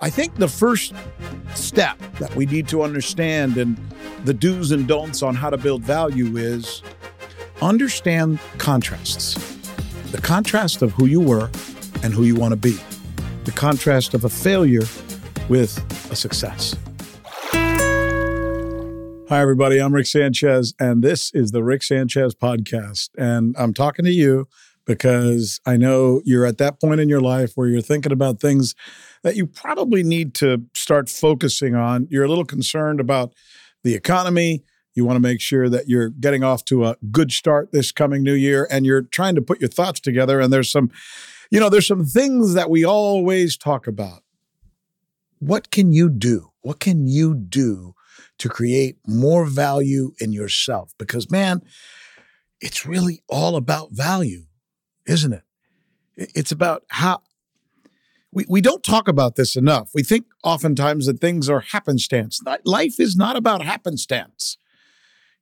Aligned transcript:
I 0.00 0.10
think 0.10 0.36
the 0.36 0.48
first 0.48 0.94
step 1.54 1.98
that 2.20 2.34
we 2.36 2.46
need 2.46 2.68
to 2.68 2.82
understand 2.82 3.56
and 3.56 3.76
the 4.24 4.34
do's 4.34 4.70
and 4.70 4.86
don'ts 4.86 5.22
on 5.22 5.34
how 5.34 5.50
to 5.50 5.56
build 5.56 5.82
value 5.82 6.36
is 6.36 6.82
understand 7.60 8.38
contrasts. 8.58 9.34
The 10.12 10.20
contrast 10.20 10.82
of 10.82 10.92
who 10.92 11.06
you 11.06 11.20
were 11.20 11.50
and 12.02 12.14
who 12.14 12.24
you 12.24 12.36
want 12.36 12.52
to 12.52 12.56
be. 12.56 12.78
The 13.44 13.52
contrast 13.52 14.14
of 14.14 14.24
a 14.24 14.28
failure 14.28 14.86
with 15.48 15.78
a 16.12 16.16
success. 16.16 16.76
Hi, 19.28 19.40
everybody. 19.40 19.80
I'm 19.80 19.92
Rick 19.92 20.06
Sanchez, 20.06 20.72
and 20.78 21.02
this 21.02 21.32
is 21.34 21.50
the 21.50 21.64
Rick 21.64 21.82
Sanchez 21.82 22.34
Podcast. 22.34 23.08
And 23.18 23.56
I'm 23.58 23.74
talking 23.74 24.04
to 24.04 24.12
you 24.12 24.46
because 24.86 25.60
I 25.66 25.76
know 25.76 26.22
you're 26.24 26.46
at 26.46 26.58
that 26.58 26.80
point 26.80 27.00
in 27.00 27.08
your 27.08 27.20
life 27.20 27.52
where 27.54 27.68
you're 27.68 27.82
thinking 27.82 28.12
about 28.12 28.40
things 28.40 28.74
that 29.22 29.36
you 29.36 29.46
probably 29.46 30.02
need 30.02 30.34
to 30.36 30.62
start 30.74 31.08
focusing 31.08 31.74
on. 31.74 32.06
You're 32.10 32.24
a 32.24 32.28
little 32.28 32.44
concerned 32.44 33.00
about 33.00 33.34
the 33.82 33.94
economy. 33.94 34.64
You 34.94 35.04
want 35.04 35.16
to 35.16 35.20
make 35.20 35.40
sure 35.40 35.68
that 35.68 35.88
you're 35.88 36.08
getting 36.08 36.42
off 36.42 36.64
to 36.66 36.86
a 36.86 36.96
good 37.10 37.30
start 37.32 37.70
this 37.72 37.92
coming 37.92 38.22
new 38.22 38.32
year, 38.32 38.66
and 38.70 38.86
you're 38.86 39.02
trying 39.02 39.34
to 39.34 39.42
put 39.42 39.60
your 39.60 39.68
thoughts 39.68 40.00
together. 40.00 40.40
And 40.40 40.52
there's 40.52 40.70
some, 40.70 40.90
you 41.50 41.60
know, 41.60 41.68
there's 41.68 41.86
some 41.86 42.06
things 42.06 42.54
that 42.54 42.70
we 42.70 42.84
always 42.84 43.58
talk 43.58 43.86
about. 43.86 44.22
What 45.38 45.70
can 45.70 45.92
you 45.92 46.08
do? 46.08 46.52
What 46.62 46.80
can 46.80 47.06
you 47.06 47.34
do 47.34 47.94
to 48.38 48.48
create 48.48 48.96
more 49.06 49.44
value 49.44 50.12
in 50.18 50.32
yourself? 50.32 50.94
Because, 50.98 51.30
man, 51.30 51.60
it's 52.60 52.86
really 52.86 53.22
all 53.28 53.56
about 53.56 53.92
value, 53.92 54.45
isn't 55.06 55.32
it? 55.32 55.42
It's 56.16 56.52
about 56.52 56.84
how 56.88 57.22
we, 58.32 58.44
we 58.48 58.60
don't 58.60 58.82
talk 58.82 59.08
about 59.08 59.36
this 59.36 59.56
enough. 59.56 59.90
We 59.94 60.02
think 60.02 60.26
oftentimes 60.44 61.06
that 61.06 61.20
things 61.20 61.48
are 61.48 61.60
happenstance. 61.60 62.40
Life 62.64 63.00
is 63.00 63.16
not 63.16 63.36
about 63.36 63.62
happenstance. 63.62 64.58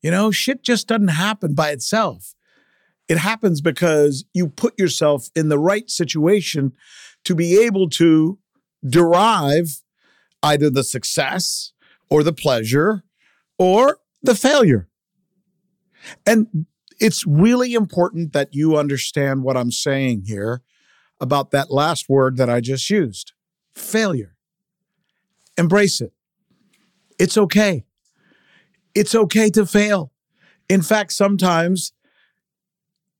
You 0.02 0.10
know, 0.10 0.30
shit 0.30 0.62
just 0.62 0.88
doesn't 0.88 1.08
happen 1.08 1.54
by 1.54 1.70
itself. 1.70 2.34
It 3.08 3.18
happens 3.18 3.60
because 3.60 4.24
you 4.32 4.48
put 4.48 4.78
yourself 4.78 5.28
in 5.34 5.48
the 5.48 5.58
right 5.58 5.90
situation 5.90 6.72
to 7.24 7.34
be 7.34 7.58
able 7.58 7.88
to 7.90 8.38
derive 8.86 9.82
either 10.42 10.70
the 10.70 10.84
success 10.84 11.72
or 12.10 12.22
the 12.22 12.32
pleasure 12.32 13.02
or 13.58 13.98
the 14.22 14.34
failure. 14.34 14.88
And 16.26 16.66
it's 17.00 17.26
really 17.26 17.74
important 17.74 18.32
that 18.32 18.54
you 18.54 18.76
understand 18.76 19.42
what 19.42 19.56
I'm 19.56 19.70
saying 19.70 20.24
here 20.26 20.62
about 21.20 21.50
that 21.52 21.70
last 21.70 22.08
word 22.08 22.36
that 22.36 22.50
I 22.50 22.60
just 22.60 22.88
used 22.90 23.32
failure. 23.74 24.36
Embrace 25.56 26.00
it. 26.00 26.12
It's 27.18 27.36
okay. 27.36 27.84
It's 28.94 29.14
okay 29.14 29.50
to 29.50 29.66
fail. 29.66 30.12
In 30.68 30.82
fact, 30.82 31.12
sometimes, 31.12 31.92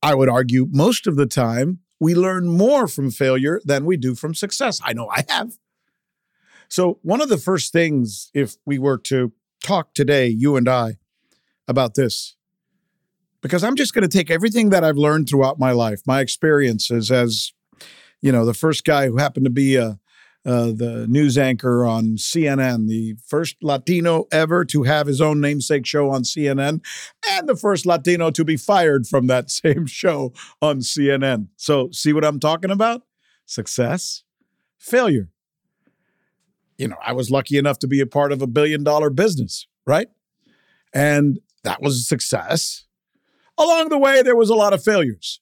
I 0.03 0.15
would 0.15 0.29
argue 0.29 0.67
most 0.71 1.07
of 1.07 1.17
the 1.17 1.27
time, 1.27 1.81
we 2.01 2.15
learn 2.15 2.47
more 2.47 2.87
from 2.89 3.11
failure 3.11 3.61
than 3.65 3.85
we 3.85 3.97
do 3.97 4.15
from 4.15 4.35
success. 4.35 4.81
I 4.85 4.93
know 4.93 5.09
I 5.09 5.25
have. 5.29 5.59
So, 6.69 6.99
one 7.03 7.21
of 7.21 7.29
the 7.29 7.39
first 7.39 7.73
things, 7.73 8.31
if 8.35 8.57
we 8.67 8.79
were 8.79 8.99
to 8.99 9.33
talk 9.63 9.95
today, 9.95 10.29
you 10.29 10.57
and 10.57 10.69
I, 10.69 10.99
about 11.69 11.95
this, 11.95 12.34
because 13.45 13.63
I'm 13.63 13.77
just 13.77 13.93
going 13.93 14.09
to 14.09 14.09
take 14.09 14.31
everything 14.31 14.71
that 14.71 14.83
I've 14.83 14.97
learned 14.97 15.29
throughout 15.29 15.59
my 15.59 15.73
life, 15.73 16.01
my 16.07 16.21
experiences 16.21 17.13
as, 17.13 17.53
you 18.23 18.33
know, 18.33 18.47
the 18.47 18.55
first 18.55 18.87
guy 18.87 19.07
who 19.07 19.19
happened 19.19 19.45
to 19.45 19.51
be 19.51 19.77
a, 19.77 19.99
uh, 20.47 20.73
the 20.73 21.07
news 21.09 21.37
anchor 21.37 21.85
on 21.85 22.17
CNN, 22.17 22.89
the 22.89 23.17
first 23.27 23.57
Latino 23.63 24.25
ever 24.33 24.65
to 24.65 24.85
have 24.85 25.07
his 25.07 25.21
own 25.21 25.43
namesake 25.43 25.85
show 25.85 26.11
on 26.11 26.23
CNN, 26.23 26.83
and 27.29 27.47
the 27.47 27.55
first 27.55 27.85
Latino 27.85 28.31
to 28.31 28.45
be 28.47 28.57
fired 28.57 29.07
from 29.07 29.27
that 29.27 29.51
same 29.51 29.85
show 29.85 30.33
on 30.63 30.79
CNN. 30.79 31.49
So, 31.57 31.91
see 31.93 32.15
what 32.15 32.25
I'm 32.25 32.41
talking 32.41 32.71
about? 32.71 33.03
Success, 33.45 34.23
failure 34.79 35.29
you 36.79 36.89
know, 36.89 36.97
I 37.05 37.13
was 37.13 37.31
lucky 37.31 37.57
enough 37.57 37.79
to 37.81 37.87
be 37.87 38.01
a 38.01 38.07
part 38.07 38.33
of 38.33 38.43
a 38.43 38.47
billion 38.47 38.83
dollar 38.83 39.11
business, 39.11 39.67
right? 39.87 40.09
And 40.93 41.39
that 41.63 41.81
was 41.81 41.99
a 41.99 42.03
success. 42.03 42.84
Along 43.59 43.89
the 43.89 43.99
way, 43.99 44.23
there 44.23 44.37
was 44.37 44.51
a 44.51 44.55
lot 44.55 44.73
of 44.73 44.83
failures. 44.83 45.41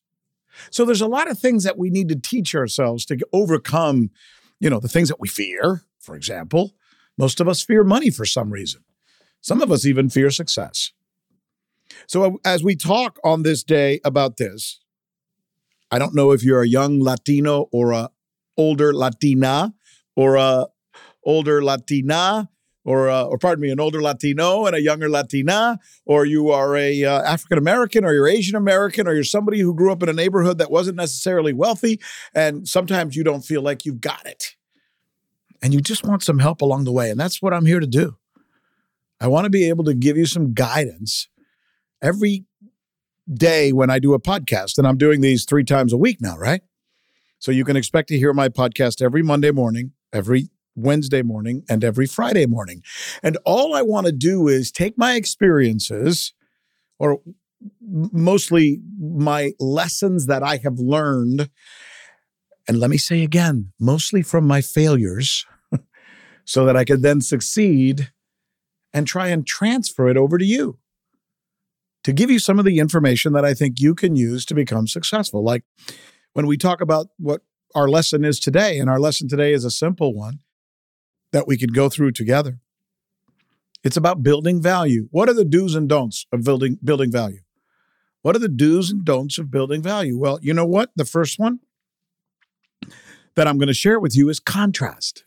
So 0.71 0.85
there's 0.85 1.01
a 1.01 1.07
lot 1.07 1.31
of 1.31 1.39
things 1.39 1.65
that 1.65 1.79
we 1.79 1.91
need 1.91 2.09
to 2.11 2.17
teach 2.17 2.55
ourselves 2.55 3.07
to 3.07 3.19
overcome, 3.33 4.11
you 4.61 4.69
know, 4.69 4.81
the 4.81 4.89
things 4.89 5.09
that 5.09 5.21
we 5.21 5.29
fear. 5.29 5.83
For 5.99 6.15
example, 6.15 6.75
most 7.17 7.41
of 7.41 7.49
us 7.49 7.63
fear 7.63 7.85
money 7.85 8.11
for 8.11 8.25
some 8.25 8.51
reason. 8.51 8.85
Some 9.41 9.63
of 9.63 9.73
us 9.73 9.87
even 9.87 10.09
fear 10.09 10.31
success. 10.31 10.93
So 12.07 12.39
as 12.45 12.63
we 12.63 12.77
talk 12.77 13.19
on 13.25 13.43
this 13.43 13.63
day 13.63 14.01
about 14.05 14.37
this, 14.37 14.81
I 15.91 15.99
don't 15.99 16.15
know 16.15 16.31
if 16.31 16.43
you're 16.43 16.63
a 16.63 16.69
young 16.69 17.01
Latino 17.01 17.69
or 17.73 17.93
a 17.93 18.11
older 18.57 18.95
Latina 18.95 19.75
or 20.17 20.37
a 20.37 20.67
older 21.25 21.63
Latina 21.63 22.49
or, 22.85 23.09
uh, 23.09 23.25
or 23.25 23.39
pardon 23.39 23.63
me, 23.63 23.71
an 23.71 23.81
older 23.81 24.03
Latino 24.03 24.67
and 24.67 24.75
a 24.75 24.81
younger 24.81 25.09
Latina, 25.09 25.79
or 26.05 26.25
you 26.25 26.51
are 26.51 26.77
a 26.77 27.05
uh, 27.05 27.23
African 27.23 27.59
American, 27.59 28.05
or 28.05 28.13
you're 28.13 28.29
Asian 28.29 28.57
American, 28.57 29.07
or 29.07 29.15
you're 29.15 29.25
somebody 29.25 29.61
who 29.61 29.75
grew 29.75 29.93
up 29.93 30.03
in 30.03 30.09
a 30.09 30.13
neighborhood 30.13 30.59
that 30.59 30.71
wasn't 30.71 30.97
necessarily 30.97 31.53
wealthy, 31.53 32.01
and 32.35 32.67
sometimes 32.67 33.17
you 33.17 33.25
don't 33.25 33.45
feel 33.45 33.63
like 33.63 33.85
you've 33.85 34.01
got 34.01 34.27
it, 34.27 34.57
and 35.63 35.73
you 35.73 35.81
just 35.81 36.05
want 36.05 36.23
some 36.23 36.39
help 36.39 36.61
along 36.61 36.85
the 36.85 36.93
way, 36.93 37.11
and 37.11 37.21
that's 37.21 37.41
what 37.41 37.55
I'm 37.55 37.67
here 37.67 37.81
to 37.81 37.87
do. 37.87 38.17
I 39.21 39.29
want 39.29 39.45
to 39.45 39.51
be 39.51 39.69
able 39.69 39.85
to 39.85 39.95
give 39.95 40.17
you 40.17 40.27
some 40.27 40.53
guidance 40.53 41.29
every 42.03 42.45
day 43.33 43.73
when 43.73 43.91
I 43.91 44.01
do 44.01 44.15
a 44.15 44.21
podcast, 44.21 44.79
and 44.79 44.87
I'm 44.87 44.99
doing 44.99 45.21
these 45.21 45.45
three 45.45 45.65
times 45.65 45.93
a 45.93 45.97
week 45.97 46.21
now, 46.21 46.37
right? 46.37 46.63
So 47.39 47.53
you 47.53 47.65
can 47.65 47.77
expect 47.77 48.09
to 48.09 48.19
hear 48.19 48.33
my 48.33 48.49
podcast 48.49 49.01
every 49.01 49.23
Monday 49.23 49.51
morning, 49.51 49.93
every 50.13 50.49
Wednesday 50.75 51.23
morning 51.23 51.65
and 51.69 51.85
every 51.85 52.07
Friday 52.07 52.47
morning. 52.47 52.83
And 53.23 53.39
all 53.45 53.75
I 53.75 53.83
want 53.83 54.07
to 54.07 54.13
do 54.13 54.49
is 54.49 54.71
take 54.71 54.97
my 54.97 55.15
experiences 55.15 56.33
or 56.99 57.21
mostly 57.81 58.81
my 58.99 59.53
lessons 59.59 60.27
that 60.27 60.43
I 60.43 60.59
have 60.59 60.79
learned. 60.79 61.51
And 62.69 62.79
let 62.79 62.91
me 62.91 62.99
say 62.99 63.23
again, 63.23 63.73
mostly 63.79 64.23
from 64.23 64.47
my 64.47 64.61
failures, 64.61 65.47
so 66.45 66.65
that 66.65 66.77
I 66.77 66.85
could 66.85 67.03
then 67.03 67.21
succeed 67.21 68.13
and 68.93 69.07
try 69.07 69.29
and 69.29 69.47
transfer 69.47 70.09
it 70.09 70.17
over 70.17 70.39
to 70.39 70.45
you 70.45 70.79
to 72.05 72.13
give 72.13 72.31
you 72.31 72.39
some 72.39 72.59
of 72.59 72.65
the 72.65 72.79
information 72.79 73.33
that 73.33 73.45
I 73.45 73.55
think 73.55 73.81
you 73.81 73.95
can 73.95 74.17
use 74.17 74.45
to 74.47 74.55
become 74.55 74.87
successful. 74.87 75.45
Like 75.45 75.65
when 76.33 76.47
we 76.47 76.57
talk 76.57 76.81
about 76.81 77.09
what 77.19 77.43
our 77.75 77.89
lesson 77.89 78.25
is 78.25 78.39
today, 78.39 78.79
and 78.79 78.91
our 78.91 79.01
lesson 79.01 79.29
today 79.29 79.53
is 79.53 79.65
a 79.65 79.71
simple 79.71 80.15
one 80.15 80.41
that 81.33 81.47
we 81.47 81.59
could 81.59 81.75
go 81.75 81.89
through 81.89 82.13
together. 82.13 82.59
It's 83.83 83.97
about 83.97 84.23
building 84.23 84.63
value. 84.63 85.09
What 85.11 85.29
are 85.29 85.35
the 85.35 85.45
do's 85.45 85.75
and 85.75 85.89
don'ts 85.89 86.27
of 86.33 86.45
building 86.45 86.79
building 86.85 87.11
value? 87.11 87.41
What 88.23 88.37
are 88.37 88.41
the 88.41 88.49
do's 88.49 88.91
and 88.91 89.05
don'ts 89.05 89.39
of 89.39 89.51
building 89.51 89.83
value? 89.83 90.17
Well, 90.17 90.39
you 90.41 90.55
know 90.55 90.67
what? 90.67 90.91
The 90.95 91.05
first 91.05 91.39
one 91.39 91.59
that 93.35 93.49
I'm 93.49 93.59
going 93.59 93.69
to 93.69 93.75
share 93.75 93.99
with 93.99 94.17
you 94.17 94.29
is 94.29 94.39
contrast. 94.39 95.25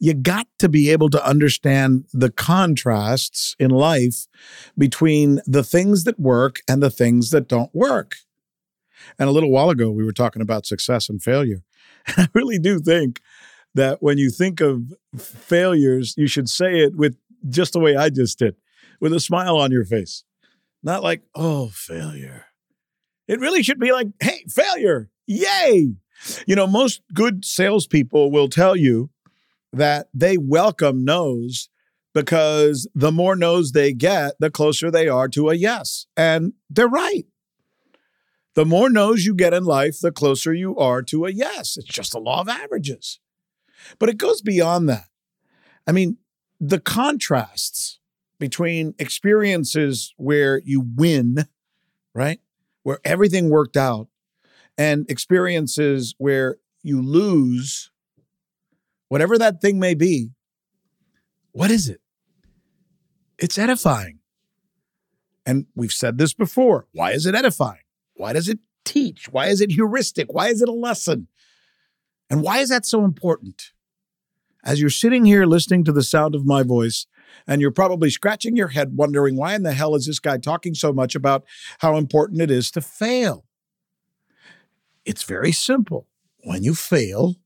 You 0.00 0.14
got 0.14 0.46
to 0.60 0.68
be 0.68 0.90
able 0.90 1.10
to 1.10 1.26
understand 1.26 2.04
the 2.12 2.30
contrasts 2.30 3.56
in 3.58 3.70
life 3.70 4.28
between 4.78 5.40
the 5.44 5.64
things 5.64 6.04
that 6.04 6.20
work 6.20 6.60
and 6.68 6.82
the 6.82 6.90
things 6.90 7.30
that 7.30 7.48
don't 7.48 7.74
work. 7.74 8.16
And 9.18 9.28
a 9.28 9.32
little 9.32 9.50
while 9.50 9.70
ago, 9.70 9.90
we 9.90 10.04
were 10.04 10.12
talking 10.12 10.40
about 10.40 10.66
success 10.66 11.08
and 11.08 11.22
failure. 11.22 11.62
I 12.06 12.28
really 12.32 12.58
do 12.58 12.78
think 12.78 13.20
that 13.78 14.02
when 14.02 14.18
you 14.18 14.30
think 14.30 14.60
of 14.60 14.92
failures, 15.16 16.14
you 16.16 16.26
should 16.26 16.48
say 16.48 16.80
it 16.80 16.96
with 16.96 17.16
just 17.48 17.72
the 17.72 17.80
way 17.80 17.96
I 17.96 18.10
just 18.10 18.38
did, 18.38 18.56
with 19.00 19.12
a 19.12 19.20
smile 19.20 19.56
on 19.56 19.70
your 19.70 19.84
face. 19.84 20.24
Not 20.82 21.02
like, 21.02 21.22
oh, 21.34 21.68
failure. 21.68 22.46
It 23.28 23.40
really 23.40 23.62
should 23.62 23.78
be 23.78 23.92
like, 23.92 24.08
hey, 24.20 24.44
failure. 24.48 25.10
Yay. 25.26 25.94
You 26.46 26.56
know, 26.56 26.66
most 26.66 27.02
good 27.14 27.44
salespeople 27.44 28.32
will 28.32 28.48
tell 28.48 28.74
you 28.74 29.10
that 29.72 30.08
they 30.12 30.36
welcome 30.36 31.04
no's 31.04 31.68
because 32.14 32.88
the 32.94 33.12
more 33.12 33.36
no's 33.36 33.72
they 33.72 33.92
get, 33.92 34.32
the 34.40 34.50
closer 34.50 34.90
they 34.90 35.08
are 35.08 35.28
to 35.28 35.50
a 35.50 35.54
yes. 35.54 36.06
And 36.16 36.54
they're 36.68 36.88
right. 36.88 37.26
The 38.54 38.64
more 38.64 38.90
no's 38.90 39.24
you 39.24 39.34
get 39.34 39.54
in 39.54 39.64
life, 39.64 40.00
the 40.00 40.10
closer 40.10 40.52
you 40.52 40.76
are 40.76 41.02
to 41.02 41.26
a 41.26 41.30
yes. 41.30 41.76
It's 41.76 41.86
just 41.86 42.12
the 42.12 42.18
law 42.18 42.40
of 42.40 42.48
averages. 42.48 43.20
But 43.98 44.08
it 44.08 44.18
goes 44.18 44.42
beyond 44.42 44.88
that. 44.88 45.08
I 45.86 45.92
mean, 45.92 46.18
the 46.60 46.80
contrasts 46.80 47.98
between 48.38 48.94
experiences 48.98 50.14
where 50.16 50.60
you 50.64 50.80
win, 50.96 51.46
right? 52.14 52.40
Where 52.82 53.00
everything 53.04 53.50
worked 53.50 53.76
out, 53.76 54.08
and 54.76 55.10
experiences 55.10 56.14
where 56.18 56.56
you 56.82 57.02
lose, 57.02 57.90
whatever 59.08 59.36
that 59.36 59.60
thing 59.60 59.80
may 59.80 59.94
be, 59.94 60.30
what 61.50 61.70
is 61.70 61.88
it? 61.88 62.00
It's 63.38 63.58
edifying. 63.58 64.20
And 65.44 65.66
we've 65.74 65.92
said 65.92 66.18
this 66.18 66.32
before. 66.32 66.86
Why 66.92 67.12
is 67.12 67.26
it 67.26 67.34
edifying? 67.34 67.82
Why 68.14 68.32
does 68.32 68.48
it 68.48 68.58
teach? 68.84 69.28
Why 69.30 69.46
is 69.46 69.60
it 69.60 69.72
heuristic? 69.72 70.32
Why 70.32 70.48
is 70.48 70.62
it 70.62 70.68
a 70.68 70.72
lesson? 70.72 71.28
And 72.30 72.42
why 72.42 72.58
is 72.58 72.68
that 72.68 72.86
so 72.86 73.04
important? 73.04 73.72
As 74.64 74.80
you're 74.80 74.90
sitting 74.90 75.24
here 75.24 75.46
listening 75.46 75.84
to 75.84 75.92
the 75.92 76.02
sound 76.02 76.34
of 76.34 76.44
my 76.44 76.62
voice, 76.62 77.06
and 77.46 77.60
you're 77.60 77.70
probably 77.70 78.10
scratching 78.10 78.56
your 78.56 78.68
head 78.68 78.96
wondering 78.96 79.36
why 79.36 79.54
in 79.54 79.62
the 79.62 79.72
hell 79.72 79.94
is 79.94 80.06
this 80.06 80.18
guy 80.18 80.38
talking 80.38 80.74
so 80.74 80.92
much 80.92 81.14
about 81.14 81.44
how 81.78 81.96
important 81.96 82.40
it 82.40 82.50
is 82.50 82.70
to 82.72 82.80
fail? 82.80 83.44
It's 85.04 85.22
very 85.22 85.52
simple. 85.52 86.06
When 86.44 86.62
you 86.62 86.74
fail, 86.74 87.36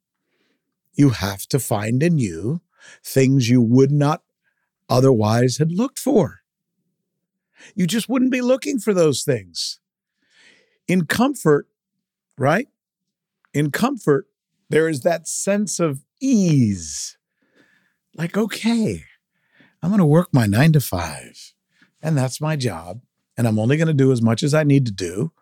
you 0.94 1.10
have 1.10 1.46
to 1.48 1.58
find 1.58 2.02
in 2.02 2.18
you 2.18 2.60
things 3.04 3.48
you 3.48 3.62
would 3.62 3.92
not 3.92 4.22
otherwise 4.88 5.58
have 5.58 5.70
looked 5.70 5.98
for. 5.98 6.40
You 7.74 7.86
just 7.86 8.08
wouldn't 8.08 8.32
be 8.32 8.40
looking 8.40 8.78
for 8.78 8.92
those 8.92 9.22
things. 9.22 9.78
In 10.88 11.06
comfort, 11.06 11.68
right? 12.36 12.66
In 13.54 13.70
comfort, 13.70 14.26
there 14.68 14.88
is 14.88 15.02
that 15.02 15.28
sense 15.28 15.80
of 15.80 16.02
ease. 16.20 17.16
Like, 18.14 18.36
okay, 18.36 19.04
I'm 19.82 19.90
going 19.90 19.98
to 19.98 20.06
work 20.06 20.28
my 20.32 20.46
nine 20.46 20.72
to 20.72 20.80
five, 20.80 21.54
and 22.02 22.16
that's 22.16 22.40
my 22.40 22.56
job. 22.56 23.00
And 23.36 23.48
I'm 23.48 23.58
only 23.58 23.76
going 23.76 23.88
to 23.88 23.94
do 23.94 24.12
as 24.12 24.20
much 24.20 24.42
as 24.42 24.52
I 24.54 24.62
need 24.62 24.84
to 24.86 24.92
do. 24.92 25.32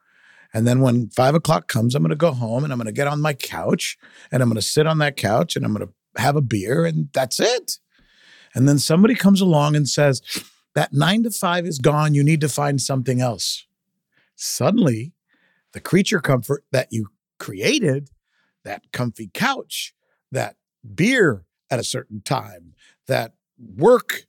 And 0.52 0.66
then 0.66 0.80
when 0.80 1.10
five 1.10 1.34
o'clock 1.34 1.68
comes, 1.68 1.94
I'm 1.94 2.02
going 2.02 2.10
to 2.10 2.16
go 2.16 2.32
home 2.32 2.64
and 2.64 2.72
I'm 2.72 2.78
going 2.78 2.86
to 2.86 2.92
get 2.92 3.06
on 3.06 3.20
my 3.20 3.34
couch 3.34 3.96
and 4.32 4.42
I'm 4.42 4.48
going 4.48 4.56
to 4.56 4.62
sit 4.62 4.86
on 4.86 4.98
that 4.98 5.16
couch 5.16 5.54
and 5.54 5.64
I'm 5.64 5.74
going 5.74 5.86
to 5.86 6.20
have 6.20 6.36
a 6.36 6.40
beer 6.40 6.84
and 6.84 7.08
that's 7.12 7.38
it. 7.38 7.78
And 8.54 8.68
then 8.68 8.78
somebody 8.78 9.14
comes 9.14 9.40
along 9.40 9.76
and 9.76 9.88
says, 9.88 10.22
that 10.74 10.92
nine 10.92 11.22
to 11.24 11.30
five 11.30 11.66
is 11.66 11.78
gone. 11.78 12.14
You 12.14 12.22
need 12.22 12.40
to 12.40 12.48
find 12.48 12.80
something 12.80 13.20
else. 13.20 13.66
Suddenly, 14.36 15.12
the 15.72 15.80
creature 15.80 16.20
comfort 16.20 16.64
that 16.72 16.88
you 16.90 17.08
created, 17.38 18.10
that 18.64 18.92
comfy 18.92 19.30
couch, 19.32 19.92
that 20.30 20.56
beer 20.94 21.44
at 21.70 21.78
a 21.78 21.84
certain 21.84 22.20
time, 22.22 22.74
that 23.06 23.34
work 23.58 24.26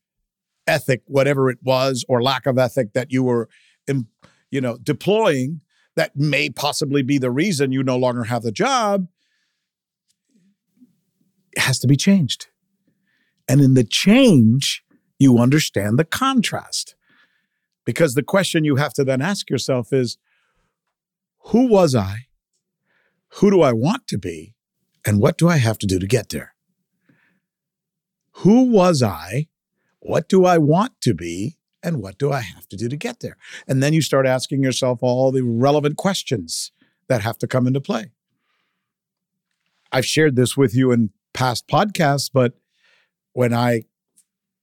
ethic, 0.67 1.01
whatever 1.05 1.49
it 1.49 1.59
was, 1.61 2.05
or 2.07 2.21
lack 2.21 2.45
of 2.45 2.57
ethic 2.57 2.93
that 2.93 3.11
you 3.11 3.23
were, 3.23 3.49
you 3.87 4.61
know, 4.61 4.77
deploying 4.77 5.61
that 5.95 6.15
may 6.15 6.49
possibly 6.49 7.01
be 7.01 7.17
the 7.17 7.31
reason 7.31 7.71
you 7.71 7.83
no 7.83 7.97
longer 7.97 8.25
have 8.25 8.43
the 8.43 8.51
job 8.51 9.07
has 11.57 11.79
to 11.79 11.87
be 11.87 11.97
changed. 11.97 12.47
And 13.47 13.59
in 13.59 13.73
the 13.73 13.83
change, 13.83 14.83
you 15.19 15.37
understand 15.37 15.99
the 15.99 16.05
contrast. 16.05 16.95
Because 17.85 18.13
the 18.13 18.23
question 18.23 18.63
you 18.63 18.77
have 18.77 18.93
to 18.93 19.03
then 19.03 19.21
ask 19.21 19.49
yourself 19.49 19.91
is 19.91 20.17
who 21.45 21.67
was 21.67 21.95
I? 21.95 22.27
Who 23.35 23.49
do 23.51 23.61
I 23.61 23.71
want 23.71 24.07
to 24.07 24.17
be? 24.17 24.55
And 25.05 25.19
what 25.19 25.37
do 25.37 25.47
I 25.47 25.57
have 25.57 25.77
to 25.79 25.87
do 25.87 25.99
to 25.99 26.07
get 26.07 26.29
there? 26.29 26.53
Who 28.37 28.63
was 28.63 29.01
I? 29.01 29.47
What 29.99 30.29
do 30.29 30.45
I 30.45 30.57
want 30.57 30.99
to 31.01 31.13
be? 31.13 31.57
And 31.83 32.01
what 32.01 32.17
do 32.17 32.31
I 32.31 32.41
have 32.41 32.67
to 32.69 32.77
do 32.77 32.87
to 32.89 32.95
get 32.95 33.21
there? 33.21 33.37
And 33.67 33.81
then 33.81 33.93
you 33.93 34.01
start 34.01 34.27
asking 34.27 34.63
yourself 34.63 34.99
all 35.01 35.31
the 35.31 35.43
relevant 35.43 35.97
questions 35.97 36.71
that 37.07 37.21
have 37.21 37.37
to 37.39 37.47
come 37.47 37.65
into 37.65 37.81
play. 37.81 38.11
I've 39.91 40.05
shared 40.05 40.35
this 40.35 40.55
with 40.55 40.75
you 40.75 40.91
in 40.91 41.09
past 41.33 41.67
podcasts, 41.67 42.29
but 42.31 42.53
when 43.33 43.53
I 43.53 43.83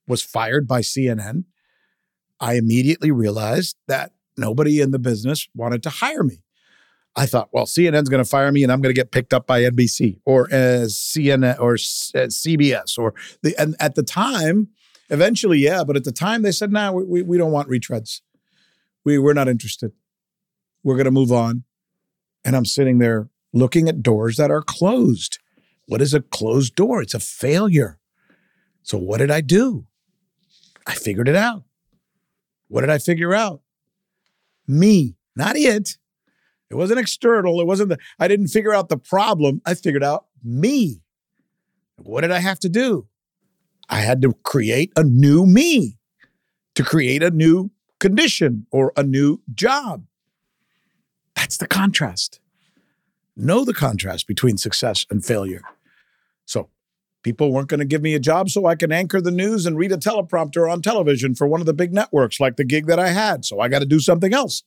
was 0.07 0.23
fired 0.23 0.67
by 0.67 0.81
CNN, 0.81 1.45
I 2.41 2.55
immediately 2.55 3.11
realized 3.11 3.77
that 3.89 4.13
nobody 4.37 4.81
in 4.81 4.93
the 4.93 4.99
business 4.99 5.49
wanted 5.55 5.83
to 5.83 5.91
hire 5.91 6.23
me. 6.23 6.43
I 7.19 7.27
thought, 7.27 7.49
well, 7.51 7.67
CNN's 7.67 8.09
going 8.09 8.23
to 8.23 8.29
fire 8.29 8.53
me 8.53 8.63
and 8.63 8.71
I'm 8.71 8.81
going 8.81 8.95
to 8.95 8.99
get 8.99 9.11
picked 9.11 9.35
up 9.35 9.45
by 9.45 9.63
NBC 9.63 10.21
or 10.25 10.45
uh, 10.53 10.55
as 10.55 10.95
CNN 10.95 11.59
or 11.59 11.75
CBS 11.75 12.97
uh, 12.97 13.03
or 13.03 13.15
the, 13.43 13.57
and 13.59 13.75
at 13.81 13.97
the 13.97 14.05
time, 14.05 14.69
eventually, 15.11 15.59
yeah, 15.59 15.83
but 15.83 15.97
at 15.97 16.05
the 16.05 16.13
time 16.13 16.43
they 16.43 16.53
said, 16.53 16.71
no, 16.71 16.81
nah, 16.81 16.93
we, 16.93 17.23
we 17.23 17.37
don't 17.37 17.51
want 17.51 17.69
retreads. 17.69 18.21
We, 19.05 19.19
we're 19.19 19.33
not 19.33 19.49
interested. 19.49 19.91
We're 20.85 20.95
going 20.95 21.07
to 21.07 21.11
move 21.11 21.33
on. 21.33 21.65
And 22.45 22.55
I'm 22.55 22.65
sitting 22.65 22.99
there 22.99 23.29
looking 23.53 23.89
at 23.89 24.01
doors 24.01 24.37
that 24.37 24.53
are 24.53 24.63
closed. 24.63 25.41
What 25.87 26.01
is 26.01 26.15
a 26.15 26.21
closed 26.21 26.77
door? 26.77 27.03
It's 27.03 27.15
a 27.15 27.21
failure. 27.21 27.99
So 28.85 28.97
what 28.97 29.19
did 29.19 29.33
I 29.33 29.41
do? 29.41 29.89
I 30.87 30.95
figured 30.95 31.29
it 31.29 31.35
out. 31.35 31.65
What 32.69 32.83
did 32.83 32.91
I 32.91 32.99
figure 32.99 33.35
out? 33.35 33.63
Me, 34.69 35.17
not 35.35 35.57
it. 35.57 35.99
It 36.71 36.75
wasn't 36.75 37.01
external. 37.01 37.61
It 37.61 37.67
wasn't 37.67 37.91
the, 37.91 37.99
I 38.19 38.29
didn't 38.29 38.49
figure 38.49 38.75
out 38.75 38.89
the 38.89 38.99
problem. 38.99 39.63
I 39.65 39.75
figured 39.75 40.05
out 40.05 40.27
me. 40.45 41.01
What 41.97 42.21
did 42.21 42.31
I 42.31 42.39
have 42.39 42.61
to 42.61 42.69
do? 42.69 43.07
I 43.89 44.01
had 44.01 44.21
to 44.23 44.35
create 44.43 44.93
a 44.97 45.03
new 45.03 45.47
me 45.47 45.99
to 46.75 46.85
create 46.85 47.23
a 47.23 47.31
new 47.31 47.71
condition 47.99 48.67
or 48.71 48.93
a 48.97 49.03
new 49.03 49.41
job. 49.55 50.05
That's 51.35 51.57
the 51.57 51.67
contrast. 51.67 52.41
Know 53.37 53.65
the 53.65 53.75
contrast 53.75 54.27
between 54.27 54.59
success 54.59 55.07
and 55.11 55.25
failure. 55.25 55.63
So, 56.45 56.69
people 57.23 57.53
weren't 57.53 57.69
going 57.69 57.81
to 57.81 57.87
give 57.87 58.03
me 58.03 58.15
a 58.15 58.21
job 58.21 58.51
so 58.51 58.67
I 58.67 58.75
can 58.75 58.93
anchor 58.93 59.21
the 59.21 59.31
news 59.31 59.65
and 59.65 59.79
read 59.79 59.93
a 59.93 59.97
teleprompter 59.97 60.71
on 60.71 60.83
television 60.83 61.35
for 61.35 61.47
one 61.47 61.61
of 61.61 61.67
the 61.67 61.75
big 61.75 61.93
networks 61.93 62.41
like 62.41 62.57
the 62.57 62.65
gig 62.65 62.87
that 62.87 62.99
I 62.99 63.09
had. 63.09 63.45
So, 63.45 63.61
I 63.61 63.69
got 63.69 63.79
to 63.79 63.87
do 63.87 64.01
something 64.01 64.35
else. 64.35 64.63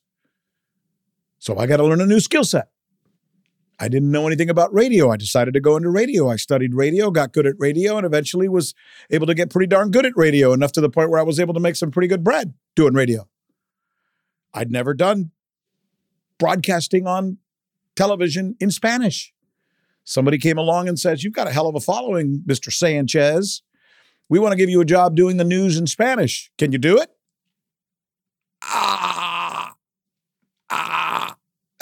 So 1.42 1.58
I 1.58 1.66
got 1.66 1.78
to 1.78 1.84
learn 1.84 2.00
a 2.02 2.06
new 2.06 2.20
skill 2.20 2.44
set. 2.44 2.70
I 3.80 3.88
didn't 3.88 4.12
know 4.12 4.28
anything 4.28 4.52
about 4.52 4.72
radio. 4.72 5.10
I 5.10 5.18
decided 5.18 5.56
to 5.56 5.60
go 5.60 5.76
into 5.76 5.90
radio. 5.90 6.30
I 6.30 6.36
studied 6.36 6.76
radio, 6.76 7.10
got 7.10 7.34
good 7.34 7.48
at 7.48 7.56
radio, 7.58 7.98
and 7.98 8.06
eventually 8.06 8.48
was 8.48 8.76
able 9.10 9.26
to 9.26 9.34
get 9.34 9.50
pretty 9.50 9.66
darn 9.66 9.90
good 9.90 10.06
at 10.06 10.14
radio, 10.16 10.54
enough 10.54 10.72
to 10.74 10.82
the 10.82 10.90
point 10.90 11.10
where 11.10 11.20
I 11.20 11.24
was 11.24 11.40
able 11.40 11.56
to 11.56 11.60
make 11.60 11.76
some 11.76 11.90
pretty 11.90 12.08
good 12.08 12.24
bread 12.24 12.54
doing 12.76 12.94
radio. 12.94 13.28
I'd 14.54 14.70
never 14.70 14.94
done 14.94 15.32
broadcasting 16.38 17.08
on 17.08 17.40
television 17.96 18.56
in 18.60 18.70
Spanish. 18.70 19.34
Somebody 20.04 20.38
came 20.38 20.60
along 20.60 20.88
and 20.88 21.00
says, 21.00 21.24
You've 21.24 21.34
got 21.34 21.48
a 21.48 21.52
hell 21.52 21.68
of 21.68 21.74
a 21.74 21.80
following, 21.80 22.44
Mr. 22.46 22.72
Sanchez. 22.72 23.64
We 24.30 24.38
want 24.38 24.52
to 24.52 24.58
give 24.58 24.70
you 24.70 24.80
a 24.82 24.86
job 24.86 25.16
doing 25.16 25.38
the 25.38 25.44
news 25.44 25.76
in 25.76 25.88
Spanish. 25.88 26.52
Can 26.60 26.72
you 26.72 26.78
do 26.78 27.00
it? 27.00 27.10
Ah, 28.64 29.11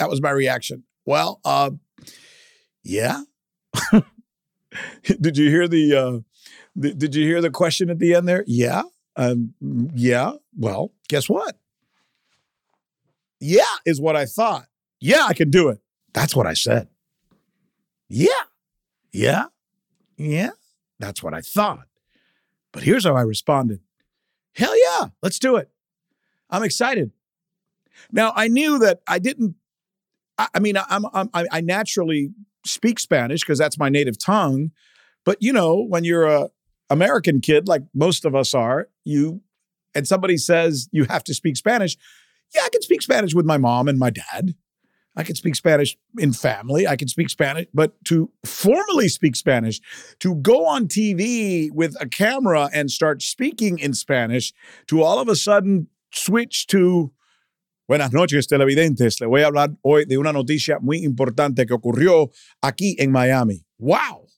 that 0.00 0.08
was 0.08 0.20
my 0.22 0.30
reaction. 0.30 0.82
Well, 1.04 1.40
uh, 1.44 1.70
yeah. 2.82 3.22
did 5.04 5.36
you 5.36 5.50
hear 5.50 5.68
the, 5.68 5.94
uh, 5.94 6.18
Did 6.78 7.14
you 7.14 7.24
hear 7.26 7.42
the 7.42 7.50
question 7.50 7.90
at 7.90 7.98
the 7.98 8.14
end 8.14 8.26
there? 8.26 8.42
Yeah. 8.46 8.82
Um, 9.14 9.54
yeah. 9.94 10.32
Well, 10.56 10.92
guess 11.08 11.28
what? 11.28 11.58
Yeah 13.40 13.62
is 13.84 14.00
what 14.00 14.16
I 14.16 14.24
thought. 14.24 14.66
Yeah, 15.00 15.26
I 15.26 15.34
can 15.34 15.50
do 15.50 15.68
it. 15.68 15.80
That's 16.14 16.34
what 16.34 16.46
I 16.46 16.54
said. 16.54 16.88
Yeah. 18.08 18.28
Yeah. 19.12 19.46
Yeah. 20.16 20.50
That's 20.98 21.22
what 21.22 21.34
I 21.34 21.42
thought. 21.42 21.86
But 22.72 22.84
here's 22.84 23.04
how 23.04 23.16
I 23.16 23.22
responded 23.22 23.80
Hell 24.54 24.74
yeah, 24.76 25.08
let's 25.22 25.38
do 25.38 25.56
it. 25.56 25.70
I'm 26.48 26.62
excited. 26.62 27.12
Now, 28.10 28.32
I 28.34 28.48
knew 28.48 28.78
that 28.78 29.00
I 29.06 29.18
didn't 29.18 29.56
I, 30.40 30.48
I 30.54 30.58
mean, 30.58 30.76
I'm, 30.88 31.04
I'm, 31.12 31.28
I 31.34 31.60
naturally 31.60 32.30
speak 32.64 32.98
Spanish 32.98 33.40
because 33.40 33.58
that's 33.58 33.78
my 33.78 33.88
native 33.88 34.18
tongue. 34.18 34.70
But 35.24 35.36
you 35.40 35.52
know, 35.52 35.84
when 35.84 36.04
you're 36.04 36.26
a 36.26 36.48
American 36.88 37.40
kid, 37.40 37.68
like 37.68 37.82
most 37.94 38.24
of 38.24 38.34
us 38.34 38.54
are, 38.54 38.88
you 39.04 39.42
and 39.94 40.06
somebody 40.06 40.36
says 40.36 40.88
you 40.92 41.04
have 41.04 41.24
to 41.24 41.34
speak 41.34 41.56
Spanish. 41.56 41.96
Yeah, 42.54 42.62
I 42.64 42.68
can 42.70 42.82
speak 42.82 43.02
Spanish 43.02 43.34
with 43.34 43.46
my 43.46 43.58
mom 43.58 43.86
and 43.86 43.98
my 43.98 44.10
dad, 44.10 44.54
I 45.16 45.24
can 45.24 45.34
speak 45.34 45.54
Spanish 45.54 45.98
in 46.18 46.32
family. 46.32 46.86
I 46.86 46.96
can 46.96 47.08
speak 47.08 47.30
Spanish, 47.30 47.66
but 47.74 48.02
to 48.06 48.30
formally 48.44 49.08
speak 49.08 49.36
Spanish, 49.36 49.80
to 50.20 50.36
go 50.36 50.66
on 50.66 50.86
TV 50.86 51.70
with 51.72 51.94
a 52.00 52.08
camera 52.08 52.70
and 52.72 52.90
start 52.90 53.20
speaking 53.22 53.78
in 53.78 53.92
Spanish, 53.92 54.52
to 54.86 55.02
all 55.02 55.18
of 55.18 55.28
a 55.28 55.36
sudden 55.36 55.88
switch 56.12 56.66
to 56.68 57.12
Buenas 57.90 58.12
noches, 58.12 58.46
televidentes. 58.46 59.20
Le 59.20 59.26
voy 59.26 59.42
a 59.42 59.48
hablar 59.48 59.76
hoy 59.82 60.04
de 60.04 60.16
una 60.16 60.32
noticia 60.32 60.78
muy 60.78 60.98
importante 60.98 61.66
que 61.66 61.74
ocurrió 61.74 62.30
aquí 62.62 62.94
en 63.00 63.10
Miami. 63.10 63.66
Wow. 63.80 64.28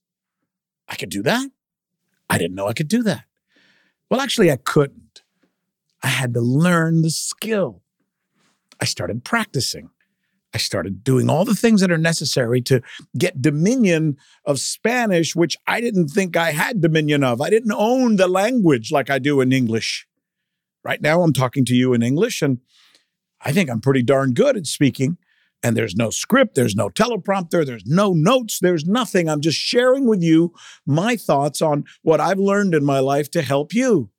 I 0.89 0.97
could 0.97 1.11
do 1.11 1.23
that? 1.25 1.51
I 2.31 2.39
didn't 2.39 2.55
know 2.55 2.67
I 2.67 2.73
could 2.73 2.89
do 2.89 3.03
that. 3.03 3.27
Well, 4.11 4.23
actually, 4.23 4.51
I 4.51 4.57
couldn't. 4.57 5.21
I 6.03 6.07
had 6.07 6.33
to 6.33 6.41
learn 6.41 7.03
the 7.03 7.11
skill. 7.11 7.83
I 8.81 8.87
started 8.87 9.23
practicing. 9.23 9.91
I 10.55 10.59
started 10.59 11.05
doing 11.05 11.29
all 11.29 11.45
the 11.45 11.55
things 11.55 11.83
that 11.83 11.91
are 11.91 11.99
necessary 11.99 12.63
to 12.63 12.81
get 13.19 13.43
dominion 13.43 14.17
of 14.47 14.61
Spanish, 14.61 15.37
which 15.37 15.59
I 15.67 15.83
didn't 15.83 16.09
think 16.09 16.39
I 16.39 16.53
had 16.53 16.81
dominion 16.81 17.23
of. 17.23 17.43
I 17.43 17.51
didn't 17.51 17.75
own 17.77 18.17
the 18.17 18.29
language 18.29 18.91
like 18.91 19.11
I 19.11 19.19
do 19.19 19.43
in 19.43 19.53
English. 19.53 20.09
Right 20.83 21.03
now, 21.03 21.23
I'm 21.23 21.35
talking 21.35 21.67
to 21.67 21.75
you 21.75 21.93
in 21.93 22.03
English, 22.03 22.41
and 22.41 22.59
I 23.45 23.53
think 23.53 23.71
I'm 23.71 23.81
pretty 23.81 24.03
darn 24.03 24.33
good 24.33 24.57
at 24.57 24.67
speaking. 24.67 25.19
And 25.65 25.77
there's 25.77 25.95
no 25.95 26.11
script, 26.11 26.57
there's 26.57 26.75
no 26.75 26.89
teleprompter, 26.89 27.65
there's 27.65 27.87
no 27.87 28.13
notes, 28.13 28.59
there's 28.59 28.85
nothing. 28.85 29.29
I'm 29.29 29.41
just 29.41 29.59
sharing 29.59 30.09
with 30.09 30.21
you 30.21 30.53
my 30.85 31.15
thoughts 31.17 31.63
on 31.63 31.85
what 32.03 32.21
I've 32.21 32.41
learned 32.41 32.75
in 32.75 32.85
my 32.85 32.99
life 32.99 33.31
to 33.31 33.43
help 33.43 33.73
you. 33.73 34.11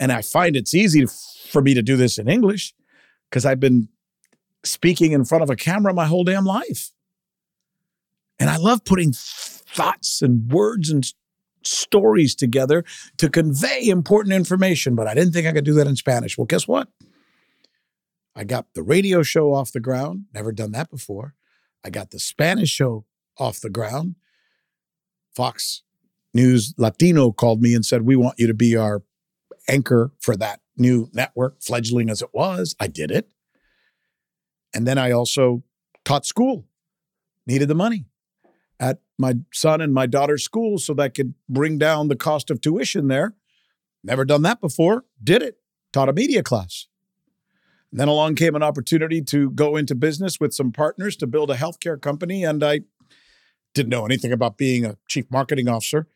And 0.00 0.10
I 0.10 0.22
find 0.22 0.56
it's 0.56 0.74
easy 0.74 1.06
for 1.48 1.62
me 1.62 1.74
to 1.74 1.82
do 1.82 1.96
this 1.96 2.18
in 2.18 2.28
English 2.28 2.74
because 3.28 3.46
I've 3.46 3.60
been 3.60 3.88
speaking 4.64 5.12
in 5.12 5.24
front 5.24 5.44
of 5.44 5.50
a 5.50 5.56
camera 5.56 5.94
my 5.94 6.06
whole 6.06 6.24
damn 6.24 6.44
life. 6.44 6.90
And 8.40 8.50
I 8.50 8.56
love 8.56 8.84
putting 8.84 9.12
thoughts 9.12 10.22
and 10.22 10.50
words 10.50 10.90
and 10.90 11.06
stories 11.62 12.34
together 12.34 12.84
to 13.18 13.28
convey 13.28 13.88
important 13.88 14.34
information, 14.34 14.94
but 14.94 15.06
I 15.06 15.14
didn't 15.14 15.32
think 15.32 15.46
I 15.46 15.52
could 15.52 15.64
do 15.64 15.74
that 15.74 15.86
in 15.86 15.94
Spanish. 15.94 16.36
Well, 16.36 16.46
guess 16.46 16.66
what? 16.66 16.88
I 18.34 18.44
got 18.44 18.74
the 18.74 18.82
radio 18.82 19.22
show 19.22 19.52
off 19.52 19.72
the 19.72 19.80
ground, 19.80 20.26
never 20.32 20.52
done 20.52 20.72
that 20.72 20.90
before. 20.90 21.34
I 21.84 21.90
got 21.90 22.10
the 22.10 22.18
Spanish 22.18 22.70
show 22.70 23.04
off 23.38 23.60
the 23.60 23.70
ground. 23.70 24.16
Fox 25.34 25.82
News 26.32 26.74
Latino 26.76 27.32
called 27.32 27.60
me 27.60 27.74
and 27.74 27.84
said, 27.84 28.02
We 28.02 28.16
want 28.16 28.38
you 28.38 28.46
to 28.46 28.54
be 28.54 28.76
our 28.76 29.02
anchor 29.68 30.12
for 30.20 30.36
that 30.36 30.60
new 30.76 31.10
network, 31.12 31.60
fledgling 31.60 32.10
as 32.10 32.22
it 32.22 32.30
was. 32.32 32.74
I 32.78 32.86
did 32.86 33.10
it. 33.10 33.30
And 34.72 34.86
then 34.86 34.98
I 34.98 35.10
also 35.10 35.64
taught 36.04 36.24
school, 36.24 36.66
needed 37.46 37.68
the 37.68 37.74
money 37.74 38.06
at 38.78 39.00
my 39.18 39.34
son 39.52 39.80
and 39.80 39.92
my 39.92 40.06
daughter's 40.06 40.42
school 40.42 40.78
so 40.78 40.94
that 40.94 41.02
I 41.02 41.08
could 41.08 41.34
bring 41.48 41.78
down 41.78 42.08
the 42.08 42.16
cost 42.16 42.50
of 42.50 42.60
tuition 42.60 43.08
there. 43.08 43.34
Never 44.02 44.24
done 44.24 44.42
that 44.42 44.60
before, 44.60 45.04
did 45.22 45.42
it, 45.42 45.58
taught 45.92 46.08
a 46.08 46.12
media 46.12 46.42
class. 46.42 46.86
Then 47.92 48.08
along 48.08 48.36
came 48.36 48.54
an 48.54 48.62
opportunity 48.62 49.20
to 49.22 49.50
go 49.50 49.76
into 49.76 49.94
business 49.94 50.38
with 50.38 50.54
some 50.54 50.72
partners 50.72 51.16
to 51.16 51.26
build 51.26 51.50
a 51.50 51.56
healthcare 51.56 52.00
company. 52.00 52.44
And 52.44 52.62
I 52.62 52.80
didn't 53.74 53.90
know 53.90 54.04
anything 54.04 54.32
about 54.32 54.56
being 54.56 54.84
a 54.84 54.96
chief 55.08 55.26
marketing 55.30 55.68
officer, 55.68 56.06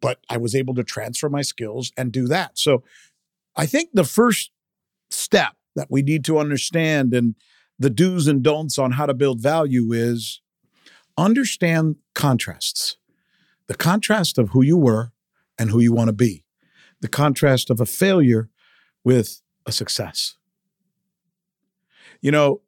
but 0.00 0.20
I 0.28 0.38
was 0.38 0.54
able 0.54 0.74
to 0.74 0.84
transfer 0.84 1.28
my 1.28 1.42
skills 1.42 1.92
and 1.96 2.12
do 2.12 2.26
that. 2.28 2.58
So 2.58 2.82
I 3.56 3.66
think 3.66 3.90
the 3.92 4.04
first 4.04 4.50
step 5.10 5.54
that 5.76 5.90
we 5.90 6.02
need 6.02 6.24
to 6.24 6.38
understand 6.38 7.12
and 7.12 7.34
the 7.78 7.90
do's 7.90 8.26
and 8.26 8.42
don'ts 8.42 8.78
on 8.78 8.92
how 8.92 9.06
to 9.06 9.14
build 9.14 9.40
value 9.40 9.92
is 9.92 10.40
understand 11.18 11.96
contrasts. 12.14 12.96
The 13.66 13.74
contrast 13.74 14.38
of 14.38 14.50
who 14.50 14.62
you 14.62 14.76
were 14.76 15.12
and 15.58 15.70
who 15.70 15.80
you 15.80 15.92
want 15.92 16.08
to 16.08 16.12
be, 16.12 16.44
the 17.00 17.08
contrast 17.08 17.70
of 17.70 17.80
a 17.80 17.86
failure 17.86 18.50
with 19.04 19.40
a 19.66 19.72
success. 19.72 20.36
You 22.24 22.30
know, 22.30 22.62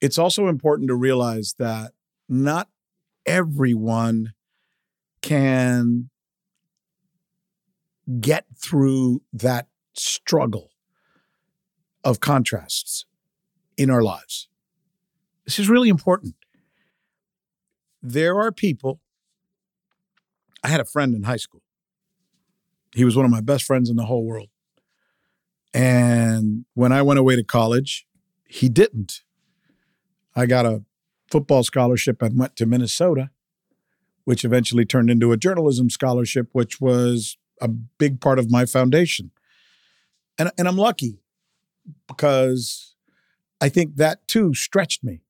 it's 0.00 0.16
also 0.16 0.48
important 0.48 0.88
to 0.88 0.94
realize 0.94 1.54
that 1.58 1.92
not 2.30 2.70
everyone 3.26 4.32
can 5.20 6.08
get 8.22 8.46
through 8.56 9.20
that 9.34 9.66
struggle 9.92 10.70
of 12.02 12.20
contrasts 12.20 13.04
in 13.76 13.90
our 13.90 14.02
lives. 14.02 14.48
This 15.44 15.58
is 15.58 15.68
really 15.68 15.90
important. 15.90 16.34
There 18.02 18.40
are 18.40 18.50
people, 18.50 18.98
I 20.64 20.68
had 20.68 20.80
a 20.80 20.86
friend 20.86 21.14
in 21.14 21.24
high 21.24 21.36
school. 21.36 21.60
He 22.94 23.04
was 23.04 23.14
one 23.14 23.26
of 23.26 23.30
my 23.30 23.42
best 23.42 23.64
friends 23.64 23.90
in 23.90 23.96
the 23.96 24.06
whole 24.06 24.24
world. 24.24 24.48
And 25.74 26.64
when 26.72 26.92
I 26.92 27.02
went 27.02 27.18
away 27.18 27.36
to 27.36 27.44
college, 27.44 28.06
he 28.52 28.68
didn't. 28.68 29.22
I 30.36 30.44
got 30.44 30.66
a 30.66 30.82
football 31.30 31.62
scholarship 31.62 32.20
and 32.20 32.38
went 32.38 32.54
to 32.56 32.66
Minnesota, 32.66 33.30
which 34.24 34.44
eventually 34.44 34.84
turned 34.84 35.08
into 35.08 35.32
a 35.32 35.38
journalism 35.38 35.88
scholarship, 35.88 36.50
which 36.52 36.78
was 36.78 37.38
a 37.62 37.68
big 37.68 38.20
part 38.20 38.38
of 38.38 38.50
my 38.50 38.66
foundation. 38.66 39.30
And, 40.38 40.50
and 40.58 40.68
I'm 40.68 40.76
lucky 40.76 41.22
because 42.06 42.94
I 43.58 43.70
think 43.70 43.96
that 43.96 44.28
too 44.28 44.52
stretched 44.52 45.02
me. 45.02 45.22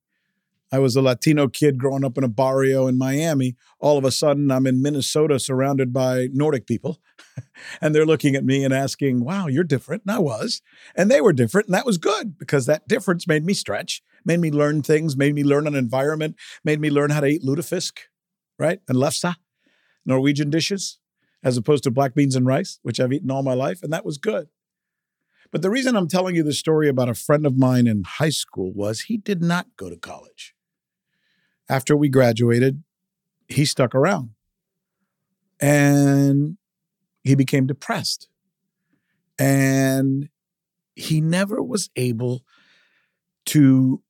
I 0.73 0.79
was 0.79 0.95
a 0.95 1.03
Latino 1.03 1.47
kid 1.47 1.77
growing 1.77 2.03
up 2.03 2.17
in 2.17 2.23
a 2.23 2.27
barrio 2.27 2.87
in 2.87 2.97
Miami. 2.97 3.55
All 3.79 3.99
of 3.99 4.05
a 4.05 4.11
sudden, 4.11 4.49
I'm 4.49 4.65
in 4.65 4.81
Minnesota 4.81 5.37
surrounded 5.37 5.93
by 5.93 6.29
Nordic 6.33 6.65
people. 6.65 6.99
and 7.81 7.93
they're 7.93 8.07
looking 8.07 8.33
at 8.33 8.43
me 8.43 8.63
and 8.63 8.73
asking, 8.73 9.23
Wow, 9.23 9.45
you're 9.45 9.63
different. 9.63 10.01
And 10.07 10.15
I 10.15 10.17
was. 10.17 10.63
And 10.95 11.11
they 11.11 11.21
were 11.21 11.31
different. 11.31 11.67
And 11.67 11.75
that 11.75 11.85
was 11.85 11.99
good 11.99 12.39
because 12.39 12.65
that 12.65 12.87
difference 12.87 13.27
made 13.27 13.45
me 13.45 13.53
stretch, 13.53 14.01
made 14.25 14.39
me 14.39 14.49
learn 14.49 14.81
things, 14.81 15.15
made 15.15 15.35
me 15.35 15.43
learn 15.43 15.67
an 15.67 15.75
environment, 15.75 16.37
made 16.63 16.81
me 16.81 16.89
learn 16.89 17.11
how 17.11 17.19
to 17.19 17.27
eat 17.27 17.43
lutefisk, 17.43 17.91
right? 18.57 18.79
And 18.87 18.97
lefse, 18.97 19.35
Norwegian 20.07 20.49
dishes, 20.49 20.97
as 21.43 21.55
opposed 21.55 21.83
to 21.83 21.91
black 21.91 22.15
beans 22.15 22.35
and 22.35 22.47
rice, 22.47 22.79
which 22.81 22.99
I've 22.99 23.13
eaten 23.13 23.29
all 23.29 23.43
my 23.43 23.53
life. 23.53 23.83
And 23.83 23.93
that 23.93 24.05
was 24.05 24.17
good. 24.17 24.47
But 25.51 25.61
the 25.61 25.69
reason 25.69 25.95
I'm 25.95 26.07
telling 26.07 26.35
you 26.35 26.41
the 26.41 26.51
story 26.51 26.89
about 26.89 27.09
a 27.09 27.13
friend 27.13 27.45
of 27.45 27.59
mine 27.59 27.85
in 27.85 28.05
high 28.05 28.31
school 28.31 28.73
was 28.73 29.01
he 29.01 29.17
did 29.17 29.43
not 29.43 29.67
go 29.77 29.87
to 29.87 29.95
college. 29.95 30.55
After 31.69 31.95
we 31.95 32.09
graduated, 32.09 32.83
he 33.47 33.65
stuck 33.65 33.95
around 33.95 34.31
and 35.59 36.57
he 37.23 37.35
became 37.35 37.67
depressed. 37.67 38.27
And 39.39 40.29
he 40.95 41.21
never 41.21 41.61
was 41.63 41.89
able 41.95 42.43
to 43.45 44.01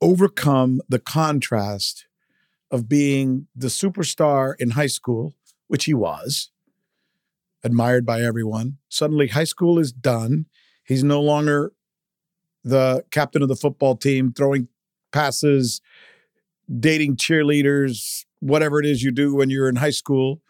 overcome 0.00 0.80
the 0.88 0.98
contrast 0.98 2.06
of 2.70 2.88
being 2.88 3.48
the 3.54 3.68
superstar 3.68 4.54
in 4.58 4.70
high 4.70 4.86
school, 4.86 5.34
which 5.66 5.84
he 5.84 5.94
was, 5.94 6.50
admired 7.62 8.06
by 8.06 8.22
everyone. 8.22 8.78
Suddenly, 8.88 9.28
high 9.28 9.44
school 9.44 9.78
is 9.78 9.92
done. 9.92 10.46
He's 10.84 11.04
no 11.04 11.20
longer 11.20 11.72
the 12.64 13.04
captain 13.10 13.42
of 13.42 13.48
the 13.48 13.56
football 13.56 13.96
team, 13.96 14.32
throwing 14.32 14.68
passes, 15.12 15.80
dating 16.68 17.16
cheerleaders, 17.16 18.24
whatever 18.40 18.80
it 18.80 18.86
is 18.86 19.02
you 19.02 19.10
do 19.10 19.34
when 19.34 19.50
you're 19.50 19.68
in 19.68 19.76
high 19.76 19.90
school. 19.90 20.40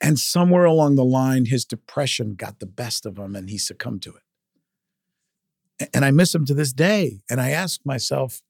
And 0.00 0.18
somewhere 0.18 0.64
along 0.64 0.96
the 0.96 1.04
line, 1.04 1.46
his 1.46 1.64
depression 1.64 2.34
got 2.34 2.58
the 2.58 2.66
best 2.66 3.06
of 3.06 3.18
him 3.18 3.36
and 3.36 3.48
he 3.48 3.58
succumbed 3.58 4.02
to 4.02 4.14
it. 4.14 5.88
And 5.94 6.04
I 6.04 6.10
miss 6.10 6.34
him 6.34 6.44
to 6.46 6.54
this 6.54 6.72
day. 6.72 7.22
And 7.30 7.40
I 7.40 7.50
ask 7.50 7.80
myself, 7.84 8.42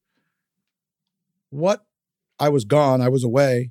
what? 1.50 1.84
I 2.38 2.48
was 2.48 2.64
gone, 2.64 3.00
I 3.00 3.08
was 3.08 3.22
away. 3.22 3.70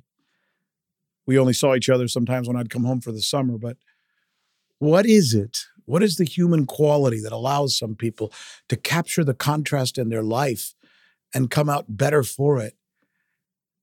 We 1.26 1.38
only 1.38 1.52
saw 1.52 1.74
each 1.74 1.90
other 1.90 2.08
sometimes 2.08 2.48
when 2.48 2.56
I'd 2.56 2.70
come 2.70 2.84
home 2.84 3.00
for 3.00 3.12
the 3.12 3.20
summer. 3.20 3.58
But 3.58 3.76
what 4.78 5.04
is 5.04 5.34
it 5.34 5.66
what 5.84 6.02
is 6.02 6.16
the 6.16 6.24
human 6.24 6.66
quality 6.66 7.20
that 7.20 7.32
allows 7.32 7.76
some 7.76 7.94
people 7.94 8.32
to 8.68 8.76
capture 8.76 9.24
the 9.24 9.34
contrast 9.34 9.98
in 9.98 10.08
their 10.08 10.22
life 10.22 10.74
and 11.34 11.50
come 11.50 11.68
out 11.68 11.84
better 11.88 12.22
for 12.22 12.58
it? 12.58 12.74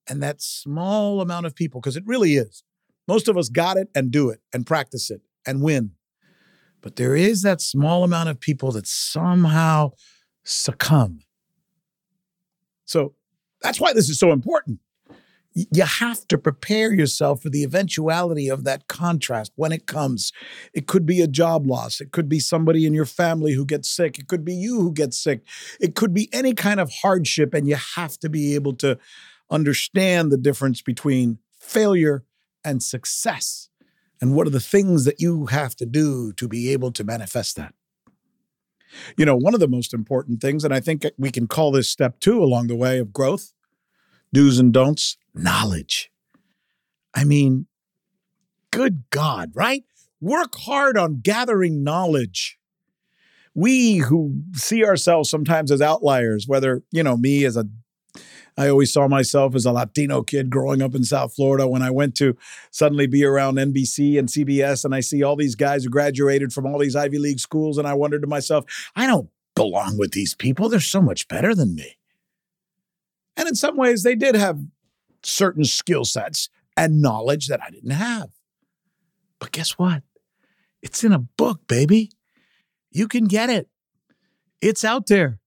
And 0.07 0.23
that 0.23 0.41
small 0.41 1.21
amount 1.21 1.45
of 1.45 1.55
people, 1.55 1.81
because 1.81 1.97
it 1.97 2.03
really 2.05 2.35
is, 2.35 2.63
most 3.07 3.27
of 3.27 3.37
us 3.37 3.49
got 3.49 3.77
it 3.77 3.89
and 3.95 4.11
do 4.11 4.29
it 4.29 4.41
and 4.53 4.65
practice 4.65 5.09
it 5.09 5.21
and 5.45 5.61
win. 5.61 5.91
But 6.81 6.95
there 6.95 7.15
is 7.15 7.41
that 7.41 7.61
small 7.61 8.03
amount 8.03 8.29
of 8.29 8.39
people 8.39 8.71
that 8.71 8.87
somehow 8.87 9.91
succumb. 10.43 11.19
So 12.85 13.13
that's 13.61 13.79
why 13.79 13.93
this 13.93 14.09
is 14.09 14.19
so 14.19 14.31
important. 14.31 14.79
You 15.53 15.83
have 15.83 16.27
to 16.27 16.37
prepare 16.37 16.93
yourself 16.93 17.41
for 17.41 17.49
the 17.49 17.63
eventuality 17.63 18.49
of 18.49 18.63
that 18.63 18.87
contrast 18.87 19.51
when 19.55 19.71
it 19.71 19.87
comes. 19.87 20.31
It 20.73 20.87
could 20.87 21.05
be 21.05 21.21
a 21.21 21.27
job 21.27 21.65
loss. 21.65 21.99
It 21.99 22.11
could 22.11 22.29
be 22.29 22.39
somebody 22.39 22.85
in 22.85 22.93
your 22.93 23.05
family 23.05 23.53
who 23.53 23.65
gets 23.65 23.89
sick. 23.89 24.19
It 24.19 24.27
could 24.27 24.45
be 24.45 24.53
you 24.53 24.79
who 24.81 24.93
gets 24.93 25.19
sick. 25.19 25.41
It 25.79 25.95
could 25.95 26.13
be 26.13 26.29
any 26.31 26.53
kind 26.53 26.79
of 26.79 26.91
hardship. 27.01 27.53
And 27.53 27.67
you 27.67 27.75
have 27.95 28.19
to 28.19 28.29
be 28.29 28.55
able 28.55 28.73
to 28.75 28.99
understand 29.49 30.31
the 30.31 30.37
difference 30.37 30.81
between 30.81 31.39
failure 31.59 32.23
and 32.63 32.83
success. 32.83 33.69
And 34.21 34.35
what 34.35 34.47
are 34.47 34.51
the 34.51 34.59
things 34.59 35.05
that 35.05 35.19
you 35.19 35.47
have 35.47 35.75
to 35.77 35.85
do 35.85 36.31
to 36.33 36.47
be 36.47 36.71
able 36.71 36.91
to 36.91 37.03
manifest 37.03 37.55
that? 37.55 37.73
You 39.17 39.25
know, 39.25 39.35
one 39.35 39.53
of 39.53 39.59
the 39.59 39.67
most 39.67 39.93
important 39.93 40.41
things, 40.41 40.63
and 40.63 40.73
I 40.73 40.79
think 40.79 41.05
we 41.17 41.31
can 41.31 41.47
call 41.47 41.71
this 41.71 41.89
step 41.89 42.19
two 42.19 42.43
along 42.43 42.67
the 42.67 42.75
way 42.75 42.99
of 42.99 43.13
growth, 43.13 43.53
do's 44.33 44.59
and 44.59 44.74
don'ts, 44.74 45.17
knowledge. 45.33 46.12
I 47.13 47.24
mean, 47.24 47.67
good 48.71 49.03
God, 49.09 49.51
right? 49.53 49.83
Work 50.21 50.55
hard 50.55 50.98
on 50.98 51.21
gathering 51.21 51.83
knowledge. 51.83 52.57
We 53.55 53.98
who 53.98 54.43
see 54.53 54.86
ourselves 54.86 55.29
sometimes 55.29 55.71
as 55.71 55.81
outliers, 55.81 56.48
whether, 56.48 56.83
you 56.91 57.03
know, 57.03 57.17
me 57.17 57.45
as 57.45 57.57
a 57.57 57.65
I 58.57 58.67
always 58.67 58.91
saw 58.91 59.07
myself 59.07 59.55
as 59.55 59.65
a 59.65 59.71
Latino 59.71 60.21
kid 60.21 60.50
growing 60.50 60.81
up 60.81 60.93
in 60.93 61.05
South 61.05 61.33
Florida. 61.33 61.65
When 61.65 61.81
I 61.81 61.91
went 61.91 62.13
to 62.15 62.36
suddenly 62.71 63.07
be 63.07 63.24
around 63.24 63.55
NBC 63.55 64.19
and 64.19 64.27
CBS, 64.27 64.83
and 64.83 64.93
I 64.93 65.00
see 65.00 65.24
all 65.24 65.38
these 65.38 65.55
guys 65.55 65.86
who 65.86 65.89
graduated 65.89 66.51
from 66.51 66.65
all 66.65 66.77
these 66.77 66.95
Ivy 66.95 67.19
League 67.19 67.39
schools, 67.39 67.77
and 67.77 67.88
I 67.88 67.93
wondered 67.93 68.21
to 68.21 68.27
myself, 68.27 68.65
I 68.98 69.07
don't 69.07 69.29
belong 69.55 69.98
with 69.98 70.12
these 70.12 70.36
people. 70.36 70.67
They're 70.67 70.81
so 70.81 71.01
much 71.01 71.29
better 71.29 71.55
than 71.55 71.74
me. 71.74 71.98
And 73.39 73.48
in 73.48 73.55
some 73.55 73.77
ways, 73.77 74.03
they 74.03 74.15
did 74.15 74.36
have 74.36 74.60
certain 75.24 75.63
skill 75.63 76.03
sets 76.03 76.50
and 76.75 77.01
knowledge 77.01 77.48
that 77.48 77.62
I 77.65 77.69
didn't 77.69 77.91
have. 77.91 78.31
But 79.39 79.53
guess 79.53 79.79
what? 79.79 80.03
It's 80.81 81.05
in 81.05 81.13
a 81.13 81.19
book, 81.19 81.65
baby. 81.65 82.12
You 82.91 83.08
can 83.08 83.27
get 83.27 83.50
it. 83.50 83.69
It's 84.62 84.84
out 84.84 85.08
there. 85.08 85.39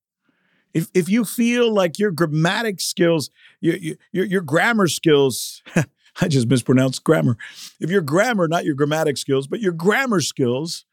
If, 0.73 0.89
if 0.95 1.11
you 1.11 1.27
feel 1.27 1.71
like 1.71 1.99
your 1.99 2.13
grammatic 2.13 2.81
skills, 2.81 3.29
your, 3.61 3.77
your, 4.11 4.25
your 4.25 4.41
grammar 4.41 4.89
skills, 4.89 5.63
I 6.23 6.29
just 6.29 6.49
mispronounced 6.49 7.05
grammar. 7.05 7.37
If 7.79 7.91
your 7.91 8.01
grammar, 8.01 8.49
not 8.49 8.65
your 8.65 8.75
grammatic 8.75 9.19
skills, 9.19 9.47
but 9.47 9.61
your 9.61 9.73
grammar 9.73 10.23
skills 10.23 10.87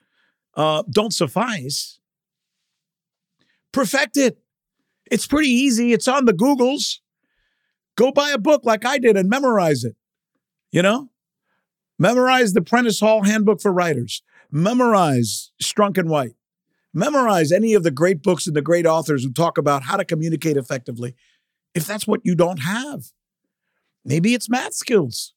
uh, 0.56 0.84
don't 0.89 1.13
suffice, 1.13 2.01
perfect 3.72 4.18
it. 4.18 4.39
It's 5.11 5.27
pretty 5.27 5.49
easy. 5.49 5.93
It's 5.93 6.07
on 6.07 6.25
the 6.25 6.33
Googles. 6.33 6.99
Go 7.95 8.11
buy 8.11 8.31
a 8.31 8.37
book 8.37 8.61
like 8.63 8.85
I 8.85 8.97
did 8.97 9.17
and 9.17 9.29
memorize 9.29 9.83
it. 9.83 9.95
You 10.71 10.81
know? 10.81 11.09
Memorize 11.97 12.53
the 12.53 12.61
Prentice 12.61 12.99
Hall 12.99 13.23
Handbook 13.23 13.61
for 13.61 13.73
Writers. 13.73 14.23
Memorize 14.51 15.51
Strunk 15.61 15.97
and 15.97 16.09
White. 16.09 16.35
Memorize 16.93 17.51
any 17.51 17.73
of 17.73 17.83
the 17.83 17.91
great 17.91 18.23
books 18.23 18.47
and 18.47 18.55
the 18.55 18.61
great 18.61 18.85
authors 18.85 19.23
who 19.23 19.31
talk 19.31 19.57
about 19.57 19.83
how 19.83 19.97
to 19.97 20.05
communicate 20.05 20.57
effectively. 20.57 21.15
If 21.75 21.85
that's 21.85 22.07
what 22.07 22.21
you 22.23 22.35
don't 22.35 22.61
have, 22.61 23.11
maybe 24.03 24.33
it's 24.33 24.49
math 24.49 24.73
skills. 24.73 25.33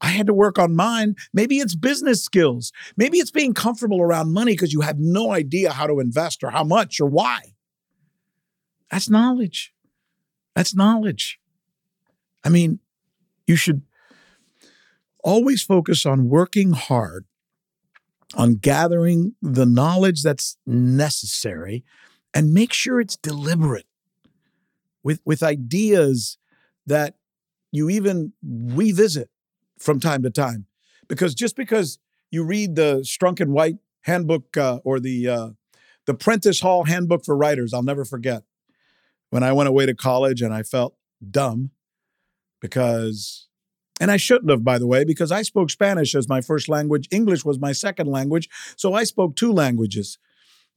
I 0.00 0.08
had 0.08 0.26
to 0.26 0.34
work 0.34 0.58
on 0.58 0.76
mine. 0.76 1.16
Maybe 1.32 1.58
it's 1.58 1.74
business 1.74 2.22
skills. 2.22 2.72
Maybe 2.96 3.18
it's 3.18 3.30
being 3.30 3.54
comfortable 3.54 4.00
around 4.00 4.32
money 4.32 4.52
because 4.52 4.72
you 4.72 4.82
have 4.82 4.98
no 4.98 5.32
idea 5.32 5.72
how 5.72 5.86
to 5.86 5.98
invest 5.98 6.44
or 6.44 6.50
how 6.50 6.64
much 6.64 7.00
or 7.00 7.06
why. 7.06 7.54
That's 8.90 9.08
knowledge. 9.08 9.72
That's 10.54 10.74
knowledge. 10.74 11.38
I 12.44 12.48
mean, 12.48 12.80
you 13.46 13.56
should 13.56 13.82
always 15.22 15.62
focus 15.62 16.06
on 16.06 16.28
working 16.28 16.72
hard 16.72 17.26
on 18.34 18.54
gathering 18.54 19.34
the 19.40 19.66
knowledge 19.66 20.22
that's 20.22 20.56
necessary 20.66 21.84
and 22.34 22.52
make 22.52 22.72
sure 22.72 23.00
it's 23.00 23.16
deliberate 23.16 23.86
with, 25.02 25.20
with 25.24 25.42
ideas 25.42 26.36
that 26.86 27.14
you 27.72 27.88
even 27.88 28.32
revisit 28.42 29.30
from 29.78 30.00
time 30.00 30.22
to 30.22 30.30
time. 30.30 30.66
Because 31.08 31.34
just 31.34 31.56
because 31.56 31.98
you 32.30 32.44
read 32.44 32.76
the 32.76 33.00
Strunk 33.00 33.40
and 33.40 33.52
White 33.52 33.76
handbook 34.02 34.56
uh, 34.56 34.78
or 34.84 35.00
the 35.00 35.28
uh, 35.28 35.48
the 36.06 36.14
Prentice 36.14 36.60
Hall 36.60 36.84
handbook 36.84 37.24
for 37.24 37.36
writers, 37.36 37.72
I'll 37.72 37.82
never 37.82 38.04
forget 38.04 38.42
when 39.30 39.42
I 39.42 39.52
went 39.52 39.68
away 39.68 39.86
to 39.86 39.94
college 39.94 40.42
and 40.42 40.52
I 40.52 40.62
felt 40.62 40.96
dumb 41.30 41.70
because 42.60 43.48
and 44.00 44.10
I 44.10 44.16
shouldn't 44.16 44.50
have, 44.50 44.62
by 44.62 44.78
the 44.78 44.86
way, 44.86 45.04
because 45.04 45.32
I 45.32 45.42
spoke 45.42 45.70
Spanish 45.70 46.14
as 46.14 46.28
my 46.28 46.40
first 46.40 46.68
language. 46.68 47.08
English 47.10 47.44
was 47.44 47.58
my 47.58 47.72
second 47.72 48.06
language. 48.06 48.48
So 48.76 48.94
I 48.94 49.04
spoke 49.04 49.34
two 49.34 49.52
languages. 49.52 50.18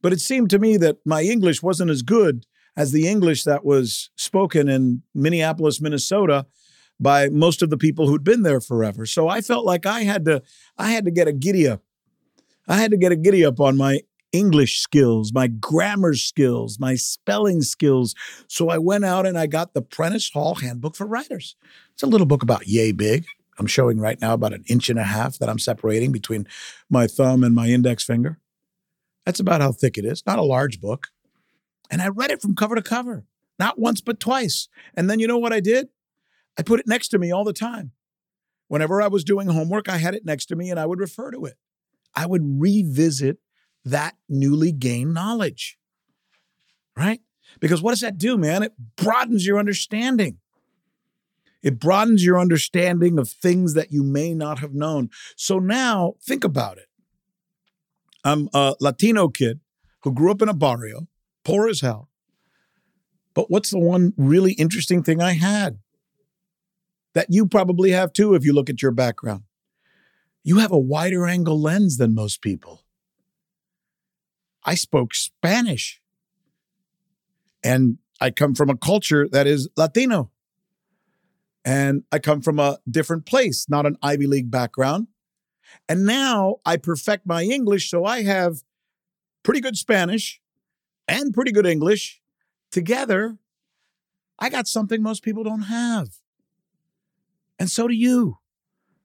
But 0.02 0.12
it 0.12 0.20
seemed 0.20 0.50
to 0.50 0.58
me 0.58 0.76
that 0.78 0.96
my 1.06 1.22
English 1.22 1.62
wasn't 1.62 1.90
as 1.90 2.02
good 2.02 2.46
as 2.76 2.90
the 2.90 3.06
English 3.06 3.44
that 3.44 3.64
was 3.64 4.10
spoken 4.16 4.68
in 4.68 5.02
Minneapolis, 5.14 5.80
Minnesota 5.80 6.46
by 6.98 7.28
most 7.28 7.62
of 7.62 7.70
the 7.70 7.76
people 7.76 8.06
who'd 8.06 8.24
been 8.24 8.42
there 8.42 8.60
forever. 8.60 9.06
So 9.06 9.28
I 9.28 9.40
felt 9.40 9.64
like 9.64 9.86
I 9.86 10.00
had 10.02 10.24
to 10.26 10.42
I 10.76 10.90
had 10.90 11.04
to 11.04 11.10
get 11.10 11.28
a 11.28 11.32
giddy 11.32 11.68
up. 11.68 11.82
I 12.68 12.76
had 12.76 12.90
to 12.92 12.96
get 12.96 13.12
a 13.12 13.16
giddy 13.16 13.44
up 13.44 13.60
on 13.60 13.76
my 13.76 14.00
English 14.32 14.80
skills, 14.80 15.32
my 15.32 15.46
grammar 15.46 16.14
skills, 16.14 16.78
my 16.80 16.94
spelling 16.94 17.62
skills. 17.62 18.14
So 18.48 18.70
I 18.70 18.78
went 18.78 19.04
out 19.04 19.26
and 19.26 19.38
I 19.38 19.46
got 19.46 19.74
the 19.74 19.82
Prentice 19.82 20.30
Hall 20.30 20.56
Handbook 20.56 20.96
for 20.96 21.06
Writers. 21.06 21.56
It's 21.92 22.02
a 22.02 22.06
little 22.06 22.26
book 22.26 22.42
about 22.42 22.66
yay 22.66 22.92
big. 22.92 23.26
I'm 23.58 23.66
showing 23.66 24.00
right 24.00 24.20
now 24.20 24.32
about 24.32 24.54
an 24.54 24.64
inch 24.66 24.88
and 24.88 24.98
a 24.98 25.04
half 25.04 25.38
that 25.38 25.48
I'm 25.48 25.58
separating 25.58 26.10
between 26.10 26.48
my 26.88 27.06
thumb 27.06 27.44
and 27.44 27.54
my 27.54 27.68
index 27.68 28.02
finger. 28.02 28.38
That's 29.26 29.40
about 29.40 29.60
how 29.60 29.72
thick 29.72 29.98
it 29.98 30.04
is, 30.04 30.22
not 30.26 30.38
a 30.38 30.42
large 30.42 30.80
book. 30.80 31.08
And 31.90 32.00
I 32.00 32.08
read 32.08 32.30
it 32.30 32.40
from 32.40 32.56
cover 32.56 32.74
to 32.74 32.82
cover, 32.82 33.24
not 33.58 33.78
once, 33.78 34.00
but 34.00 34.18
twice. 34.18 34.68
And 34.94 35.10
then 35.10 35.20
you 35.20 35.26
know 35.26 35.38
what 35.38 35.52
I 35.52 35.60
did? 35.60 35.88
I 36.58 36.62
put 36.62 36.80
it 36.80 36.88
next 36.88 37.08
to 37.08 37.18
me 37.18 37.30
all 37.30 37.44
the 37.44 37.52
time. 37.52 37.92
Whenever 38.68 39.02
I 39.02 39.08
was 39.08 39.22
doing 39.22 39.48
homework, 39.48 39.88
I 39.88 39.98
had 39.98 40.14
it 40.14 40.24
next 40.24 40.46
to 40.46 40.56
me 40.56 40.70
and 40.70 40.80
I 40.80 40.86
would 40.86 40.98
refer 40.98 41.30
to 41.30 41.44
it. 41.44 41.58
I 42.14 42.26
would 42.26 42.42
revisit 42.60 43.38
that 43.84 44.16
newly 44.28 44.72
gained 44.72 45.14
knowledge. 45.14 45.78
Right? 46.96 47.20
Because 47.60 47.82
what 47.82 47.92
does 47.92 48.00
that 48.00 48.18
do, 48.18 48.36
man? 48.36 48.62
It 48.62 48.72
broadens 48.96 49.46
your 49.46 49.58
understanding. 49.58 50.38
It 51.62 51.78
broadens 51.78 52.24
your 52.24 52.38
understanding 52.38 53.18
of 53.18 53.28
things 53.28 53.74
that 53.74 53.92
you 53.92 54.02
may 54.02 54.34
not 54.34 54.58
have 54.58 54.74
known. 54.74 55.10
So 55.36 55.58
now 55.58 56.14
think 56.20 56.44
about 56.44 56.78
it. 56.78 56.88
I'm 58.24 58.48
a 58.52 58.74
Latino 58.80 59.28
kid 59.28 59.60
who 60.02 60.12
grew 60.12 60.30
up 60.30 60.42
in 60.42 60.48
a 60.48 60.54
barrio, 60.54 61.08
poor 61.44 61.68
as 61.68 61.80
hell. 61.80 62.08
But 63.34 63.50
what's 63.50 63.70
the 63.70 63.78
one 63.78 64.12
really 64.16 64.52
interesting 64.54 65.02
thing 65.02 65.22
I 65.22 65.32
had 65.32 65.78
that 67.14 67.28
you 67.30 67.46
probably 67.46 67.90
have 67.92 68.12
too 68.12 68.34
if 68.34 68.44
you 68.44 68.52
look 68.52 68.68
at 68.68 68.82
your 68.82 68.92
background? 68.92 69.44
You 70.44 70.58
have 70.58 70.72
a 70.72 70.78
wider 70.78 71.26
angle 71.26 71.60
lens 71.60 71.96
than 71.96 72.14
most 72.14 72.42
people. 72.42 72.81
I 74.64 74.74
spoke 74.74 75.14
Spanish. 75.14 76.00
And 77.64 77.98
I 78.20 78.30
come 78.30 78.54
from 78.54 78.70
a 78.70 78.76
culture 78.76 79.28
that 79.28 79.46
is 79.46 79.68
Latino. 79.76 80.30
And 81.64 82.02
I 82.10 82.18
come 82.18 82.40
from 82.40 82.58
a 82.58 82.78
different 82.90 83.24
place, 83.24 83.66
not 83.68 83.86
an 83.86 83.96
Ivy 84.02 84.26
League 84.26 84.50
background. 84.50 85.06
And 85.88 86.04
now 86.04 86.56
I 86.66 86.76
perfect 86.76 87.26
my 87.26 87.42
English. 87.42 87.88
So 87.88 88.04
I 88.04 88.22
have 88.22 88.62
pretty 89.42 89.60
good 89.60 89.76
Spanish 89.76 90.40
and 91.06 91.32
pretty 91.32 91.52
good 91.52 91.66
English 91.66 92.20
together. 92.70 93.38
I 94.38 94.48
got 94.48 94.66
something 94.66 95.02
most 95.02 95.22
people 95.22 95.44
don't 95.44 95.62
have. 95.62 96.08
And 97.58 97.70
so 97.70 97.86
do 97.86 97.94
you. 97.94 98.38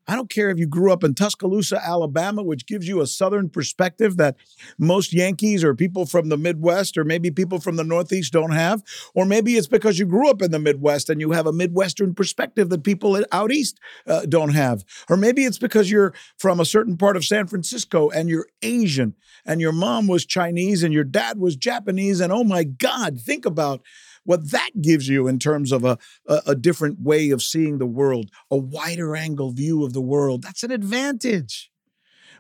I 0.07 0.15
don't 0.15 0.29
care 0.29 0.49
if 0.49 0.57
you 0.57 0.67
grew 0.67 0.91
up 0.91 1.03
in 1.03 1.13
Tuscaloosa, 1.13 1.83
Alabama, 1.83 2.41
which 2.41 2.65
gives 2.65 2.87
you 2.87 3.01
a 3.01 3.07
Southern 3.07 3.49
perspective 3.49 4.17
that 4.17 4.37
most 4.77 5.13
Yankees 5.13 5.63
or 5.63 5.75
people 5.75 6.05
from 6.05 6.29
the 6.29 6.37
Midwest 6.37 6.97
or 6.97 7.03
maybe 7.03 7.29
people 7.29 7.59
from 7.59 7.75
the 7.75 7.83
Northeast 7.83 8.31
don't 8.31 8.51
have. 8.51 8.83
Or 9.13 9.25
maybe 9.25 9.57
it's 9.57 9.67
because 9.67 9.99
you 9.99 10.05
grew 10.05 10.29
up 10.29 10.41
in 10.41 10.51
the 10.51 10.59
Midwest 10.59 11.09
and 11.09 11.19
you 11.19 11.31
have 11.31 11.45
a 11.45 11.51
Midwestern 11.51 12.13
perspective 12.13 12.69
that 12.69 12.83
people 12.83 13.21
out 13.31 13.51
East 13.51 13.79
uh, 14.05 14.25
don't 14.25 14.53
have. 14.53 14.85
Or 15.09 15.17
maybe 15.17 15.43
it's 15.43 15.59
because 15.59 15.91
you're 15.91 16.13
from 16.37 16.59
a 16.59 16.65
certain 16.65 16.95
part 16.95 17.17
of 17.17 17.25
San 17.25 17.47
Francisco 17.47 18.09
and 18.09 18.29
you're 18.29 18.47
Asian 18.61 19.13
and 19.45 19.59
your 19.59 19.73
mom 19.73 20.07
was 20.07 20.25
Chinese 20.25 20.83
and 20.83 20.93
your 20.93 21.03
dad 21.03 21.37
was 21.37 21.55
Japanese. 21.55 22.21
And 22.21 22.31
oh 22.31 22.43
my 22.43 22.63
God, 22.63 23.19
think 23.19 23.45
about 23.45 23.81
what 24.27 24.51
that 24.51 24.71
gives 24.81 25.07
you 25.07 25.27
in 25.27 25.39
terms 25.39 25.71
of 25.71 25.85
a, 25.85 25.97
a, 26.27 26.41
a 26.47 26.55
different 26.55 26.99
way 26.99 27.29
of 27.29 27.41
seeing 27.41 27.77
the 27.77 27.85
world, 27.85 28.29
a 28.51 28.57
wider 28.57 29.15
angle 29.15 29.51
view 29.51 29.85
of 29.85 29.93
the 29.93 30.01
world. 30.01 30.43
That's 30.43 30.63
an 30.63 30.71
advantage. 30.71 31.71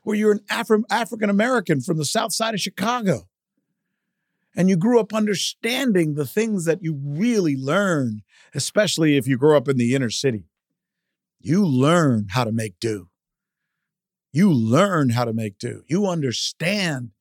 Where 0.03 0.15
you're 0.15 0.33
an 0.33 0.41
Afri- 0.51 0.83
African 0.89 1.29
American 1.29 1.79
from 1.79 1.97
the 1.97 2.05
south 2.05 2.33
side 2.33 2.53
of 2.53 2.59
Chicago 2.59 3.27
and 4.53 4.69
you 4.69 4.75
grew 4.75 4.99
up 4.99 5.13
understanding 5.13 6.15
the 6.15 6.25
things 6.25 6.65
that 6.65 6.83
you 6.83 6.99
really 7.01 7.55
learn 7.55 8.23
especially 8.53 9.15
if 9.15 9.27
you 9.27 9.37
grow 9.37 9.55
up 9.55 9.67
in 9.67 9.77
the 9.77 9.93
inner 9.93 10.09
city. 10.09 10.49
You 11.39 11.65
learn 11.65 12.27
how 12.31 12.43
to 12.43 12.51
make 12.51 12.79
do. 12.79 13.09
You 14.33 14.51
learn 14.51 15.09
how 15.09 15.25
to 15.25 15.33
make 15.33 15.57
do. 15.57 15.83
You 15.87 16.07
understand 16.07 17.11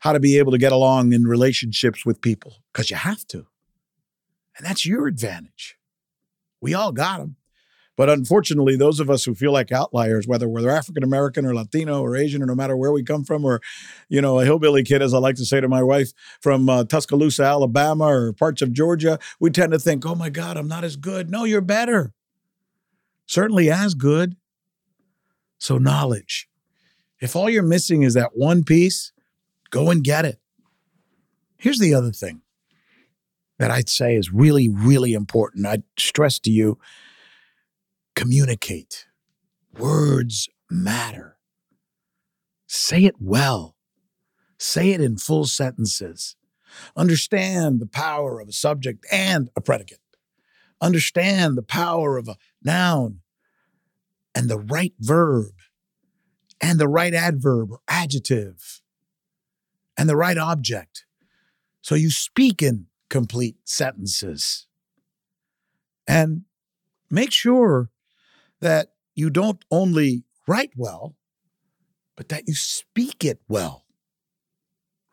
how 0.00 0.12
to 0.12 0.20
be 0.20 0.38
able 0.38 0.52
to 0.52 0.58
get 0.58 0.72
along 0.72 1.12
in 1.12 1.24
relationships 1.24 2.06
with 2.06 2.20
people 2.20 2.56
because 2.72 2.90
you 2.90 2.96
have 2.96 3.26
to. 3.28 3.46
And 4.60 4.68
that's 4.68 4.84
your 4.84 5.06
advantage. 5.06 5.78
We 6.60 6.74
all 6.74 6.92
got 6.92 7.16
them. 7.16 7.36
But 7.96 8.10
unfortunately, 8.10 8.76
those 8.76 9.00
of 9.00 9.08
us 9.08 9.24
who 9.24 9.34
feel 9.34 9.52
like 9.52 9.72
outliers, 9.72 10.26
whether 10.26 10.46
we're 10.46 10.68
African 10.68 11.02
American 11.02 11.46
or 11.46 11.54
Latino 11.54 12.02
or 12.02 12.14
Asian 12.14 12.42
or 12.42 12.46
no 12.46 12.54
matter 12.54 12.76
where 12.76 12.92
we 12.92 13.02
come 13.02 13.24
from, 13.24 13.42
or, 13.42 13.62
you 14.10 14.20
know, 14.20 14.38
a 14.38 14.44
hillbilly 14.44 14.82
kid, 14.82 15.00
as 15.00 15.14
I 15.14 15.18
like 15.18 15.36
to 15.36 15.46
say 15.46 15.62
to 15.62 15.68
my 15.68 15.82
wife, 15.82 16.12
from 16.42 16.68
uh, 16.68 16.84
Tuscaloosa, 16.84 17.42
Alabama, 17.42 18.04
or 18.04 18.34
parts 18.34 18.60
of 18.60 18.74
Georgia, 18.74 19.18
we 19.38 19.48
tend 19.48 19.72
to 19.72 19.78
think, 19.78 20.04
oh 20.04 20.14
my 20.14 20.28
God, 20.28 20.58
I'm 20.58 20.68
not 20.68 20.84
as 20.84 20.96
good. 20.96 21.30
No, 21.30 21.44
you're 21.44 21.62
better. 21.62 22.12
Certainly 23.24 23.70
as 23.70 23.94
good. 23.94 24.36
So, 25.56 25.78
knowledge. 25.78 26.50
If 27.18 27.34
all 27.34 27.48
you're 27.48 27.62
missing 27.62 28.02
is 28.02 28.12
that 28.12 28.36
one 28.36 28.62
piece, 28.62 29.12
go 29.70 29.88
and 29.88 30.04
get 30.04 30.26
it. 30.26 30.38
Here's 31.56 31.78
the 31.78 31.94
other 31.94 32.12
thing 32.12 32.42
that 33.60 33.70
I'd 33.70 33.90
say 33.90 34.16
is 34.16 34.32
really, 34.32 34.70
really 34.70 35.12
important. 35.12 35.66
I'd 35.66 35.82
stress 35.98 36.38
to 36.40 36.50
you 36.50 36.78
communicate. 38.16 39.06
Words 39.78 40.48
matter. 40.70 41.36
Say 42.66 43.04
it 43.04 43.16
well. 43.20 43.76
Say 44.58 44.92
it 44.92 45.02
in 45.02 45.18
full 45.18 45.44
sentences. 45.44 46.36
Understand 46.96 47.80
the 47.80 47.86
power 47.86 48.40
of 48.40 48.48
a 48.48 48.52
subject 48.52 49.04
and 49.12 49.50
a 49.54 49.60
predicate. 49.60 50.00
Understand 50.80 51.58
the 51.58 51.62
power 51.62 52.16
of 52.16 52.28
a 52.28 52.36
noun 52.64 53.20
and 54.34 54.48
the 54.48 54.58
right 54.58 54.94
verb 54.98 55.52
and 56.62 56.78
the 56.78 56.88
right 56.88 57.12
adverb 57.12 57.72
or 57.72 57.80
adjective 57.88 58.80
and 59.98 60.08
the 60.08 60.16
right 60.16 60.38
object. 60.38 61.04
So 61.82 61.94
you 61.94 62.08
speak 62.08 62.62
in 62.62 62.86
complete 63.10 63.56
sentences. 63.64 64.66
And 66.08 66.44
make 67.10 67.32
sure 67.32 67.90
that 68.60 68.92
you 69.14 69.28
don't 69.28 69.62
only 69.70 70.24
write 70.46 70.70
well, 70.76 71.14
but 72.16 72.28
that 72.30 72.44
you 72.46 72.54
speak 72.54 73.24
it 73.24 73.40
well. 73.48 73.84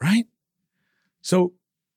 Right? 0.02 0.28
So 1.22 1.54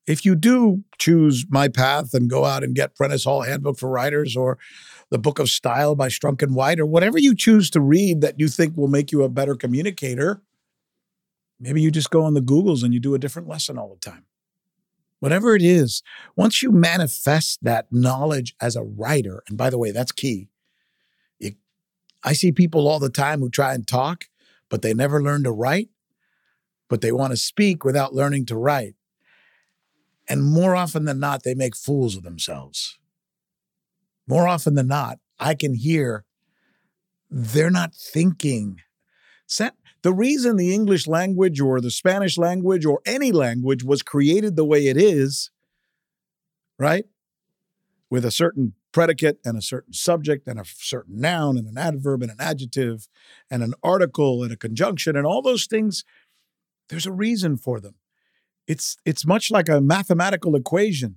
if 0.07 0.25
you 0.25 0.35
do 0.35 0.83
choose 0.97 1.45
my 1.49 1.67
path 1.67 2.13
and 2.13 2.29
go 2.29 2.45
out 2.45 2.63
and 2.63 2.75
get 2.75 2.95
Prentice 2.95 3.23
Hall 3.23 3.43
Handbook 3.43 3.77
for 3.77 3.89
Writers 3.89 4.35
or 4.35 4.57
the 5.09 5.19
Book 5.19 5.39
of 5.39 5.49
Style 5.49 5.95
by 5.95 6.07
Strunk 6.07 6.41
and 6.41 6.55
White 6.55 6.79
or 6.79 6.85
whatever 6.85 7.17
you 7.17 7.35
choose 7.35 7.69
to 7.71 7.81
read 7.81 8.21
that 8.21 8.39
you 8.39 8.47
think 8.47 8.75
will 8.75 8.87
make 8.87 9.11
you 9.11 9.23
a 9.23 9.29
better 9.29 9.55
communicator, 9.55 10.41
maybe 11.59 11.81
you 11.81 11.91
just 11.91 12.09
go 12.09 12.23
on 12.23 12.33
the 12.33 12.41
Googles 12.41 12.83
and 12.83 12.93
you 12.93 12.99
do 12.99 13.13
a 13.13 13.19
different 13.19 13.47
lesson 13.47 13.77
all 13.77 13.89
the 13.89 14.09
time. 14.09 14.25
Whatever 15.21 15.55
it 15.55 15.61
is, 15.61 16.01
once 16.35 16.61
you 16.61 16.71
manifest 16.71 17.59
that 17.61 17.85
knowledge 17.91 18.55
as 18.59 18.75
a 18.75 18.83
writer, 18.83 19.43
and 19.47 19.57
by 19.57 19.69
the 19.69 19.77
way, 19.77 19.91
that's 19.91 20.11
key. 20.11 20.49
I 22.23 22.33
see 22.33 22.51
people 22.51 22.87
all 22.87 22.99
the 22.99 23.09
time 23.09 23.39
who 23.39 23.49
try 23.49 23.73
and 23.73 23.87
talk, 23.87 24.25
but 24.69 24.81
they 24.81 24.93
never 24.93 25.21
learn 25.21 25.43
to 25.43 25.51
write, 25.51 25.89
but 26.89 27.01
they 27.01 27.11
want 27.11 27.31
to 27.31 27.37
speak 27.37 27.83
without 27.83 28.13
learning 28.13 28.45
to 28.47 28.55
write. 28.55 28.95
And 30.27 30.43
more 30.43 30.75
often 30.75 31.05
than 31.05 31.19
not, 31.19 31.43
they 31.43 31.55
make 31.55 31.75
fools 31.75 32.15
of 32.15 32.23
themselves. 32.23 32.97
More 34.27 34.47
often 34.47 34.75
than 34.75 34.87
not, 34.87 35.19
I 35.39 35.55
can 35.55 35.73
hear 35.73 36.25
they're 37.29 37.71
not 37.71 37.93
thinking. 37.95 38.77
The 40.03 40.13
reason 40.13 40.57
the 40.57 40.73
English 40.73 41.07
language 41.07 41.59
or 41.59 41.79
the 41.79 41.91
Spanish 41.91 42.37
language 42.37 42.85
or 42.85 43.01
any 43.05 43.31
language 43.31 43.83
was 43.83 44.01
created 44.01 44.55
the 44.55 44.65
way 44.65 44.87
it 44.87 44.97
is, 44.97 45.51
right? 46.79 47.05
With 48.09 48.25
a 48.25 48.31
certain 48.31 48.73
predicate 48.91 49.39
and 49.45 49.57
a 49.57 49.61
certain 49.61 49.93
subject 49.93 50.47
and 50.47 50.59
a 50.59 50.65
certain 50.65 51.19
noun 51.19 51.57
and 51.57 51.67
an 51.67 51.77
adverb 51.77 52.21
and 52.21 52.31
an 52.31 52.37
adjective 52.39 53.07
and 53.49 53.63
an 53.63 53.73
article 53.83 54.43
and 54.43 54.51
a 54.51 54.57
conjunction 54.57 55.15
and 55.15 55.25
all 55.25 55.41
those 55.41 55.65
things 55.65 56.03
there's 56.89 57.05
a 57.05 57.11
reason 57.11 57.57
for 57.57 57.79
them 57.79 57.95
it's 58.67 58.97
it's 59.05 59.25
much 59.25 59.49
like 59.49 59.69
a 59.69 59.81
mathematical 59.81 60.55
equation 60.55 61.15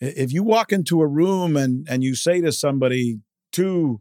if 0.00 0.32
you 0.32 0.42
walk 0.42 0.72
into 0.72 1.00
a 1.00 1.06
room 1.06 1.56
and 1.56 1.86
and 1.88 2.02
you 2.02 2.14
say 2.14 2.40
to 2.40 2.50
somebody 2.50 3.20
2 3.52 4.00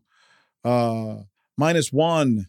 uh 0.63 1.17
minus 1.57 1.91
1 1.91 2.47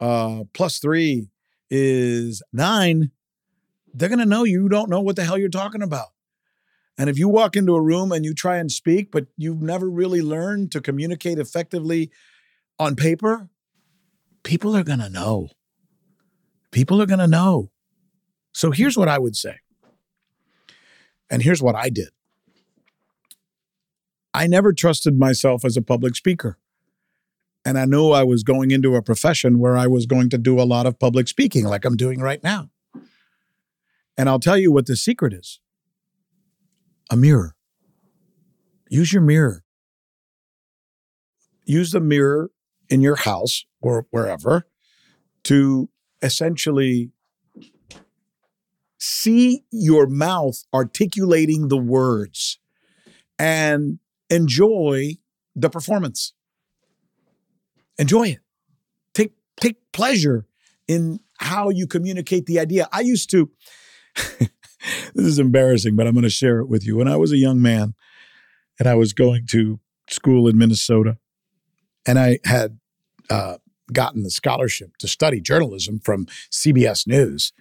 uh 0.00 0.44
plus 0.52 0.78
3 0.78 1.28
is 1.70 2.42
9 2.52 3.10
they're 3.94 4.08
going 4.08 4.18
to 4.18 4.26
know 4.26 4.44
you 4.44 4.68
don't 4.68 4.90
know 4.90 5.00
what 5.00 5.16
the 5.16 5.24
hell 5.24 5.38
you're 5.38 5.48
talking 5.48 5.82
about 5.82 6.08
and 6.98 7.10
if 7.10 7.18
you 7.18 7.28
walk 7.28 7.56
into 7.56 7.74
a 7.74 7.80
room 7.80 8.10
and 8.10 8.24
you 8.24 8.34
try 8.34 8.56
and 8.56 8.72
speak, 8.72 9.10
but 9.10 9.26
you've 9.36 9.60
never 9.60 9.88
really 9.88 10.22
learned 10.22 10.72
to 10.72 10.80
communicate 10.80 11.38
effectively 11.38 12.10
on 12.78 12.96
paper, 12.96 13.48
people 14.42 14.74
are 14.74 14.84
going 14.84 15.00
to 15.00 15.10
know. 15.10 15.48
People 16.70 17.00
are 17.02 17.06
going 17.06 17.18
to 17.18 17.26
know. 17.26 17.70
So 18.52 18.70
here's 18.70 18.96
what 18.96 19.08
I 19.08 19.18
would 19.18 19.36
say. 19.36 19.56
And 21.30 21.42
here's 21.42 21.62
what 21.62 21.74
I 21.74 21.90
did 21.90 22.08
I 24.32 24.46
never 24.46 24.72
trusted 24.72 25.18
myself 25.18 25.64
as 25.64 25.76
a 25.76 25.82
public 25.82 26.14
speaker. 26.16 26.58
And 27.66 27.76
I 27.80 27.84
knew 27.84 28.12
I 28.12 28.22
was 28.22 28.44
going 28.44 28.70
into 28.70 28.94
a 28.94 29.02
profession 29.02 29.58
where 29.58 29.76
I 29.76 29.88
was 29.88 30.06
going 30.06 30.30
to 30.30 30.38
do 30.38 30.60
a 30.60 30.62
lot 30.62 30.86
of 30.86 31.00
public 31.00 31.26
speaking, 31.26 31.64
like 31.64 31.84
I'm 31.84 31.96
doing 31.96 32.20
right 32.20 32.40
now. 32.40 32.70
And 34.16 34.28
I'll 34.28 34.38
tell 34.38 34.56
you 34.56 34.70
what 34.70 34.86
the 34.86 34.94
secret 34.94 35.32
is 35.32 35.58
a 37.10 37.16
mirror. 37.16 37.56
Use 38.88 39.12
your 39.12 39.20
mirror. 39.20 39.64
Use 41.64 41.90
the 41.90 41.98
mirror 41.98 42.52
in 42.88 43.00
your 43.00 43.16
house 43.16 43.64
or 43.80 44.06
wherever 44.10 44.68
to 45.42 45.88
essentially 46.22 47.10
see 48.96 49.64
your 49.72 50.06
mouth 50.06 50.62
articulating 50.72 51.66
the 51.66 51.76
words 51.76 52.60
and 53.40 53.98
enjoy 54.30 55.16
the 55.56 55.68
performance. 55.68 56.32
Enjoy 57.98 58.28
it. 58.28 58.40
Take 59.14 59.32
take 59.60 59.76
pleasure 59.92 60.46
in 60.88 61.20
how 61.38 61.70
you 61.70 61.86
communicate 61.86 62.46
the 62.46 62.58
idea. 62.58 62.88
I 62.92 63.00
used 63.00 63.30
to 63.30 63.50
this 65.14 65.26
is 65.26 65.38
embarrassing, 65.38 65.96
but 65.96 66.06
I'm 66.06 66.14
going 66.14 66.24
to 66.24 66.30
share 66.30 66.60
it 66.60 66.68
with 66.68 66.86
you. 66.86 66.96
When 66.96 67.08
I 67.08 67.16
was 67.16 67.32
a 67.32 67.36
young 67.36 67.60
man 67.60 67.94
and 68.78 68.88
I 68.88 68.94
was 68.94 69.12
going 69.12 69.46
to 69.50 69.80
school 70.08 70.48
in 70.48 70.56
Minnesota, 70.56 71.18
and 72.06 72.18
I 72.18 72.38
had 72.44 72.78
uh, 73.28 73.56
gotten 73.92 74.22
the 74.22 74.30
scholarship 74.30 74.96
to 74.98 75.08
study 75.08 75.40
journalism 75.40 75.98
from 75.98 76.26
CBS 76.50 77.06
News 77.06 77.52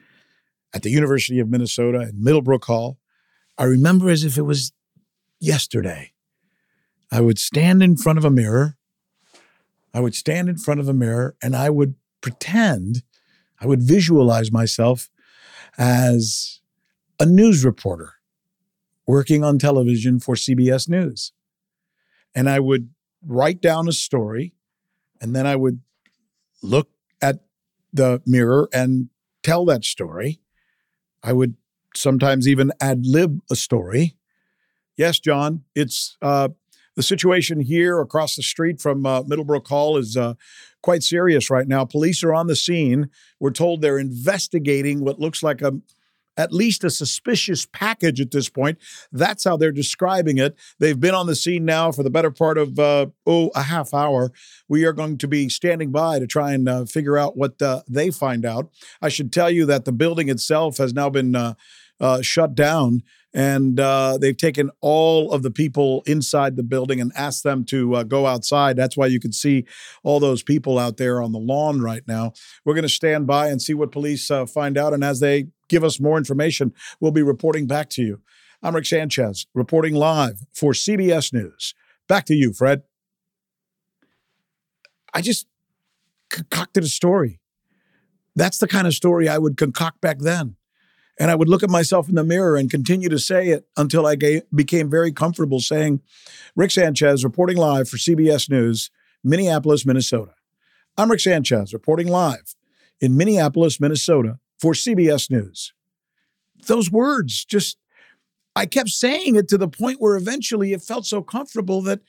at 0.73 0.83
the 0.83 0.91
University 0.91 1.39
of 1.39 1.49
Minnesota 1.49 2.01
in 2.01 2.23
Middlebrook 2.23 2.65
Hall. 2.65 2.99
I 3.57 3.63
remember 3.63 4.09
as 4.09 4.23
if 4.23 4.37
it 4.37 4.43
was 4.43 4.73
yesterday. 5.39 6.11
I 7.11 7.21
would 7.21 7.39
stand 7.39 7.81
in 7.81 7.97
front 7.97 8.19
of 8.19 8.25
a 8.25 8.29
mirror. 8.29 8.77
I 9.95 10.01
would 10.01 10.13
stand 10.13 10.49
in 10.49 10.57
front 10.57 10.81
of 10.81 10.89
a 10.89 10.93
mirror 10.93 11.37
and 11.41 11.55
I 11.55 11.69
would 11.69 11.95
pretend, 12.19 13.01
I 13.61 13.65
would 13.65 13.81
visualize 13.81 14.51
myself 14.51 15.09
as 15.77 16.59
a 17.17 17.25
news 17.25 17.63
reporter 17.63 18.15
working 19.07 19.41
on 19.41 19.57
television 19.57 20.19
for 20.19 20.35
CBS 20.35 20.89
News. 20.89 21.31
And 22.35 22.49
I 22.49 22.59
would 22.59 22.89
write 23.25 23.61
down 23.61 23.87
a 23.87 23.93
story 23.93 24.53
and 25.21 25.33
then 25.33 25.47
I 25.47 25.55
would 25.55 25.79
look 26.61 26.89
at 27.21 27.45
the 27.93 28.21
mirror 28.25 28.67
and 28.73 29.07
tell 29.43 29.63
that 29.63 29.85
story. 29.85 30.41
I 31.23 31.31
would 31.31 31.55
sometimes 31.95 32.49
even 32.49 32.73
ad 32.81 33.05
lib 33.05 33.39
a 33.49 33.55
story. 33.55 34.17
Yes, 34.97 35.19
John, 35.19 35.63
it's 35.73 36.17
uh, 36.21 36.49
the 36.95 37.03
situation 37.03 37.59
here 37.59 37.99
across 37.99 38.35
the 38.35 38.43
street 38.43 38.81
from 38.81 39.05
uh, 39.05 39.23
Middlebrook 39.23 39.67
Hall 39.67 39.97
is 39.97 40.15
uh, 40.15 40.35
quite 40.81 41.03
serious 41.03 41.49
right 41.49 41.67
now. 41.67 41.85
Police 41.85 42.23
are 42.23 42.33
on 42.33 42.47
the 42.47 42.55
scene. 42.55 43.09
We're 43.39 43.51
told 43.51 43.81
they're 43.81 43.99
investigating 43.99 45.03
what 45.03 45.19
looks 45.19 45.43
like 45.43 45.61
a 45.61 45.73
at 46.37 46.51
least 46.51 46.83
a 46.83 46.89
suspicious 46.89 47.65
package 47.65 48.19
at 48.19 48.31
this 48.31 48.49
point. 48.49 48.77
That's 49.11 49.43
how 49.43 49.57
they're 49.57 49.71
describing 49.71 50.37
it. 50.37 50.55
They've 50.79 50.99
been 50.99 51.15
on 51.15 51.27
the 51.27 51.35
scene 51.35 51.65
now 51.65 51.91
for 51.91 52.03
the 52.03 52.09
better 52.09 52.31
part 52.31 52.57
of, 52.57 52.77
uh, 52.77 53.07
oh, 53.25 53.51
a 53.55 53.63
half 53.63 53.93
hour. 53.93 54.31
We 54.67 54.85
are 54.85 54.93
going 54.93 55.17
to 55.19 55.27
be 55.27 55.49
standing 55.49 55.91
by 55.91 56.19
to 56.19 56.27
try 56.27 56.53
and 56.53 56.67
uh, 56.67 56.85
figure 56.85 57.17
out 57.17 57.37
what 57.37 57.61
uh, 57.61 57.83
they 57.87 58.11
find 58.11 58.45
out. 58.45 58.69
I 59.01 59.09
should 59.09 59.31
tell 59.31 59.49
you 59.49 59.65
that 59.67 59.85
the 59.85 59.91
building 59.91 60.29
itself 60.29 60.77
has 60.77 60.93
now 60.93 61.09
been 61.09 61.35
uh, 61.35 61.53
uh, 61.99 62.21
shut 62.21 62.55
down 62.55 63.03
and 63.35 63.81
uh, 63.81 64.17
they've 64.17 64.37
taken 64.37 64.71
all 64.79 65.33
of 65.33 65.43
the 65.43 65.51
people 65.51 66.03
inside 66.07 66.55
the 66.55 66.63
building 66.63 67.01
and 67.01 67.11
asked 67.17 67.43
them 67.43 67.65
to 67.65 67.95
uh, 67.95 68.03
go 68.03 68.25
outside. 68.25 68.77
That's 68.77 68.95
why 68.95 69.07
you 69.07 69.19
can 69.19 69.33
see 69.33 69.65
all 70.03 70.21
those 70.21 70.41
people 70.41 70.79
out 70.79 70.95
there 70.95 71.21
on 71.21 71.33
the 71.33 71.39
lawn 71.39 71.81
right 71.81 72.03
now. 72.07 72.31
We're 72.63 72.75
going 72.75 72.83
to 72.83 72.89
stand 72.89 73.27
by 73.27 73.49
and 73.49 73.61
see 73.61 73.73
what 73.73 73.91
police 73.91 74.31
uh, 74.31 74.45
find 74.45 74.77
out, 74.77 74.93
and 74.93 75.03
as 75.03 75.19
they 75.19 75.47
give 75.67 75.83
us 75.83 75.99
more 75.99 76.17
information, 76.17 76.73
we'll 77.01 77.11
be 77.11 77.21
reporting 77.21 77.67
back 77.67 77.89
to 77.91 78.01
you. 78.01 78.21
I'm 78.63 78.73
Rick 78.73 78.85
Sanchez, 78.85 79.47
reporting 79.53 79.93
live 79.93 80.39
for 80.53 80.71
CBS 80.71 81.33
News. 81.33 81.75
Back 82.07 82.25
to 82.25 82.33
you, 82.33 82.53
Fred. 82.53 82.83
I 85.13 85.21
just 85.21 85.45
concocted 86.29 86.85
a 86.85 86.87
story. 86.87 87.41
That's 88.33 88.59
the 88.59 88.67
kind 88.67 88.87
of 88.87 88.93
story 88.93 89.27
I 89.27 89.37
would 89.37 89.57
concoct 89.57 89.99
back 89.99 90.19
then. 90.19 90.55
And 91.17 91.31
I 91.31 91.35
would 91.35 91.47
look 91.47 91.63
at 91.63 91.69
myself 91.69 92.09
in 92.09 92.15
the 92.15 92.23
mirror 92.23 92.57
and 92.57 92.69
continue 92.69 93.07
to 93.09 93.19
say 93.19 93.49
it 93.49 93.67
until 93.77 94.05
I 94.05 94.17
became 94.53 94.89
very 94.89 95.11
comfortable 95.11 95.59
saying, 95.59 96.01
Rick 96.55 96.71
Sanchez 96.71 97.23
reporting 97.23 97.57
live 97.57 97.87
for 97.87 97.97
CBS 97.97 98.49
News, 98.49 98.89
Minneapolis, 99.23 99.85
Minnesota. 99.85 100.33
I'm 100.97 101.09
Rick 101.09 101.21
Sanchez 101.21 101.73
reporting 101.73 102.07
live 102.07 102.55
in 102.99 103.15
Minneapolis, 103.15 103.79
Minnesota 103.79 104.39
for 104.59 104.73
CBS 104.73 105.29
News. 105.29 105.73
Those 106.67 106.91
words 106.91 107.45
just, 107.45 107.77
I 108.55 108.65
kept 108.65 108.89
saying 108.89 109.35
it 109.35 109.47
to 109.49 109.57
the 109.57 109.67
point 109.67 110.01
where 110.01 110.15
eventually 110.15 110.73
it 110.73 110.81
felt 110.81 111.05
so 111.05 111.21
comfortable 111.21 111.81
that 111.83 112.01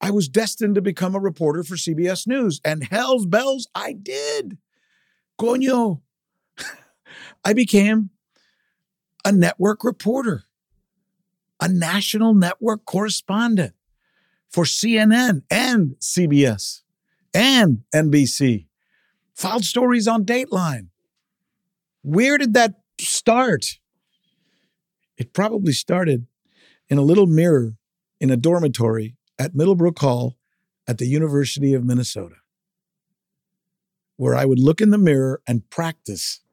I 0.00 0.10
was 0.10 0.28
destined 0.28 0.74
to 0.74 0.82
become 0.82 1.14
a 1.14 1.20
reporter 1.20 1.62
for 1.62 1.76
CBS 1.76 2.26
News. 2.26 2.60
And 2.64 2.84
hell's 2.84 3.26
bells, 3.26 3.68
I 3.74 3.92
did. 3.92 4.58
Coño. 5.40 6.00
I 7.44 7.52
became 7.52 8.10
a 9.24 9.32
network 9.32 9.84
reporter, 9.84 10.44
a 11.60 11.68
national 11.68 12.34
network 12.34 12.84
correspondent 12.84 13.74
for 14.50 14.64
CNN 14.64 15.42
and 15.50 15.96
CBS 16.00 16.82
and 17.32 17.82
NBC. 17.94 18.66
Filed 19.34 19.64
stories 19.64 20.06
on 20.06 20.24
Dateline. 20.24 20.88
Where 22.02 22.38
did 22.38 22.54
that 22.54 22.74
start? 23.00 23.78
It 25.16 25.32
probably 25.32 25.72
started 25.72 26.26
in 26.88 26.98
a 26.98 27.02
little 27.02 27.26
mirror 27.26 27.76
in 28.20 28.30
a 28.30 28.36
dormitory 28.36 29.16
at 29.38 29.54
Middlebrook 29.54 29.98
Hall 29.98 30.36
at 30.86 30.98
the 30.98 31.06
University 31.06 31.74
of 31.74 31.84
Minnesota, 31.84 32.36
where 34.16 34.34
I 34.34 34.44
would 34.44 34.58
look 34.58 34.80
in 34.80 34.90
the 34.90 34.98
mirror 34.98 35.40
and 35.46 35.68
practice 35.70 36.43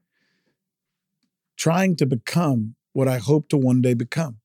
trying 1.62 1.95
to 1.95 2.08
become 2.08 2.74
what 2.91 3.08
I 3.08 3.19
hope 3.19 3.47
to 3.50 3.56
one 3.56 3.82
day 3.82 3.93
become. 3.93 4.38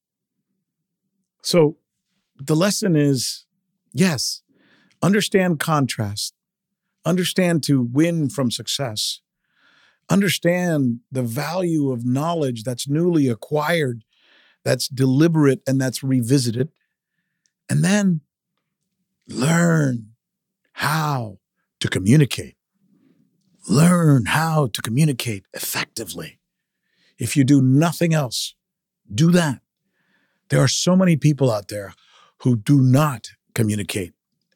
So 1.43 1.79
the 2.37 2.55
lesson 2.55 2.95
is 2.95 3.47
yes, 3.95 4.43
understand 5.03 5.59
contrast, 5.59 6.35
understand 7.07 7.63
to 7.63 7.81
win 7.81 8.29
from 8.29 8.51
success, 8.51 9.23
understand 10.11 11.01
the 11.11 11.23
value 11.23 11.91
of 11.91 12.05
knowledge 12.05 12.65
that's 12.65 12.87
newly 12.87 13.29
acquired, 13.29 14.05
that's 14.63 14.87
deliberate, 14.87 15.63
and 15.67 15.81
that's 15.81 16.03
revisited. 16.03 16.69
And 17.71 17.83
then 17.83 18.21
learn 19.27 20.11
how 20.73 21.39
to 21.81 21.89
communicate. 21.89 22.57
Learn 23.71 24.27
how 24.27 24.67
to 24.67 24.83
communicate 24.83 25.47
effectively. 25.55 26.41
If 27.19 27.37
you 27.37 27.45
do 27.45 27.63
nothing 27.63 28.15
else, 28.15 28.55
do 29.13 29.31
that. 29.33 29.61
There 30.49 30.61
are 30.61 30.69
so 30.69 30.95
many 30.95 31.17
people 31.17 31.51
out 31.51 31.69
there 31.69 31.95
who 32.39 32.57
do 32.57 32.81
not 32.81 33.31
communicate 33.55 34.13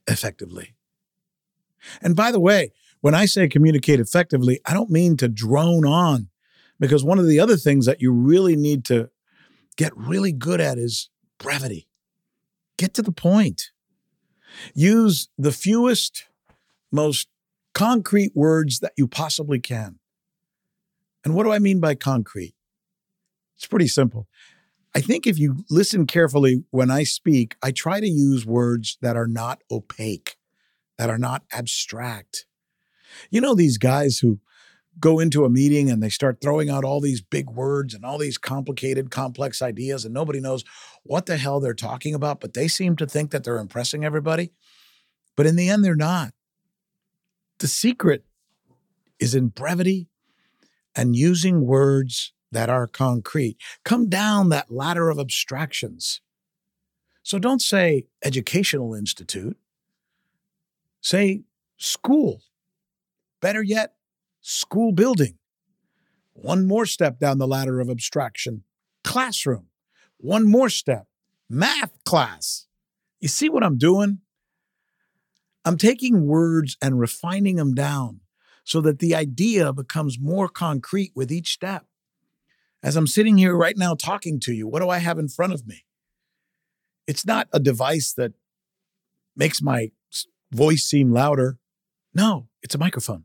effectively. 0.07 0.75
And 2.03 2.15
by 2.15 2.31
the 2.31 2.41
way, 2.41 2.73
when 3.01 3.15
I 3.15 3.25
say 3.25 3.49
communicate 3.49 4.01
effectively, 4.01 4.61
I 4.67 4.75
don't 4.75 4.91
mean 4.91 5.17
to 5.17 5.29
drone 5.29 5.87
on, 5.87 6.29
because 6.79 7.03
one 7.03 7.19
of 7.19 7.27
the 7.27 7.41
other 7.41 7.57
things 7.57 7.87
that 7.87 8.01
you 8.01 8.13
really 8.13 8.57
need 8.57 8.85
to 8.87 9.11
get 9.77 9.97
really 9.97 10.33
good 10.33 10.61
at 10.61 10.77
is 10.79 11.09
brevity. 11.39 11.89
Get 12.77 12.93
to 12.95 13.03
the 13.03 13.13
point. 13.13 13.71
Use 14.75 15.29
the 15.39 15.53
fewest, 15.53 16.25
most 16.93 17.29
concrete 17.73 18.33
words 18.35 18.81
that 18.81 18.93
you 18.97 19.07
possibly 19.07 19.61
can. 19.61 19.99
And 21.25 21.35
what 21.35 21.45
do 21.45 21.53
I 21.53 21.59
mean 21.59 21.81
by 21.81 21.95
concrete? 21.95 22.55
It's 23.57 23.67
pretty 23.67 23.89
simple. 23.89 24.27
I 24.95 25.01
think 25.01 25.27
if 25.27 25.39
you 25.39 25.65
listen 25.71 26.07
carefully 26.07 26.65
when 26.71 26.91
I 26.91 27.05
speak, 27.05 27.57
I 27.63 27.71
try 27.71 28.01
to 28.01 28.09
use 28.09 28.45
words 28.45 28.99
that 29.03 29.17
are 29.17 29.29
not 29.29 29.63
opaque, 29.71 30.37
that 30.99 31.11
are 31.11 31.19
not 31.19 31.45
abstract. 31.53 32.47
You 33.31 33.41
know, 33.41 33.55
these 33.55 33.79
guys 33.79 34.19
who 34.19 34.41
go 34.99 35.19
into 35.19 35.45
a 35.45 35.51
meeting 35.51 35.91
and 35.91 36.03
they 36.03 36.09
start 36.09 36.41
throwing 36.41 36.69
out 36.69 36.85
all 36.85 37.01
these 37.01 37.21
big 37.21 37.51
words 37.51 37.95
and 37.95 38.05
all 38.05 38.19
these 38.19 38.39
complicated, 38.39 39.11
complex 39.11 39.63
ideas, 39.63 40.05
and 40.05 40.13
nobody 40.13 40.41
knows 40.41 40.65
what 41.05 41.27
the 41.27 41.37
hell 41.37 41.61
they're 41.61 41.75
talking 41.75 42.15
about, 42.15 42.41
but 42.41 42.55
they 42.55 42.67
seem 42.67 42.97
to 42.97 43.07
think 43.07 43.31
that 43.31 43.45
they're 43.45 43.59
impressing 43.59 44.05
everybody. 44.05 44.53
But 45.37 45.47
in 45.47 45.57
the 45.57 45.69
end, 45.69 45.85
they're 45.85 45.95
not. 45.95 46.33
The 47.61 47.69
secret 47.69 48.25
is 49.19 49.35
in 49.35 49.49
brevity 49.49 50.09
and 50.95 51.17
using 51.17 51.67
words 51.67 52.33
that 52.53 52.69
are 52.69 52.87
concrete. 52.87 53.57
Come 53.85 54.09
down 54.09 54.49
that 54.49 54.71
ladder 54.71 55.09
of 55.11 55.19
abstractions. 55.19 56.21
So 57.23 57.39
don't 57.39 57.63
say 57.63 58.07
educational 58.25 58.95
institute, 58.95 59.57
say 61.01 61.43
school. 61.77 62.43
Better 63.41 63.63
yet, 63.63 63.95
school 64.41 64.93
building. 64.93 65.39
One 66.33 66.67
more 66.67 66.87
step 66.87 67.19
down 67.19 67.39
the 67.39 67.47
ladder 67.47 67.81
of 67.81 67.89
abstraction 67.89 68.65
classroom. 69.05 69.67
One 70.19 70.51
more 70.51 70.69
step 70.69 71.07
math 71.49 71.93
class. 72.05 72.67
You 73.21 73.29
see 73.29 73.49
what 73.49 73.63
I'm 73.63 73.77
doing? 73.77 74.21
I'm 75.65 75.77
taking 75.77 76.27
words 76.27 76.77
and 76.81 76.99
refining 76.99 77.57
them 77.57 77.75
down 77.75 78.21
so 78.65 78.81
that 78.81 78.99
the 78.99 79.15
idea 79.15 79.73
becomes 79.73 80.19
more 80.21 80.49
concrete 80.49 81.13
with 81.15 81.31
each 81.33 81.53
step. 81.53 81.87
As 82.83 82.97
I'm 82.97 83.07
sitting 83.07 83.37
here 83.37 83.55
right 83.55 83.77
now 83.77 83.95
talking 83.95 84.41
to 84.41 84.53
you, 84.53 84.67
what 84.67 84.81
do 84.81 84.89
I 84.89 84.99
have 84.99 85.19
in 85.19 85.29
front 85.29 85.53
of 85.53 85.67
me? 85.67 85.85
It's 87.07 87.27
not 87.27 87.49
a 87.53 87.61
device 87.61 88.13
that 88.15 88.33
makes 89.37 89.61
my 89.61 89.91
voice 90.51 90.85
seem 90.85 91.13
louder. 91.13 91.59
No, 92.15 92.49
it's 92.63 92.75
a 92.75 92.79
microphone. 92.79 93.25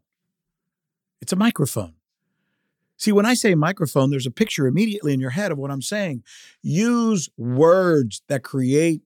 It's 1.21 1.33
a 1.33 1.37
microphone. 1.37 1.93
See, 2.97 3.11
when 3.11 3.25
I 3.25 3.33
say 3.33 3.55
microphone, 3.55 4.09
there's 4.09 4.25
a 4.25 4.31
picture 4.31 4.67
immediately 4.67 5.13
in 5.13 5.19
your 5.19 5.31
head 5.31 5.51
of 5.51 5.57
what 5.57 5.71
I'm 5.71 5.81
saying. 5.81 6.23
Use 6.61 7.29
words 7.37 8.21
that 8.27 8.43
create 8.43 9.01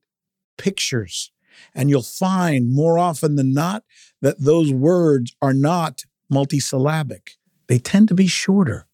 pictures, 0.57 1.31
and 1.73 1.89
you'll 1.89 2.03
find 2.03 2.73
more 2.73 2.99
often 2.99 3.35
than 3.35 3.53
not 3.53 3.83
that 4.21 4.39
those 4.39 4.71
words 4.71 5.35
are 5.41 5.53
not 5.53 6.03
multisyllabic. 6.31 7.31
They 7.67 7.79
tend 7.79 8.07
to 8.09 8.15
be 8.15 8.27
shorter. 8.27 8.87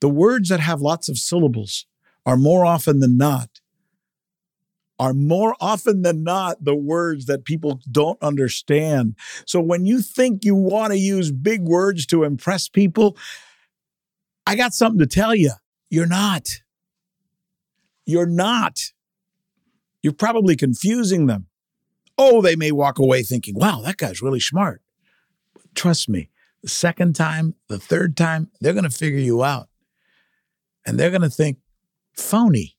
The 0.00 0.08
words 0.08 0.48
that 0.48 0.60
have 0.60 0.80
lots 0.80 1.08
of 1.08 1.18
syllables 1.18 1.86
are 2.26 2.36
more 2.36 2.64
often 2.64 3.00
than 3.00 3.16
not 3.16 3.48
are 4.98 5.12
more 5.12 5.56
often 5.60 6.02
than 6.02 6.22
not 6.22 6.64
the 6.64 6.74
words 6.74 7.26
that 7.26 7.44
people 7.44 7.80
don't 7.90 8.20
understand. 8.22 9.16
So 9.46 9.60
when 9.60 9.86
you 9.86 10.00
think 10.00 10.44
you 10.44 10.54
want 10.54 10.92
to 10.92 10.98
use 10.98 11.32
big 11.32 11.62
words 11.62 12.06
to 12.06 12.22
impress 12.24 12.68
people, 12.68 13.16
I 14.46 14.56
got 14.56 14.74
something 14.74 15.00
to 15.00 15.06
tell 15.06 15.34
you. 15.34 15.52
You're 15.90 16.06
not. 16.06 16.48
You're 18.06 18.26
not. 18.26 18.92
You're 20.02 20.12
probably 20.12 20.54
confusing 20.54 21.26
them. 21.26 21.46
Oh, 22.16 22.40
they 22.40 22.54
may 22.54 22.70
walk 22.70 22.98
away 22.98 23.22
thinking, 23.22 23.54
wow, 23.56 23.80
that 23.84 23.96
guy's 23.96 24.22
really 24.22 24.40
smart. 24.40 24.80
Trust 25.74 26.08
me, 26.08 26.30
the 26.62 26.68
second 26.68 27.14
time, 27.14 27.54
the 27.68 27.78
third 27.78 28.16
time, 28.16 28.50
they're 28.60 28.72
going 28.72 28.84
to 28.84 28.90
figure 28.90 29.18
you 29.18 29.42
out. 29.42 29.68
And 30.86 30.98
they're 30.98 31.10
going 31.10 31.22
to 31.22 31.30
think, 31.30 31.58
phony. 32.16 32.76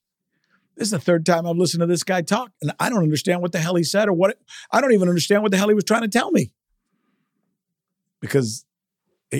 This 0.76 0.86
is 0.86 0.92
the 0.92 0.98
third 0.98 1.24
time 1.24 1.46
I've 1.46 1.56
listened 1.56 1.80
to 1.80 1.86
this 1.86 2.04
guy 2.04 2.20
talk, 2.20 2.52
and 2.60 2.72
I 2.78 2.90
don't 2.90 3.02
understand 3.02 3.40
what 3.40 3.52
the 3.52 3.58
hell 3.58 3.76
he 3.76 3.84
said 3.84 4.08
or 4.08 4.12
what, 4.12 4.38
I 4.70 4.80
don't 4.80 4.92
even 4.92 5.08
understand 5.08 5.42
what 5.42 5.50
the 5.50 5.56
hell 5.56 5.68
he 5.68 5.74
was 5.74 5.84
trying 5.84 6.02
to 6.02 6.08
tell 6.08 6.30
me. 6.30 6.52
Because 8.20 8.66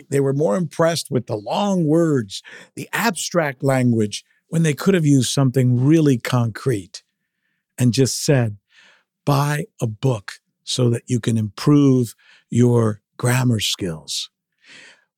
they 0.08 0.20
were 0.20 0.32
more 0.32 0.56
impressed 0.56 1.10
with 1.10 1.26
the 1.26 1.36
long 1.36 1.86
words, 1.86 2.42
the 2.74 2.88
abstract 2.92 3.62
language, 3.62 4.24
when 4.48 4.62
they 4.62 4.74
could 4.74 4.94
have 4.94 5.04
used 5.04 5.30
something 5.30 5.84
really 5.84 6.18
concrete 6.18 7.02
and 7.76 7.92
just 7.92 8.24
said, 8.24 8.56
buy 9.24 9.66
a 9.80 9.86
book 9.86 10.34
so 10.64 10.88
that 10.90 11.02
you 11.06 11.20
can 11.20 11.36
improve 11.36 12.14
your 12.48 13.02
grammar 13.16 13.60
skills. 13.60 14.30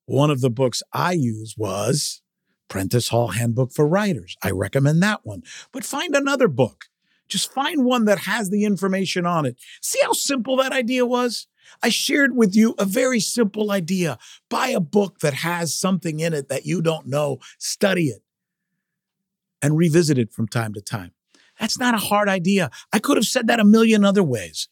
One 0.07 0.31
of 0.31 0.41
the 0.41 0.51
books 0.51 0.83
I 0.93 1.13
use 1.13 1.55
was 1.57 2.23
Prentice 2.69 3.09
Hall 3.09 3.29
Handbook 3.29 3.73
for 3.73 3.87
Writers. 3.87 4.37
I 4.43 4.51
recommend 4.51 5.03
that 5.03 5.21
one. 5.25 5.43
But 5.73 5.85
find 5.85 6.15
another 6.15 6.49
book. 6.49 6.87
Just 7.29 7.53
find 7.53 7.85
one 7.85 8.07
that 8.07 8.21
has 8.21 8.51
the 8.51 8.65
information 8.65 9.27
on 9.27 9.45
it. 9.45 9.57
See 9.83 10.01
how 10.03 10.13
simple 10.13 10.57
that 10.57 10.73
idea 10.73 11.05
was? 11.05 11.47
I 11.83 11.91
shared 11.91 12.35
with 12.35 12.57
you 12.57 12.75
a 12.79 12.87
very 12.87 13.21
simple 13.21 13.71
idea. 13.71 14.19
Buy 14.49 14.69
a 14.69 14.81
book 14.81 15.19
that 15.21 15.35
has 15.35 15.75
something 15.75 16.21
in 16.21 16.33
it 16.33 16.49
that 16.49 16.65
you 16.65 16.81
don't 16.81 17.07
know, 17.07 17.39
study 17.59 18.07
it, 18.07 18.23
and 19.61 19.77
revisit 19.77 20.17
it 20.17 20.33
from 20.33 20.49
time 20.49 20.73
to 20.73 20.81
time. 20.81 21.13
That's 21.61 21.79
not 21.79 21.95
a 21.95 21.99
hard 21.99 22.29
idea. 22.29 22.71
I 22.93 22.99
could 22.99 23.17
have 23.17 23.27
said 23.27 23.49
that 23.49 23.61
a 23.61 23.65
million 23.65 24.05
other 24.05 24.23
ways. 24.23 24.69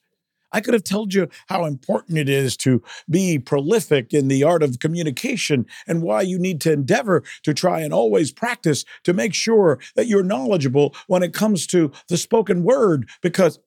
I 0.56 0.62
could 0.62 0.72
have 0.72 0.84
told 0.84 1.12
you 1.12 1.28
how 1.48 1.66
important 1.66 2.16
it 2.16 2.30
is 2.30 2.56
to 2.58 2.82
be 3.10 3.38
prolific 3.38 4.14
in 4.14 4.28
the 4.28 4.42
art 4.42 4.62
of 4.62 4.78
communication 4.78 5.66
and 5.86 6.00
why 6.00 6.22
you 6.22 6.38
need 6.38 6.62
to 6.62 6.72
endeavor 6.72 7.24
to 7.42 7.52
try 7.52 7.82
and 7.82 7.92
always 7.92 8.32
practice 8.32 8.86
to 9.04 9.12
make 9.12 9.34
sure 9.34 9.78
that 9.96 10.06
you're 10.06 10.22
knowledgeable 10.22 10.94
when 11.08 11.22
it 11.22 11.34
comes 11.34 11.66
to 11.66 11.92
the 12.08 12.16
spoken 12.16 12.62
word. 12.62 13.06
Because, 13.20 13.58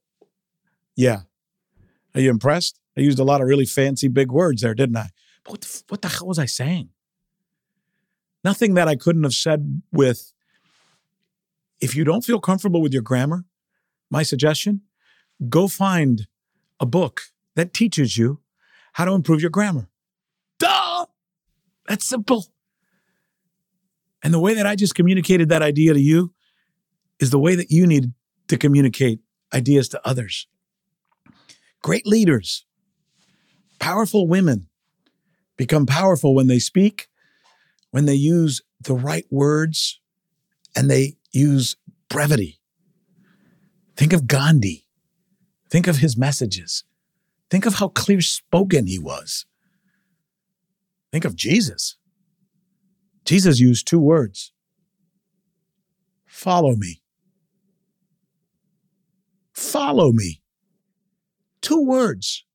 yeah, 0.95 1.19
are 2.15 2.21
you 2.21 2.31
impressed? 2.31 2.79
I 2.97 3.01
used 3.01 3.19
a 3.19 3.23
lot 3.23 3.39
of 3.39 3.47
really 3.47 3.67
fancy 3.67 4.07
big 4.07 4.31
words 4.31 4.63
there, 4.63 4.73
didn't 4.73 4.97
I? 4.97 5.09
But 5.43 5.51
what 5.51 5.61
the, 5.61 5.83
what 5.89 6.01
the 6.01 6.07
hell 6.07 6.25
was 6.25 6.39
I 6.39 6.45
saying? 6.45 6.89
Nothing 8.43 8.73
that 8.73 8.87
I 8.87 8.95
couldn't 8.95 9.25
have 9.25 9.33
said 9.33 9.83
with, 9.91 10.33
if 11.79 11.95
you 11.95 12.03
don't 12.03 12.25
feel 12.25 12.39
comfortable 12.39 12.81
with 12.81 12.93
your 12.93 13.03
grammar, 13.03 13.45
my 14.09 14.23
suggestion, 14.23 14.81
go 15.49 15.67
find 15.67 16.25
a 16.79 16.85
book 16.85 17.21
that 17.55 17.73
teaches 17.73 18.17
you 18.17 18.39
how 18.93 19.05
to 19.05 19.13
improve 19.13 19.41
your 19.41 19.49
grammar. 19.49 19.89
Duh! 20.59 21.05
That's 21.87 22.07
simple. 22.07 22.45
And 24.23 24.33
the 24.33 24.39
way 24.39 24.53
that 24.53 24.67
I 24.67 24.75
just 24.75 24.95
communicated 24.95 25.49
that 25.49 25.61
idea 25.61 25.93
to 25.93 25.99
you 25.99 26.33
is 27.19 27.29
the 27.29 27.39
way 27.39 27.55
that 27.55 27.71
you 27.71 27.87
need 27.87 28.13
to 28.47 28.57
communicate 28.57 29.19
ideas 29.53 29.89
to 29.89 30.07
others. 30.07 30.47
Great 31.81 32.05
leaders, 32.05 32.65
powerful 33.79 34.27
women 34.27 34.67
become 35.57 35.85
powerful 35.85 36.35
when 36.35 36.47
they 36.47 36.59
speak, 36.59 37.07
when 37.91 38.05
they 38.05 38.15
use 38.15 38.61
the 38.81 38.93
right 38.93 39.25
words, 39.29 39.99
and 40.75 40.89
they 40.89 41.17
use 41.31 41.75
brevity. 42.09 42.59
Think 43.95 44.13
of 44.13 44.27
Gandhi. 44.27 44.85
Think 45.69 45.87
of 45.87 45.97
his 45.97 46.17
messages. 46.17 46.83
Think 47.49 47.65
of 47.65 47.75
how 47.75 47.89
clear 47.89 48.21
spoken 48.21 48.87
he 48.87 48.99
was. 48.99 49.45
Think 51.11 51.25
of 51.25 51.35
Jesus. 51.35 51.97
Jesus 53.25 53.59
used 53.59 53.87
two 53.87 53.99
words 53.99 54.51
follow 56.25 56.75
me. 56.75 57.01
Follow 59.51 60.13
me. 60.13 60.41
Two 61.61 61.83
words. 61.85 62.45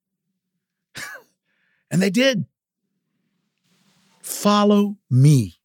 and 1.90 2.00
they 2.00 2.08
did. 2.08 2.46
Follow 4.22 4.96
me. 5.10 5.60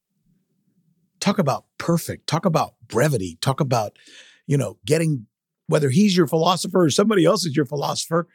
Talk 1.21 1.39
about 1.39 1.65
perfect. 1.77 2.27
Talk 2.27 2.45
about 2.45 2.73
brevity. 2.87 3.37
Talk 3.39 3.61
about, 3.61 3.97
you 4.45 4.57
know, 4.57 4.77
getting 4.85 5.27
whether 5.69 5.91
he's 5.91 6.17
your 6.17 6.25
philosopher 6.25 6.81
or 6.81 6.89
somebody 6.89 7.23
else 7.23 7.45
is 7.45 7.55
your 7.55 7.65
philosopher. 7.65 8.27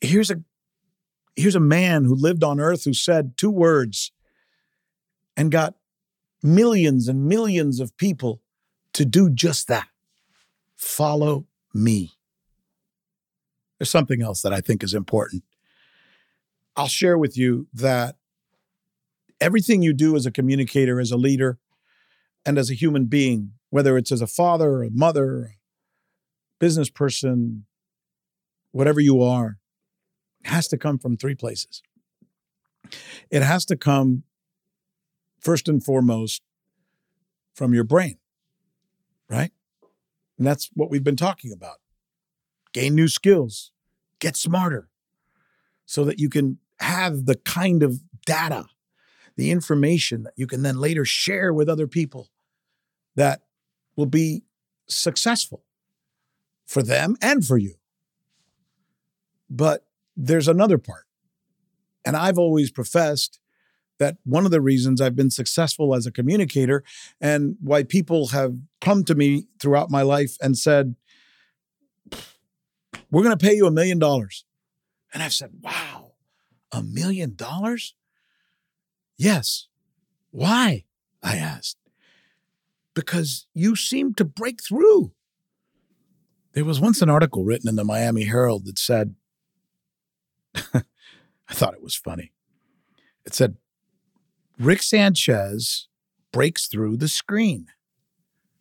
Here's 0.00 0.30
a 0.30 0.42
here's 1.36 1.54
a 1.54 1.60
man 1.60 2.04
who 2.04 2.14
lived 2.14 2.42
on 2.42 2.58
earth 2.58 2.84
who 2.84 2.94
said 2.94 3.36
two 3.36 3.50
words 3.50 4.12
and 5.36 5.52
got 5.52 5.74
millions 6.42 7.06
and 7.06 7.26
millions 7.26 7.80
of 7.80 7.96
people 7.98 8.40
to 8.94 9.04
do 9.04 9.28
just 9.28 9.68
that. 9.68 9.88
Follow 10.74 11.46
me. 11.74 12.12
There's 13.78 13.90
something 13.90 14.22
else 14.22 14.40
that 14.42 14.54
I 14.54 14.60
think 14.62 14.82
is 14.82 14.94
important. 14.94 15.44
I'll 16.76 16.88
share 16.88 17.18
with 17.18 17.36
you 17.36 17.66
that 17.74 18.16
everything 19.38 19.82
you 19.82 19.92
do 19.92 20.16
as 20.16 20.24
a 20.24 20.30
communicator, 20.30 20.98
as 20.98 21.12
a 21.12 21.16
leader, 21.16 21.58
and 22.46 22.56
as 22.56 22.70
a 22.70 22.74
human 22.74 23.04
being 23.04 23.52
whether 23.72 23.96
it's 23.96 24.12
as 24.12 24.20
a 24.20 24.26
father 24.26 24.68
or 24.68 24.82
a 24.82 24.90
mother, 24.90 25.44
a 25.44 25.56
business 26.60 26.90
person, 26.90 27.64
whatever 28.70 29.00
you 29.00 29.22
are, 29.22 29.56
has 30.44 30.68
to 30.68 30.76
come 30.76 30.98
from 30.98 31.16
three 31.16 31.34
places. 31.34 31.82
It 33.30 33.40
has 33.40 33.64
to 33.64 33.76
come 33.76 34.24
first 35.40 35.70
and 35.70 35.82
foremost 35.82 36.42
from 37.54 37.72
your 37.72 37.84
brain, 37.84 38.18
right? 39.30 39.52
And 40.36 40.46
that's 40.46 40.68
what 40.74 40.90
we've 40.90 41.02
been 41.02 41.16
talking 41.16 41.50
about. 41.50 41.78
Gain 42.74 42.94
new 42.94 43.08
skills, 43.08 43.72
get 44.18 44.36
smarter, 44.36 44.90
so 45.86 46.04
that 46.04 46.18
you 46.18 46.28
can 46.28 46.58
have 46.80 47.24
the 47.24 47.36
kind 47.36 47.82
of 47.82 48.00
data, 48.26 48.66
the 49.34 49.50
information 49.50 50.24
that 50.24 50.34
you 50.36 50.46
can 50.46 50.60
then 50.60 50.76
later 50.76 51.06
share 51.06 51.54
with 51.54 51.70
other 51.70 51.86
people 51.86 52.28
that 53.16 53.40
will 53.96 54.06
be 54.06 54.44
successful 54.88 55.64
for 56.66 56.82
them 56.82 57.16
and 57.20 57.44
for 57.44 57.58
you. 57.58 57.74
But 59.50 59.86
there's 60.16 60.48
another 60.48 60.78
part. 60.78 61.04
And 62.04 62.16
I've 62.16 62.38
always 62.38 62.70
professed 62.70 63.38
that 63.98 64.16
one 64.24 64.44
of 64.44 64.50
the 64.50 64.60
reasons 64.60 65.00
I've 65.00 65.14
been 65.14 65.30
successful 65.30 65.94
as 65.94 66.06
a 66.06 66.10
communicator 66.10 66.82
and 67.20 67.56
why 67.60 67.84
people 67.84 68.28
have 68.28 68.56
come 68.80 69.04
to 69.04 69.14
me 69.14 69.44
throughout 69.60 69.90
my 69.90 70.02
life 70.02 70.36
and 70.40 70.58
said, 70.58 70.96
We're 73.10 73.22
going 73.22 73.36
to 73.36 73.44
pay 73.44 73.54
you 73.54 73.66
a 73.66 73.70
million 73.70 73.98
dollars. 73.98 74.44
And 75.14 75.22
I've 75.22 75.34
said, 75.34 75.50
Wow, 75.60 76.12
a 76.72 76.82
million 76.82 77.34
dollars? 77.36 77.94
Yes. 79.16 79.68
Why? 80.30 80.84
I 81.22 81.36
asked 81.36 81.76
because 82.94 83.46
you 83.54 83.76
seem 83.76 84.14
to 84.14 84.24
break 84.24 84.62
through. 84.62 85.12
There 86.52 86.64
was 86.64 86.80
once 86.80 87.00
an 87.00 87.10
article 87.10 87.44
written 87.44 87.68
in 87.68 87.76
the 87.76 87.84
Miami 87.84 88.24
Herald 88.24 88.66
that 88.66 88.78
said, 88.78 89.14
I 90.54 91.54
thought 91.54 91.74
it 91.74 91.82
was 91.82 91.94
funny. 91.94 92.32
It 93.24 93.34
said, 93.34 93.56
Rick 94.58 94.82
Sanchez 94.82 95.88
breaks 96.32 96.66
through 96.66 96.98
the 96.98 97.08
screen. 97.08 97.66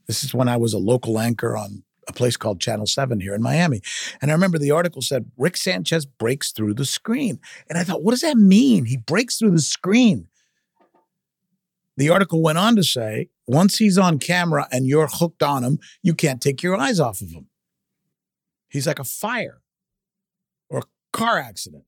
This 0.08 0.24
is 0.24 0.34
when 0.34 0.48
I 0.48 0.58
was 0.58 0.74
a 0.74 0.80
local 0.80 1.20
anchor 1.20 1.58
on 1.58 1.84
a 2.08 2.14
place 2.14 2.38
called 2.38 2.60
Channel 2.60 2.88
7 2.88 3.20
here 3.20 3.36
in 3.36 3.42
Miami. 3.42 3.82
And 4.22 4.32
I 4.32 4.34
remember 4.34 4.58
the 4.58 4.72
article 4.72 5.02
said, 5.02 5.32
Rick 5.38 5.58
Sanchez 5.58 6.06
breaks 6.06 6.52
through 6.52 6.74
the 6.74 6.86
screen. 6.86 7.40
And 7.70 7.78
I 7.78 7.84
thought, 7.84 8.04
what 8.04 8.12
does 8.12 8.22
that 8.22 8.38
mean? 8.38 8.86
He 8.86 8.98
breaks 8.98 9.38
through 9.38 9.52
the 9.52 9.60
screen. 9.60 10.28
The 11.98 12.10
article 12.10 12.42
went 12.42 12.58
on 12.58 12.76
to 12.78 12.84
say 12.84 13.30
once 13.48 13.78
he's 13.78 13.98
on 13.98 14.18
camera 14.20 14.68
and 14.72 14.88
you're 14.88 15.08
hooked 15.08 15.44
on 15.44 15.64
him, 15.64 15.80
you 16.02 16.14
can't 16.14 16.42
take 16.42 16.64
your 16.64 16.76
eyes 16.76 17.00
off 17.00 17.22
of 17.22 17.32
him. 17.32 17.48
He's 18.70 18.88
like 18.88 19.00
a 19.00 19.04
fire 19.04 19.62
or 20.70 20.80
a 20.80 20.84
car 21.12 21.38
accident. 21.38 21.84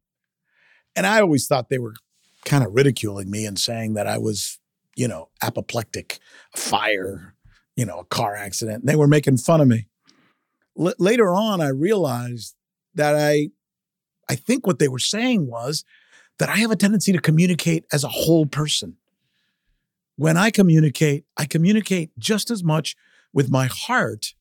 And 0.96 1.08
I 1.08 1.22
always 1.22 1.48
thought 1.48 1.70
they 1.70 1.80
were 1.80 1.94
kind 2.46 2.64
of 2.64 2.74
ridiculing 2.74 3.32
me 3.32 3.46
and 3.46 3.58
saying 3.58 3.94
that 3.94 4.08
I 4.08 4.18
was, 4.18 4.60
you 4.96 5.08
know, 5.08 5.30
apoplectic, 5.42 6.20
a 6.54 6.58
fire, 6.60 7.36
you 7.76 7.86
know, 7.86 8.00
a 8.00 8.06
car 8.06 8.36
accident. 8.36 8.82
And 8.82 8.90
they 8.90 8.98
were 8.98 9.08
making 9.08 9.38
fun 9.38 9.62
of 9.62 9.68
me. 9.68 9.88
L- 10.78 10.94
later 11.00 11.34
on, 11.34 11.62
I 11.62 11.70
realized 11.70 12.56
that 12.96 13.16
I, 13.16 13.50
I 14.30 14.36
think 14.36 14.68
what 14.68 14.80
they 14.80 14.90
were 14.90 15.00
saying 15.00 15.48
was 15.48 15.86
that 16.40 16.50
I 16.50 16.58
have 16.58 16.72
a 16.72 16.76
tendency 16.76 17.14
to 17.14 17.22
communicate 17.22 17.86
as 17.92 18.04
a 18.04 18.10
whole 18.10 18.46
person 18.46 18.98
when 20.16 20.38
I 20.38 20.52
communicate, 20.52 21.26
I 21.38 21.46
communicate 21.46 22.18
just 22.18 22.52
as 22.52 22.64
much 22.64 22.96
with 23.32 23.50
my 23.50 23.68
heart 23.68 24.34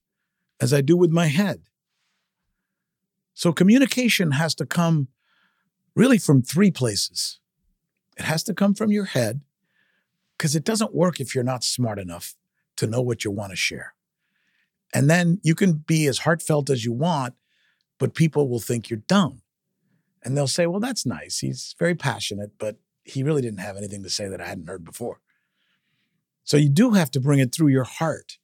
as 0.61 0.73
I 0.73 0.81
do 0.81 0.97
with 0.97 1.11
my 1.11 1.27
head. 1.27 1.63
So 3.35 3.53
communication 3.53 4.33
has 4.33 4.55
to 4.57 4.67
come 4.67 5.09
really 5.95 6.19
from 6.19 6.43
three 6.43 6.71
places. 6.71 7.41
It 8.17 8.25
has 8.25 8.43
to 8.45 8.55
come 8.55 8.75
from 8.75 8.91
your 8.91 9.07
head 9.07 9.41
because 10.37 10.55
it 10.55 10.65
doesn't 10.65 10.95
work 10.95 11.21
if 11.21 11.35
you're 11.35 11.45
not 11.45 11.65
smart 11.65 11.99
enough 11.99 12.35
to 12.77 12.87
know 12.87 13.01
what 13.01 13.25
you 13.25 13.31
want 13.31 13.51
to 13.51 13.57
share. 13.57 13.95
And 14.95 15.09
then 15.09 15.41
you 15.43 15.55
can 15.55 15.73
be 15.73 16.07
as 16.07 16.19
heartfelt 16.19 16.69
as 16.69 16.85
you 16.85 16.93
want, 16.93 17.35
but 17.99 18.15
people 18.15 18.49
will 18.49 18.61
think 18.61 18.91
you're 18.91 18.99
dumb. 18.99 19.41
And 20.23 20.37
they'll 20.37 20.47
say, 20.47 20.67
well, 20.67 20.81
that's 20.81 21.07
nice. 21.07 21.39
He's 21.39 21.75
very 21.79 21.95
passionate, 21.95 22.53
but 22.59 22.77
he 23.03 23.23
really 23.23 23.43
didn't 23.43 23.61
have 23.61 23.77
anything 23.77 24.03
to 24.03 24.11
say 24.11 24.29
that 24.29 24.41
I 24.41 24.47
hadn't 24.47 24.69
heard 24.69 24.85
before. 24.85 25.22
So 26.45 26.57
you 26.57 26.69
do 26.69 26.93
have 26.93 27.11
to 27.13 27.21
bring 27.21 27.39
it 27.39 27.55
through 27.55 27.69
your 27.69 27.85
heart 27.85 28.39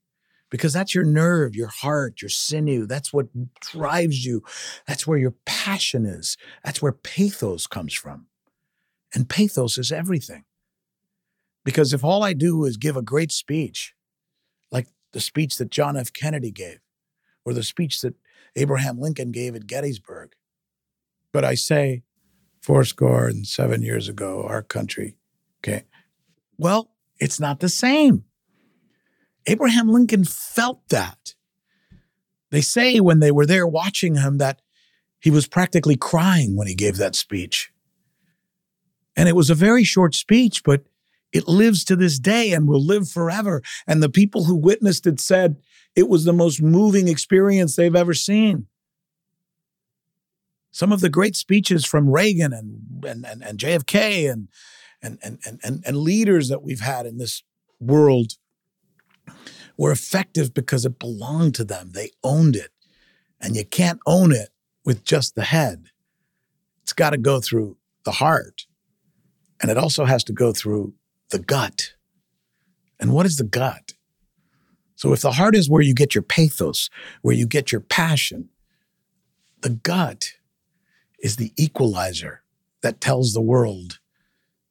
because 0.50 0.72
that's 0.72 0.94
your 0.94 1.04
nerve, 1.04 1.54
your 1.54 1.68
heart, 1.68 2.22
your 2.22 2.28
sinew. 2.28 2.86
That's 2.86 3.12
what 3.12 3.28
drives 3.60 4.24
you. 4.24 4.42
That's 4.86 5.06
where 5.06 5.18
your 5.18 5.34
passion 5.44 6.06
is. 6.06 6.36
That's 6.64 6.80
where 6.80 6.92
pathos 6.92 7.66
comes 7.66 7.94
from. 7.94 8.26
And 9.14 9.28
pathos 9.28 9.78
is 9.78 9.92
everything. 9.92 10.44
Because 11.64 11.92
if 11.92 12.04
all 12.04 12.22
I 12.22 12.32
do 12.32 12.64
is 12.64 12.76
give 12.76 12.96
a 12.96 13.02
great 13.02 13.32
speech, 13.32 13.94
like 14.70 14.86
the 15.12 15.20
speech 15.20 15.56
that 15.56 15.70
John 15.70 15.96
F. 15.96 16.12
Kennedy 16.12 16.50
gave, 16.50 16.78
or 17.44 17.52
the 17.52 17.62
speech 17.62 18.00
that 18.00 18.14
Abraham 18.56 18.98
Lincoln 18.98 19.32
gave 19.32 19.54
at 19.54 19.66
Gettysburg, 19.66 20.32
but 21.32 21.44
I 21.44 21.54
say, 21.54 22.04
fourscore 22.62 23.28
and 23.28 23.46
seven 23.46 23.82
years 23.82 24.08
ago, 24.08 24.44
our 24.44 24.62
country, 24.62 25.16
okay, 25.60 25.84
well, 26.56 26.90
it's 27.18 27.40
not 27.40 27.60
the 27.60 27.68
same. 27.68 28.24
Abraham 29.46 29.88
Lincoln 29.88 30.24
felt 30.24 30.88
that. 30.90 31.34
They 32.50 32.60
say 32.60 33.00
when 33.00 33.20
they 33.20 33.30
were 33.30 33.46
there 33.46 33.66
watching 33.66 34.16
him 34.16 34.38
that 34.38 34.60
he 35.20 35.30
was 35.30 35.48
practically 35.48 35.96
crying 35.96 36.56
when 36.56 36.66
he 36.66 36.74
gave 36.74 36.96
that 36.96 37.16
speech. 37.16 37.72
And 39.16 39.28
it 39.28 39.34
was 39.34 39.50
a 39.50 39.54
very 39.54 39.84
short 39.84 40.14
speech, 40.14 40.62
but 40.62 40.84
it 41.32 41.48
lives 41.48 41.84
to 41.84 41.96
this 41.96 42.18
day 42.18 42.52
and 42.52 42.68
will 42.68 42.84
live 42.84 43.10
forever. 43.10 43.62
And 43.86 44.02
the 44.02 44.08
people 44.08 44.44
who 44.44 44.54
witnessed 44.54 45.06
it 45.06 45.20
said 45.20 45.56
it 45.96 46.08
was 46.08 46.24
the 46.24 46.32
most 46.32 46.62
moving 46.62 47.08
experience 47.08 47.74
they've 47.74 47.96
ever 47.96 48.14
seen. 48.14 48.66
Some 50.70 50.92
of 50.92 51.00
the 51.00 51.08
great 51.08 51.34
speeches 51.34 51.84
from 51.84 52.10
Reagan 52.10 52.52
and, 52.52 53.04
and, 53.04 53.26
and, 53.26 53.42
and 53.42 53.58
JFK 53.58 54.30
and, 54.30 54.48
and, 55.02 55.18
and, 55.22 55.38
and, 55.46 55.60
and 55.62 55.82
and 55.86 55.96
leaders 55.96 56.48
that 56.48 56.62
we've 56.62 56.80
had 56.80 57.06
in 57.06 57.18
this 57.18 57.42
world 57.80 58.32
were 59.76 59.92
effective 59.92 60.52
because 60.52 60.84
it 60.84 60.98
belonged 60.98 61.54
to 61.54 61.64
them. 61.64 61.92
They 61.94 62.10
owned 62.24 62.56
it. 62.56 62.72
And 63.40 63.54
you 63.54 63.64
can't 63.64 64.00
own 64.06 64.32
it 64.32 64.48
with 64.84 65.04
just 65.04 65.36
the 65.36 65.44
head. 65.44 65.86
It's 66.82 66.92
got 66.92 67.10
to 67.10 67.18
go 67.18 67.40
through 67.40 67.76
the 68.04 68.12
heart. 68.12 68.66
And 69.60 69.70
it 69.70 69.78
also 69.78 70.04
has 70.04 70.24
to 70.24 70.32
go 70.32 70.52
through 70.52 70.94
the 71.30 71.38
gut. 71.38 71.94
And 72.98 73.12
what 73.12 73.26
is 73.26 73.36
the 73.36 73.44
gut? 73.44 73.92
So 74.96 75.12
if 75.12 75.20
the 75.20 75.32
heart 75.32 75.54
is 75.54 75.70
where 75.70 75.82
you 75.82 75.94
get 75.94 76.16
your 76.16 76.22
pathos, 76.22 76.90
where 77.22 77.34
you 77.34 77.46
get 77.46 77.70
your 77.70 77.80
passion, 77.80 78.48
the 79.60 79.70
gut 79.70 80.32
is 81.20 81.36
the 81.36 81.52
equalizer 81.56 82.42
that 82.82 83.00
tells 83.00 83.32
the 83.32 83.40
world 83.40 84.00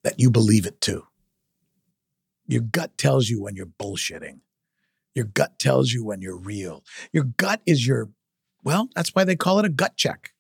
that 0.08 0.22
you 0.22 0.32
believe 0.32 0.66
it 0.66 0.80
too. 0.80 1.04
Your 2.48 2.62
gut 2.62 2.98
tells 2.98 3.28
you 3.28 3.42
when 3.42 3.58
you're 3.58 3.66
bullshitting. 3.66 4.40
Your 5.14 5.26
gut 5.26 5.60
tells 5.60 5.92
you 5.92 6.06
when 6.06 6.22
you're 6.22 6.38
real. 6.38 6.86
Your 7.12 7.26
gut 7.26 7.60
is 7.66 7.86
your, 7.86 8.10
well, 8.64 8.88
that's 8.96 9.14
why 9.14 9.26
they 9.26 9.36
call 9.36 9.60
it 9.60 9.66
a 9.66 9.70
gut 9.70 9.98
check. 9.98 10.32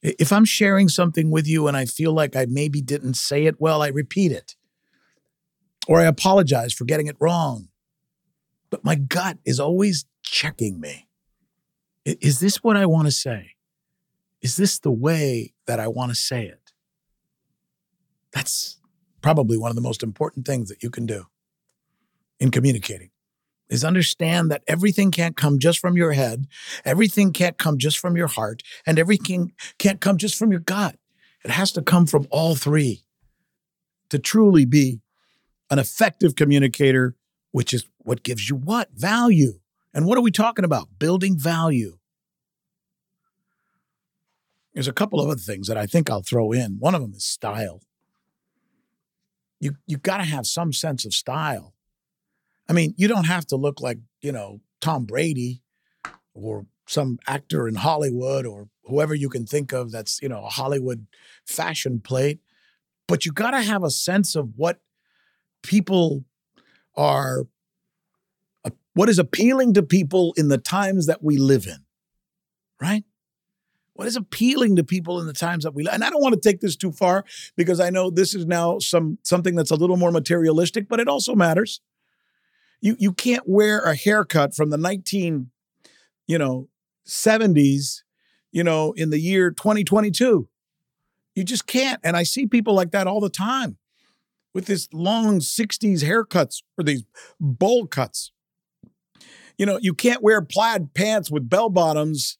If 0.00 0.32
I'm 0.32 0.46
sharing 0.46 0.88
something 0.88 1.30
with 1.30 1.46
you 1.46 1.68
and 1.68 1.76
I 1.76 1.84
feel 1.84 2.14
like 2.14 2.34
I 2.34 2.46
maybe 2.48 2.80
didn't 2.80 3.18
say 3.18 3.44
it 3.44 3.60
well, 3.60 3.82
I 3.82 3.88
repeat 3.88 4.32
it. 4.32 4.56
Or 5.86 6.00
I 6.00 6.04
apologize 6.04 6.72
for 6.72 6.86
getting 6.86 7.08
it 7.08 7.16
wrong. 7.20 7.68
But 8.70 8.86
my 8.86 8.94
gut 8.94 9.36
is 9.44 9.60
always 9.60 10.06
checking 10.22 10.80
me. 10.80 11.08
Is 12.06 12.40
this 12.40 12.64
what 12.64 12.78
I 12.78 12.86
want 12.86 13.06
to 13.06 13.12
say? 13.12 13.50
Is 14.40 14.56
this 14.56 14.78
the 14.78 14.90
way 14.90 15.52
that 15.66 15.78
I 15.78 15.88
want 15.88 16.10
to 16.10 16.14
say 16.14 16.46
it? 16.46 16.67
That's 18.32 18.78
probably 19.22 19.58
one 19.58 19.70
of 19.70 19.76
the 19.76 19.82
most 19.82 20.02
important 20.02 20.46
things 20.46 20.68
that 20.68 20.82
you 20.82 20.90
can 20.90 21.06
do 21.06 21.26
in 22.38 22.50
communicating 22.50 23.10
is 23.68 23.84
understand 23.84 24.50
that 24.50 24.62
everything 24.66 25.10
can't 25.10 25.36
come 25.36 25.58
just 25.58 25.78
from 25.78 25.96
your 25.96 26.12
head, 26.12 26.46
everything 26.84 27.32
can't 27.32 27.58
come 27.58 27.78
just 27.78 27.98
from 27.98 28.16
your 28.16 28.26
heart, 28.26 28.62
and 28.86 28.98
everything 28.98 29.52
can't 29.78 30.00
come 30.00 30.16
just 30.16 30.36
from 30.36 30.50
your 30.50 30.60
gut. 30.60 30.96
It 31.44 31.50
has 31.50 31.72
to 31.72 31.82
come 31.82 32.06
from 32.06 32.26
all 32.30 32.54
three 32.54 33.04
to 34.10 34.18
truly 34.18 34.64
be 34.64 35.00
an 35.70 35.78
effective 35.78 36.34
communicator, 36.34 37.14
which 37.52 37.74
is 37.74 37.84
what 37.98 38.22
gives 38.22 38.48
you 38.48 38.56
what? 38.56 38.88
Value. 38.94 39.60
And 39.92 40.06
what 40.06 40.18
are 40.18 40.22
we 40.22 40.30
talking 40.30 40.64
about? 40.64 40.88
Building 40.98 41.38
value. 41.38 41.98
There's 44.72 44.88
a 44.88 44.92
couple 44.92 45.20
of 45.20 45.28
other 45.28 45.40
things 45.40 45.66
that 45.66 45.76
I 45.76 45.86
think 45.86 46.08
I'll 46.08 46.22
throw 46.22 46.52
in. 46.52 46.78
One 46.78 46.94
of 46.94 47.02
them 47.02 47.12
is 47.12 47.24
style. 47.24 47.82
You 49.60 49.76
you 49.86 49.98
got 49.98 50.18
to 50.18 50.24
have 50.24 50.46
some 50.46 50.72
sense 50.72 51.04
of 51.04 51.12
style 51.12 51.74
I 52.68 52.74
mean, 52.74 52.94
you 52.96 53.08
don't 53.08 53.24
have 53.24 53.46
to 53.46 53.56
look 53.56 53.80
like, 53.80 53.98
you 54.20 54.30
know, 54.30 54.60
Tom 54.80 55.06
Brady 55.06 55.62
or 56.34 56.66
some 56.86 57.18
actor 57.26 57.66
in 57.66 57.76
Hollywood 57.76 58.46
or 58.46 58.68
whoever 58.84 59.14
you 59.14 59.28
can 59.28 59.46
think 59.46 59.72
of 59.72 59.90
that's, 59.90 60.20
you 60.20 60.28
know, 60.28 60.44
a 60.44 60.50
Hollywood 60.50 61.06
fashion 61.46 62.00
plate, 62.00 62.40
but 63.06 63.24
you 63.24 63.32
got 63.32 63.52
to 63.52 63.62
have 63.62 63.82
a 63.82 63.90
sense 63.90 64.36
of 64.36 64.52
what 64.56 64.80
people 65.62 66.24
are 66.94 67.46
uh, 68.64 68.70
what 68.94 69.08
is 69.08 69.18
appealing 69.18 69.72
to 69.74 69.82
people 69.82 70.34
in 70.36 70.48
the 70.48 70.58
times 70.58 71.06
that 71.06 71.22
we 71.22 71.38
live 71.38 71.66
in. 71.66 71.84
Right? 72.80 73.04
What 73.98 74.06
is 74.06 74.16
appealing 74.16 74.76
to 74.76 74.84
people 74.84 75.20
in 75.20 75.26
the 75.26 75.32
times 75.32 75.64
that 75.64 75.74
we 75.74 75.82
live? 75.82 75.92
And 75.92 76.04
I 76.04 76.10
don't 76.10 76.22
want 76.22 76.34
to 76.34 76.40
take 76.40 76.60
this 76.60 76.76
too 76.76 76.92
far 76.92 77.24
because 77.56 77.80
I 77.80 77.90
know 77.90 78.10
this 78.10 78.32
is 78.32 78.46
now 78.46 78.78
some 78.78 79.18
something 79.24 79.56
that's 79.56 79.72
a 79.72 79.76
little 79.76 79.96
more 79.96 80.12
materialistic, 80.12 80.88
but 80.88 81.00
it 81.00 81.08
also 81.08 81.34
matters 81.34 81.80
you 82.80 82.96
you 82.98 83.12
can't 83.12 83.44
wear 83.46 83.80
a 83.80 83.94
haircut 83.94 84.54
from 84.54 84.70
the 84.70 84.78
19 84.78 85.50
you 86.26 86.38
know 86.38 86.68
70s 87.06 88.02
you 88.52 88.62
know 88.62 88.92
in 88.92 89.10
the 89.10 89.18
year 89.18 89.50
2022 89.50 90.48
you 91.34 91.44
just 91.44 91.66
can't 91.66 92.00
and 92.04 92.16
i 92.16 92.22
see 92.22 92.46
people 92.46 92.74
like 92.74 92.90
that 92.90 93.06
all 93.06 93.20
the 93.20 93.30
time 93.30 93.76
with 94.54 94.66
this 94.66 94.88
long 94.92 95.40
60s 95.40 96.02
haircuts 96.04 96.62
or 96.76 96.84
these 96.84 97.04
bowl 97.40 97.86
cuts 97.86 98.32
you 99.56 99.66
know 99.66 99.78
you 99.80 99.94
can't 99.94 100.22
wear 100.22 100.40
plaid 100.42 100.94
pants 100.94 101.30
with 101.30 101.48
bell 101.48 101.70
bottoms 101.70 102.38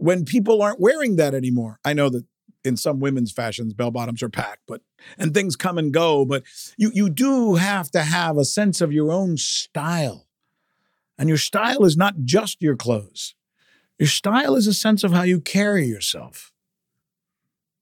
when 0.00 0.24
people 0.24 0.62
aren't 0.62 0.80
wearing 0.80 1.16
that 1.16 1.34
anymore 1.34 1.78
i 1.84 1.92
know 1.92 2.08
that 2.08 2.24
in 2.64 2.76
some 2.76 3.00
women's 3.00 3.32
fashions, 3.32 3.74
bell 3.74 3.90
bottoms 3.90 4.22
are 4.22 4.28
packed, 4.28 4.62
but 4.66 4.82
and 5.18 5.32
things 5.32 5.56
come 5.56 5.78
and 5.78 5.92
go. 5.92 6.24
But 6.24 6.42
you 6.76 6.90
you 6.94 7.08
do 7.08 7.54
have 7.56 7.90
to 7.92 8.02
have 8.02 8.36
a 8.36 8.44
sense 8.44 8.80
of 8.80 8.92
your 8.92 9.10
own 9.12 9.36
style. 9.36 10.26
And 11.18 11.28
your 11.28 11.38
style 11.38 11.84
is 11.84 11.96
not 11.96 12.14
just 12.24 12.62
your 12.62 12.76
clothes. 12.76 13.34
Your 13.98 14.08
style 14.08 14.56
is 14.56 14.66
a 14.66 14.72
sense 14.72 15.04
of 15.04 15.12
how 15.12 15.22
you 15.22 15.40
carry 15.40 15.86
yourself. 15.86 16.52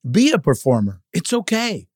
Be 0.09 0.33
a 0.33 0.39
performer. 0.39 1.03
It's 1.13 1.33
okay. 1.33 1.87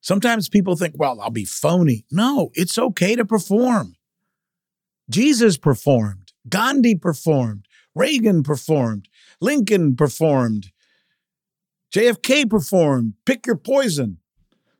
Sometimes 0.00 0.48
people 0.48 0.76
think, 0.76 0.94
well, 0.96 1.20
I'll 1.20 1.28
be 1.28 1.44
phony. 1.44 2.06
No, 2.10 2.50
it's 2.54 2.78
okay 2.78 3.16
to 3.16 3.24
perform. 3.26 3.96
Jesus 5.10 5.58
performed, 5.58 6.32
Gandhi 6.48 6.94
performed, 6.94 7.66
Reagan 7.94 8.42
performed, 8.42 9.08
Lincoln 9.40 9.96
performed, 9.96 10.70
JFK 11.92 12.48
performed. 12.48 13.14
Pick 13.24 13.46
your 13.46 13.56
poison. 13.56 14.18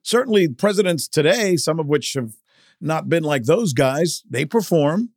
Certainly, 0.03 0.49
presidents 0.51 1.09
today, 1.09 1.57
some 1.57 1.81
of 1.81 1.87
which 1.87 2.15
have 2.15 2.35
not 2.81 3.09
been 3.09 3.25
like 3.25 3.45
those 3.45 3.73
guys, 3.73 4.23
they 4.29 4.45
perform. 4.45 5.11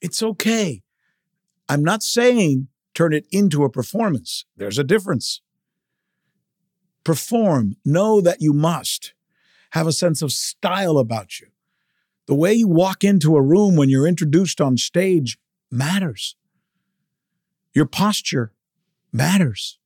It's 0.00 0.22
okay. 0.22 0.82
I'm 1.68 1.82
not 1.82 2.02
saying 2.02 2.68
turn 2.94 3.12
it 3.12 3.26
into 3.30 3.64
a 3.64 3.70
performance. 3.70 4.44
There's 4.56 4.78
a 4.78 4.84
difference. 4.84 5.40
Perform. 7.02 7.76
Know 7.84 8.20
that 8.20 8.40
you 8.40 8.52
must 8.52 9.12
have 9.70 9.86
a 9.86 9.92
sense 9.92 10.22
of 10.22 10.32
style 10.32 10.98
about 10.98 11.40
you. 11.40 11.48
The 12.26 12.34
way 12.34 12.54
you 12.54 12.68
walk 12.68 13.02
into 13.02 13.36
a 13.36 13.42
room 13.42 13.76
when 13.76 13.88
you're 13.88 14.06
introduced 14.06 14.60
on 14.60 14.76
stage 14.76 15.36
matters. 15.70 16.36
Your 17.74 17.86
posture 17.86 18.52
matters. 19.12 19.78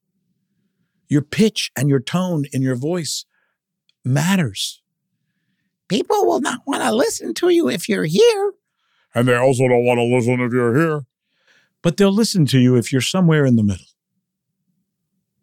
Your 1.09 1.23
pitch 1.23 1.71
and 1.75 1.89
your 1.89 2.01
tone 2.01 2.45
in 2.53 2.61
your 2.63 2.77
voice 2.77 3.25
matters. 4.05 4.83
People 5.89 6.27
will 6.27 6.41
not 6.41 6.61
want 6.67 6.83
to 6.83 6.95
listen 6.95 7.33
to 7.35 7.49
you 7.49 7.69
if 7.69 7.89
you're 7.89 8.05
here. 8.05 8.53
And 9.15 9.27
they 9.27 9.35
also 9.35 9.67
don't 9.67 9.87
want 9.87 9.99
to 9.99 10.05
listen 10.05 10.41
if 10.41 10.53
you're 10.53 10.77
here. 10.77 11.07
But 11.83 11.97
they'll 11.97 12.13
listen 12.13 12.45
to 12.47 12.59
you 12.59 12.77
if 12.77 12.93
you're 12.93 13.01
somewhere 13.01 13.47
in 13.47 13.57
the 13.57 13.63
middle. 13.63 13.87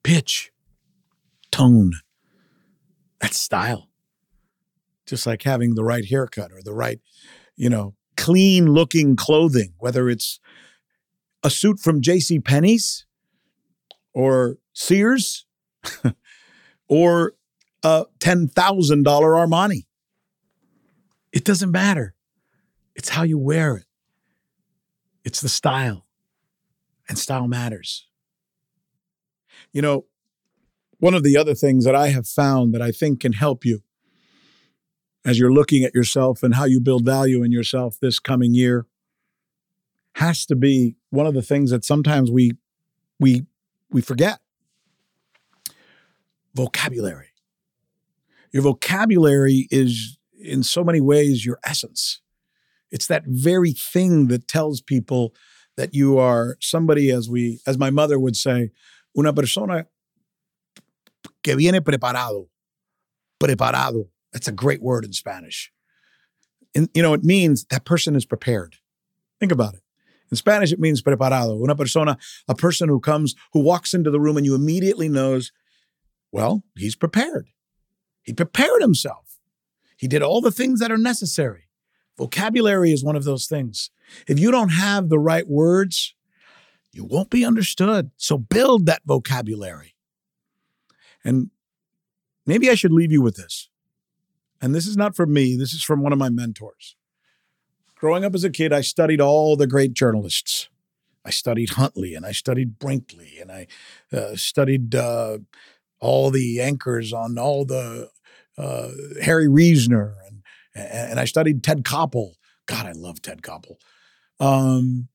Pitch, 0.04 0.52
tone, 1.52 1.94
that's 3.20 3.40
style. 3.40 3.90
Just 5.08 5.26
like 5.26 5.42
having 5.44 5.74
the 5.74 5.84
right 5.84 6.06
haircut 6.06 6.52
or 6.52 6.62
the 6.62 6.74
right, 6.74 7.00
you 7.56 7.70
know, 7.70 7.96
clean 8.18 8.68
looking 8.72 9.16
clothing, 9.16 9.74
whether 9.80 10.10
it's 10.10 10.40
a 11.46 11.50
suit 11.52 11.80
from 11.80 12.02
J.C. 12.02 12.40
Penney's 12.40 13.06
or 14.14 14.58
Sears 14.74 15.46
or 16.88 17.34
a 17.84 18.06
$10,000 18.20 19.06
Armani. 19.06 19.86
It 21.32 21.46
doesn't 21.46 21.70
matter. 21.70 22.16
It's 22.96 23.10
how 23.10 23.22
you 23.22 23.38
wear 23.38 23.78
it, 23.78 23.86
it's 25.24 25.40
the 25.40 25.50
style, 25.50 26.08
and 27.08 27.20
style 27.20 27.48
matters. 27.48 28.08
You 29.72 29.84
know, 29.84 30.06
one 30.98 31.14
of 31.14 31.22
the 31.22 31.38
other 31.38 31.54
things 31.54 31.86
that 31.86 31.94
I 31.94 32.08
have 32.08 32.26
found 32.26 32.74
that 32.74 32.82
I 32.82 32.92
think 32.92 33.20
can 33.20 33.34
help 33.34 33.64
you 33.64 33.84
as 35.24 35.38
you're 35.38 35.54
looking 35.54 35.84
at 35.84 35.94
yourself 35.94 36.42
and 36.42 36.56
how 36.56 36.66
you 36.66 36.82
build 36.82 37.06
value 37.06 37.44
in 37.44 37.52
yourself 37.52 38.00
this 38.02 38.18
coming 38.18 38.56
year 38.56 38.88
has 40.16 40.46
to 40.46 40.56
be 40.56 40.96
one 41.16 41.26
of 41.26 41.34
the 41.34 41.42
things 41.42 41.72
that 41.72 41.86
sometimes 41.86 42.30
we 42.30 42.52
we 43.20 43.46
we 43.90 44.02
forget. 44.02 44.40
Vocabulary. 46.54 47.30
Your 48.52 48.64
vocabulary 48.64 49.68
is 49.72 50.18
in 50.40 50.64
so 50.64 50.84
many 50.84 51.02
ways 51.02 51.46
your 51.46 51.60
essence. 51.66 52.22
It's 52.92 53.08
that 53.08 53.24
very 53.26 53.72
thing 53.72 54.28
that 54.28 54.48
tells 54.48 54.82
people 54.82 55.34
that 55.76 55.94
you 55.94 56.18
are 56.18 56.58
somebody 56.62 57.10
as 57.10 57.30
we 57.30 57.60
as 57.66 57.78
my 57.78 57.90
mother 57.90 58.20
would 58.20 58.36
say 58.36 58.72
una 59.18 59.34
persona 59.34 59.88
que 61.44 61.56
viene 61.56 61.82
preparado. 61.82 62.48
Preparado. 63.40 64.10
That's 64.32 64.48
a 64.48 64.54
great 64.54 64.82
word 64.82 65.06
in 65.06 65.14
spanish. 65.14 65.72
And 66.74 66.90
you 66.94 67.02
know 67.02 67.14
it 67.14 67.24
means 67.24 67.66
that 67.66 67.86
person 67.86 68.16
is 68.16 68.26
prepared. 68.26 68.78
Think 69.40 69.52
about 69.52 69.74
it 69.74 69.85
in 70.32 70.38
Spanish, 70.38 70.72
it 70.72 70.80
means 70.80 71.02
preparado. 71.02 71.62
Una 71.62 71.76
persona, 71.76 72.18
a 72.48 72.56
person 72.56 72.90
who 72.90 73.00
comes, 73.00 73.36
who 73.54 73.60
walks 73.60 73.94
into 73.94 74.10
the 74.10 74.20
room 74.20 74.38
and 74.38 74.46
you 74.46 74.56
immediately 74.56 75.08
knows, 75.10 75.52
well, 76.32 76.64
he's 76.76 76.96
prepared. 76.96 77.50
He 78.24 78.34
prepared 78.34 78.82
himself. 78.82 79.40
He 79.98 80.08
did 80.08 80.22
all 80.22 80.42
the 80.42 80.52
things 80.52 80.80
that 80.80 80.92
are 80.92 80.98
necessary. 80.98 81.70
Vocabulary 82.18 82.92
is 82.92 83.04
one 83.04 83.16
of 83.16 83.24
those 83.24 83.48
things. 83.48 83.92
If 84.28 84.40
you 84.40 84.52
don't 84.52 84.70
have 84.70 85.10
the 85.10 85.20
right 85.20 85.48
words, 85.48 86.16
you 86.92 87.06
won't 87.06 87.30
be 87.30 87.46
understood. 87.46 88.12
So 88.18 88.38
build 88.38 88.86
that 88.86 89.02
vocabulary. 89.06 89.96
And 91.24 91.50
maybe 92.46 92.70
I 92.70 92.76
should 92.76 92.94
leave 92.94 93.12
you 93.12 93.22
with 93.22 93.36
this. 93.36 93.70
And 94.62 94.74
this 94.74 94.88
is 94.88 94.96
not 94.96 95.16
from 95.16 95.34
me, 95.34 95.56
this 95.58 95.74
is 95.74 95.84
from 95.84 96.02
one 96.02 96.14
of 96.14 96.20
my 96.20 96.30
mentors. 96.30 96.96
Growing 98.06 98.24
up 98.24 98.36
as 98.36 98.44
a 98.44 98.52
kid, 98.52 98.72
I 98.72 98.82
studied 98.82 99.20
all 99.20 99.56
the 99.56 99.66
great 99.66 99.96
journalists. 99.96 100.70
I 101.26 101.32
studied 101.32 101.72
Huntley 101.72 102.14
and 102.14 102.24
I 102.24 102.34
studied 102.34 102.78
Brinkley 102.78 103.40
and 103.42 103.52
I 103.52 103.66
uh, 104.14 104.36
studied 104.36 104.94
uh, 104.94 105.40
all 106.00 106.30
the 106.30 106.62
anchors 106.62 107.12
on 107.12 107.40
all 107.40 107.66
the 107.66 108.12
uh, 108.60 108.90
Harry 109.24 109.48
Reasoner 109.48 110.18
and 110.28 110.44
and 110.76 111.20
I 111.20 111.26
studied 111.26 111.64
Ted 111.64 111.84
Koppel. 111.84 112.34
God, 112.68 112.86
I 112.86 112.92
love 112.92 113.24
Ted 113.24 113.42
Koppel. 113.42 113.78
Um, 114.40 115.08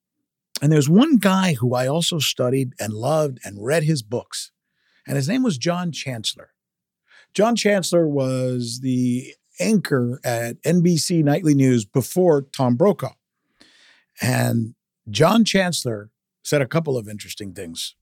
and 0.61 0.73
there's 0.73 0.89
one 0.89 1.19
guy 1.19 1.55
who 1.55 1.77
I 1.77 1.87
also 1.87 2.19
studied 2.19 2.73
and 2.81 2.93
loved 2.93 3.39
and 3.45 3.65
read 3.65 3.85
his 3.85 4.03
books, 4.03 4.51
and 5.07 5.15
his 5.15 5.29
name 5.29 5.45
was 5.45 5.59
John 5.59 5.93
Chancellor. 5.93 6.55
John 7.35 7.55
Chancellor 7.55 8.09
was 8.09 8.81
the 8.83 9.35
anchor 9.61 10.21
at 10.25 10.61
NBC 10.63 11.23
Nightly 11.23 11.55
News 11.55 11.85
before 11.85 12.43
Tom 12.43 12.77
Brokaw. 12.77 13.13
And 14.21 14.75
John 15.09 15.45
Chancellor 15.45 16.11
said 16.43 16.63
a 16.63 16.67
couple 16.67 16.97
of 16.97 17.09
interesting 17.09 17.53
things. 17.53 17.95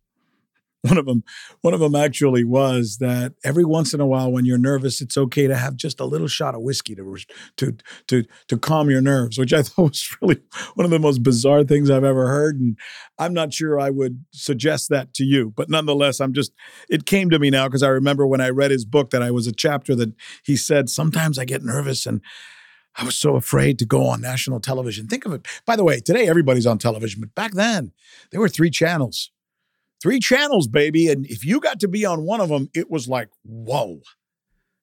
One 0.83 0.97
of 0.97 1.07
them, 1.07 1.25
one 1.63 1.75
of 1.75 1.81
them 1.81 1.97
actually 1.97 2.45
was 2.45 2.99
that 2.99 3.35
every 3.43 3.65
once 3.65 3.93
in 3.93 4.01
a 4.01 4.07
while, 4.07 4.31
when 4.31 4.45
you're 4.45 4.59
nervous, 4.59 5.01
it's 5.01 5.17
okay 5.17 5.49
to 5.49 5.57
have 5.57 5.75
just 5.75 5.99
a 5.99 6.05
little 6.05 6.29
shot 6.29 6.55
of 6.55 6.63
whiskey 6.63 6.95
to 6.95 7.17
to 7.57 7.77
to 8.07 8.25
to 8.47 8.57
calm 8.57 8.89
your 8.89 9.01
nerves, 9.01 9.39
which 9.39 9.53
I 9.53 9.63
thought 9.65 9.91
was 9.91 10.17
really 10.23 10.41
one 10.75 10.85
of 10.85 10.93
the 10.93 11.01
most 11.01 11.25
bizarre 11.25 11.65
things 11.65 11.91
I've 11.91 12.05
ever 12.05 12.29
heard. 12.29 12.61
And 12.61 12.79
I'm 13.19 13.35
not 13.35 13.53
sure 13.53 13.81
I 13.81 13.91
would 13.91 14.25
suggest 14.31 14.89
that 14.91 15.15
to 15.15 15.25
you, 15.25 15.53
but 15.57 15.69
nonetheless, 15.69 16.21
I'm 16.21 16.33
just 16.33 16.53
it 16.89 17.07
came 17.07 17.29
to 17.31 17.41
me 17.41 17.51
now 17.51 17.67
because 17.67 17.83
I 17.83 17.89
remember 17.89 18.25
when 18.25 18.41
I 18.41 18.51
read 18.51 18.71
his 18.71 18.85
book 18.85 19.11
that 19.11 19.23
I 19.23 19.33
was 19.33 19.49
a 19.49 19.53
chapter 19.53 19.97
that 19.97 20.13
he 20.45 20.57
said 20.57 20.89
sometimes 20.89 21.39
I 21.39 21.45
get 21.45 21.63
nervous 21.63 22.07
and. 22.07 22.21
I 23.01 23.05
was 23.05 23.15
so 23.15 23.37
afraid 23.37 23.79
to 23.79 23.85
go 23.85 24.07
on 24.07 24.21
national 24.21 24.59
television. 24.59 25.07
Think 25.07 25.25
of 25.25 25.33
it. 25.33 25.47
By 25.65 25.77
the 25.77 25.85
way, 25.85 26.01
today 26.01 26.27
everybody's 26.27 26.67
on 26.67 26.79
television, 26.79 27.21
but 27.21 27.33
back 27.33 27.53
then 27.53 27.93
there 28.33 28.41
were 28.41 28.49
three 28.49 28.71
channels 28.71 29.31
Three 30.01 30.21
channels, 30.21 30.69
baby. 30.69 31.09
And 31.09 31.27
if 31.27 31.45
you 31.45 31.61
got 31.61 31.81
to 31.81 31.89
be 31.89 32.05
on 32.05 32.25
one 32.25 32.41
of 32.41 32.49
them, 32.49 32.69
it 32.75 32.91
was 32.91 33.09
like, 33.09 33.31
whoa. 33.43 34.01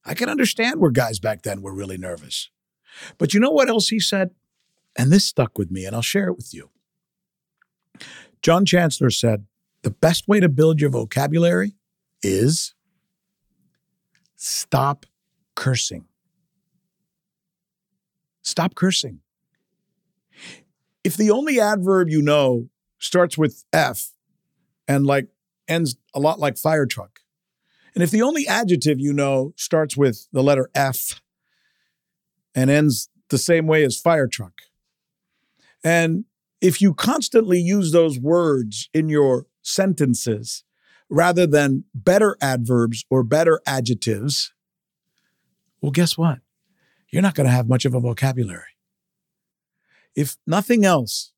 I 0.04 0.14
can 0.14 0.30
understand 0.30 0.80
where 0.80 0.92
guys 0.92 1.20
back 1.20 1.44
then 1.44 1.62
were 1.62 1.74
really 1.74 1.98
nervous. 1.98 2.50
But 3.18 3.34
you 3.34 3.40
know 3.40 3.52
what 3.52 3.70
else 3.70 3.90
he 3.90 4.00
said? 4.00 4.32
And 4.98 5.12
this 5.12 5.26
stuck 5.26 5.58
with 5.58 5.72
me, 5.72 5.86
and 5.86 5.96
I'll 5.96 6.02
share 6.02 6.28
it 6.28 6.38
with 6.38 6.54
you. 6.54 6.70
John 8.42 8.66
Chancellor 8.66 9.10
said, 9.10 9.46
the 9.82 9.92
best 9.92 10.28
way 10.28 10.40
to 10.40 10.50
build 10.50 10.82
your 10.82 10.90
vocabulary 10.90 11.76
is 12.22 12.74
stop 14.36 15.06
cursing. 15.56 16.06
Stop 18.42 18.76
cursing. 18.76 19.20
If 21.04 21.18
the 21.18 21.32
only 21.32 21.60
adverb 21.60 22.10
you 22.10 22.22
know 22.22 22.70
starts 23.00 23.38
with 23.38 23.64
F, 23.74 24.12
and 24.88 25.06
like 25.06 25.28
ends 25.68 25.96
a 26.14 26.20
lot 26.20 26.40
like 26.40 26.58
fire 26.58 26.86
truck. 26.86 27.20
And 27.94 28.04
if 28.04 28.12
the 28.12 28.22
only 28.22 28.48
adjective 28.48 29.00
you 29.00 29.14
know 29.14 29.54
starts 29.56 29.96
with 29.96 30.28
the 30.32 30.44
letter 30.44 30.70
F 30.76 31.22
and 32.54 32.70
ends 32.70 33.10
the 33.30 33.38
same 33.38 33.68
way 33.68 33.84
as 33.84 34.00
fire 34.00 34.28
truck, 34.28 34.54
and 35.84 36.26
if 36.62 36.82
you 36.82 36.94
constantly 36.94 37.60
use 37.60 37.92
those 37.92 38.20
words 38.20 38.90
in 38.94 39.08
your 39.10 39.46
sentences 39.62 40.64
rather 41.10 41.46
than 41.46 41.84
better 41.94 42.38
adverbs 42.42 43.06
or 43.10 43.24
better 43.24 43.62
adjectives, 43.68 44.54
well, 45.82 45.92
guess 45.92 46.18
what? 46.18 46.40
You're 47.12 47.22
not 47.22 47.36
going 47.36 47.46
to 47.46 47.54
have 47.54 47.70
much 47.70 47.86
of 47.86 47.94
a 47.94 48.00
vocabulary. 48.00 48.64
If 50.16 50.38
nothing 50.48 50.86
else, 50.86 51.34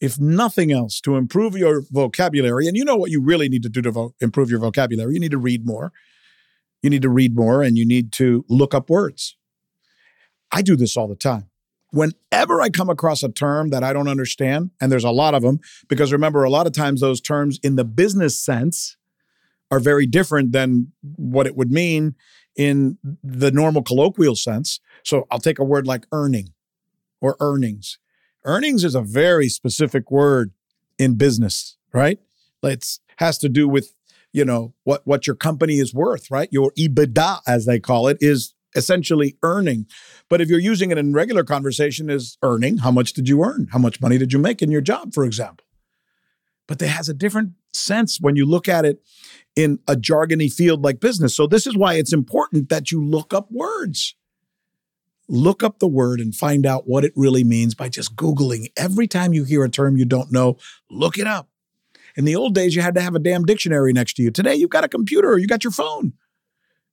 if 0.00 0.18
nothing 0.18 0.72
else, 0.72 1.00
to 1.02 1.16
improve 1.16 1.56
your 1.56 1.82
vocabulary. 1.90 2.66
And 2.66 2.76
you 2.76 2.84
know 2.84 2.96
what 2.96 3.10
you 3.10 3.22
really 3.22 3.48
need 3.48 3.62
to 3.64 3.68
do 3.68 3.82
to 3.82 3.90
vo- 3.90 4.14
improve 4.20 4.50
your 4.50 4.60
vocabulary? 4.60 5.14
You 5.14 5.20
need 5.20 5.30
to 5.30 5.38
read 5.38 5.66
more. 5.66 5.92
You 6.82 6.90
need 6.90 7.02
to 7.02 7.10
read 7.10 7.36
more 7.36 7.62
and 7.62 7.76
you 7.76 7.86
need 7.86 8.12
to 8.12 8.44
look 8.48 8.74
up 8.74 8.88
words. 8.88 9.36
I 10.50 10.62
do 10.62 10.76
this 10.76 10.96
all 10.96 11.06
the 11.06 11.14
time. 11.14 11.50
Whenever 11.92 12.62
I 12.62 12.70
come 12.70 12.88
across 12.88 13.22
a 13.22 13.28
term 13.28 13.70
that 13.70 13.82
I 13.82 13.92
don't 13.92 14.08
understand, 14.08 14.70
and 14.80 14.90
there's 14.90 15.04
a 15.04 15.10
lot 15.10 15.34
of 15.34 15.42
them, 15.42 15.60
because 15.88 16.12
remember, 16.12 16.44
a 16.44 16.50
lot 16.50 16.66
of 16.66 16.72
times 16.72 17.00
those 17.00 17.20
terms 17.20 17.58
in 17.62 17.76
the 17.76 17.84
business 17.84 18.40
sense 18.40 18.96
are 19.70 19.80
very 19.80 20.06
different 20.06 20.52
than 20.52 20.92
what 21.16 21.46
it 21.46 21.56
would 21.56 21.70
mean 21.70 22.14
in 22.56 22.98
the 23.22 23.50
normal 23.50 23.82
colloquial 23.82 24.36
sense. 24.36 24.80
So 25.04 25.26
I'll 25.30 25.40
take 25.40 25.58
a 25.58 25.64
word 25.64 25.86
like 25.86 26.06
earning 26.12 26.50
or 27.20 27.36
earnings. 27.40 27.98
Earnings 28.44 28.84
is 28.84 28.94
a 28.94 29.02
very 29.02 29.48
specific 29.48 30.10
word 30.10 30.52
in 30.98 31.16
business, 31.16 31.76
right? 31.92 32.18
It 32.62 32.98
has 33.16 33.38
to 33.38 33.48
do 33.48 33.68
with 33.68 33.94
you 34.32 34.44
know 34.44 34.74
what 34.84 35.06
what 35.06 35.26
your 35.26 35.36
company 35.36 35.78
is 35.78 35.92
worth, 35.92 36.30
right? 36.30 36.48
Your 36.52 36.72
EBITDA, 36.72 37.40
as 37.46 37.66
they 37.66 37.80
call 37.80 38.08
it, 38.08 38.18
is 38.20 38.54
essentially 38.74 39.36
earning. 39.42 39.86
But 40.28 40.40
if 40.40 40.48
you're 40.48 40.60
using 40.60 40.90
it 40.90 40.98
in 40.98 41.12
regular 41.12 41.44
conversation, 41.44 42.08
is 42.08 42.38
earning. 42.42 42.78
How 42.78 42.90
much 42.90 43.12
did 43.12 43.28
you 43.28 43.42
earn? 43.44 43.68
How 43.72 43.78
much 43.78 44.00
money 44.00 44.18
did 44.18 44.32
you 44.32 44.38
make 44.38 44.62
in 44.62 44.70
your 44.70 44.80
job, 44.80 45.12
for 45.12 45.24
example? 45.24 45.66
But 46.68 46.80
it 46.80 46.88
has 46.88 47.08
a 47.08 47.14
different 47.14 47.52
sense 47.72 48.20
when 48.20 48.36
you 48.36 48.46
look 48.46 48.68
at 48.68 48.84
it 48.84 49.02
in 49.56 49.80
a 49.88 49.96
jargony 49.96 50.52
field 50.52 50.82
like 50.82 51.00
business. 51.00 51.34
So 51.34 51.46
this 51.46 51.66
is 51.66 51.76
why 51.76 51.94
it's 51.94 52.12
important 52.12 52.68
that 52.68 52.92
you 52.92 53.04
look 53.04 53.34
up 53.34 53.50
words 53.50 54.14
look 55.30 55.62
up 55.62 55.78
the 55.78 55.88
word 55.88 56.20
and 56.20 56.34
find 56.34 56.66
out 56.66 56.86
what 56.86 57.04
it 57.04 57.12
really 57.14 57.44
means 57.44 57.74
by 57.74 57.88
just 57.88 58.16
Googling. 58.16 58.66
Every 58.76 59.06
time 59.06 59.32
you 59.32 59.44
hear 59.44 59.64
a 59.64 59.70
term 59.70 59.96
you 59.96 60.04
don't 60.04 60.32
know, 60.32 60.56
look 60.90 61.18
it 61.18 61.26
up. 61.26 61.48
In 62.16 62.24
the 62.24 62.36
old 62.36 62.54
days, 62.54 62.74
you 62.74 62.82
had 62.82 62.94
to 62.96 63.00
have 63.00 63.14
a 63.14 63.20
damn 63.20 63.44
dictionary 63.44 63.92
next 63.92 64.14
to 64.14 64.22
you. 64.22 64.30
Today, 64.30 64.56
you've 64.56 64.70
got 64.70 64.84
a 64.84 64.88
computer 64.88 65.30
or 65.30 65.38
you 65.38 65.46
got 65.46 65.64
your 65.64 65.70
phone. 65.70 66.14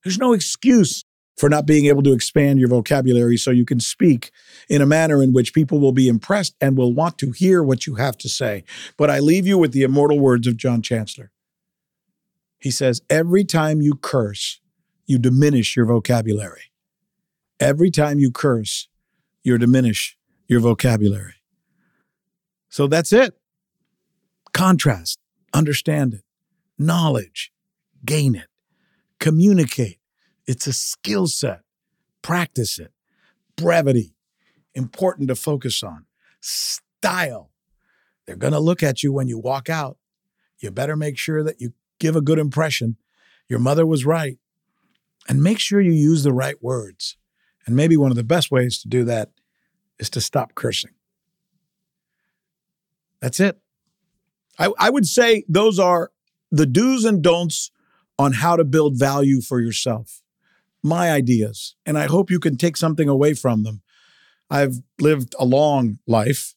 There's 0.04 0.18
no 0.18 0.32
excuse 0.32 1.04
for 1.36 1.48
not 1.48 1.66
being 1.66 1.86
able 1.86 2.02
to 2.02 2.12
expand 2.12 2.58
your 2.58 2.68
vocabulary 2.68 3.36
so 3.36 3.50
you 3.50 3.64
can 3.64 3.80
speak 3.80 4.30
in 4.68 4.82
a 4.82 4.86
manner 4.86 5.22
in 5.22 5.32
which 5.32 5.54
people 5.54 5.80
will 5.80 5.92
be 5.92 6.08
impressed 6.08 6.54
and 6.60 6.76
will 6.76 6.92
want 6.92 7.18
to 7.18 7.30
hear 7.32 7.62
what 7.62 7.86
you 7.86 7.96
have 7.96 8.16
to 8.18 8.28
say. 8.28 8.64
But 8.96 9.10
I 9.10 9.18
leave 9.18 9.46
you 9.46 9.58
with 9.58 9.72
the 9.72 9.82
immortal 9.82 10.18
words 10.18 10.46
of 10.46 10.56
John 10.56 10.82
Chancellor. 10.82 11.30
He 12.58 12.70
says, 12.70 13.02
Every 13.08 13.44
time 13.44 13.80
you 13.80 13.94
curse, 13.94 14.60
you 15.06 15.18
diminish 15.18 15.76
your 15.76 15.86
vocabulary. 15.86 16.72
Every 17.60 17.90
time 17.90 18.18
you 18.18 18.30
curse, 18.30 18.88
you 19.42 19.58
diminish 19.58 20.16
your 20.46 20.60
vocabulary. 20.60 21.34
So 22.68 22.86
that's 22.86 23.12
it. 23.12 23.34
Contrast, 24.52 25.18
understand 25.52 26.14
it, 26.14 26.22
knowledge, 26.78 27.52
gain 28.04 28.34
it, 28.34 28.46
communicate. 29.18 29.98
It's 30.46 30.66
a 30.66 30.72
skill 30.72 31.26
set. 31.26 31.60
Practice 32.22 32.78
it. 32.78 32.92
Brevity, 33.56 34.14
important 34.74 35.28
to 35.28 35.34
focus 35.34 35.82
on. 35.82 36.06
Style. 36.40 37.50
They're 38.26 38.36
going 38.36 38.52
to 38.52 38.60
look 38.60 38.82
at 38.82 39.02
you 39.02 39.12
when 39.12 39.28
you 39.28 39.38
walk 39.38 39.68
out. 39.68 39.98
You 40.58 40.70
better 40.70 40.96
make 40.96 41.18
sure 41.18 41.42
that 41.42 41.60
you 41.60 41.72
give 41.98 42.16
a 42.16 42.20
good 42.20 42.38
impression. 42.38 42.96
Your 43.48 43.58
mother 43.58 43.86
was 43.86 44.06
right. 44.06 44.38
And 45.28 45.42
make 45.42 45.58
sure 45.58 45.80
you 45.80 45.92
use 45.92 46.22
the 46.22 46.32
right 46.32 46.62
words. 46.62 47.17
And 47.68 47.76
maybe 47.76 47.98
one 47.98 48.10
of 48.10 48.16
the 48.16 48.24
best 48.24 48.50
ways 48.50 48.78
to 48.78 48.88
do 48.88 49.04
that 49.04 49.28
is 49.98 50.08
to 50.10 50.22
stop 50.22 50.54
cursing. 50.54 50.92
That's 53.20 53.40
it. 53.40 53.60
I, 54.58 54.72
I 54.78 54.88
would 54.88 55.06
say 55.06 55.44
those 55.50 55.78
are 55.78 56.10
the 56.50 56.64
do's 56.64 57.04
and 57.04 57.20
don'ts 57.22 57.70
on 58.18 58.32
how 58.32 58.56
to 58.56 58.64
build 58.64 58.98
value 58.98 59.42
for 59.42 59.60
yourself. 59.60 60.22
My 60.82 61.12
ideas. 61.12 61.76
And 61.84 61.98
I 61.98 62.06
hope 62.06 62.30
you 62.30 62.40
can 62.40 62.56
take 62.56 62.78
something 62.78 63.06
away 63.06 63.34
from 63.34 63.64
them. 63.64 63.82
I've 64.48 64.76
lived 64.98 65.34
a 65.38 65.44
long 65.44 65.98
life. 66.06 66.54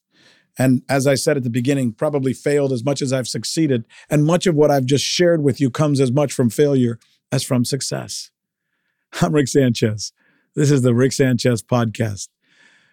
And 0.58 0.80
as 0.88 1.06
I 1.06 1.14
said 1.14 1.36
at 1.36 1.42
the 1.42 1.50
beginning, 1.50 1.92
probably 1.92 2.32
failed 2.32 2.72
as 2.72 2.82
much 2.82 3.02
as 3.02 3.12
I've 3.12 3.28
succeeded. 3.28 3.84
And 4.08 4.24
much 4.24 4.46
of 4.46 4.54
what 4.54 4.70
I've 4.70 4.86
just 4.86 5.04
shared 5.04 5.42
with 5.42 5.60
you 5.60 5.70
comes 5.70 6.00
as 6.00 6.10
much 6.10 6.32
from 6.32 6.48
failure 6.48 6.98
as 7.30 7.42
from 7.42 7.66
success. 7.66 8.30
I'm 9.20 9.34
Rick 9.34 9.48
Sanchez. 9.48 10.14
This 10.54 10.70
is 10.70 10.82
the 10.82 10.94
Rick 10.94 11.12
Sanchez 11.12 11.62
Podcast. 11.62 12.28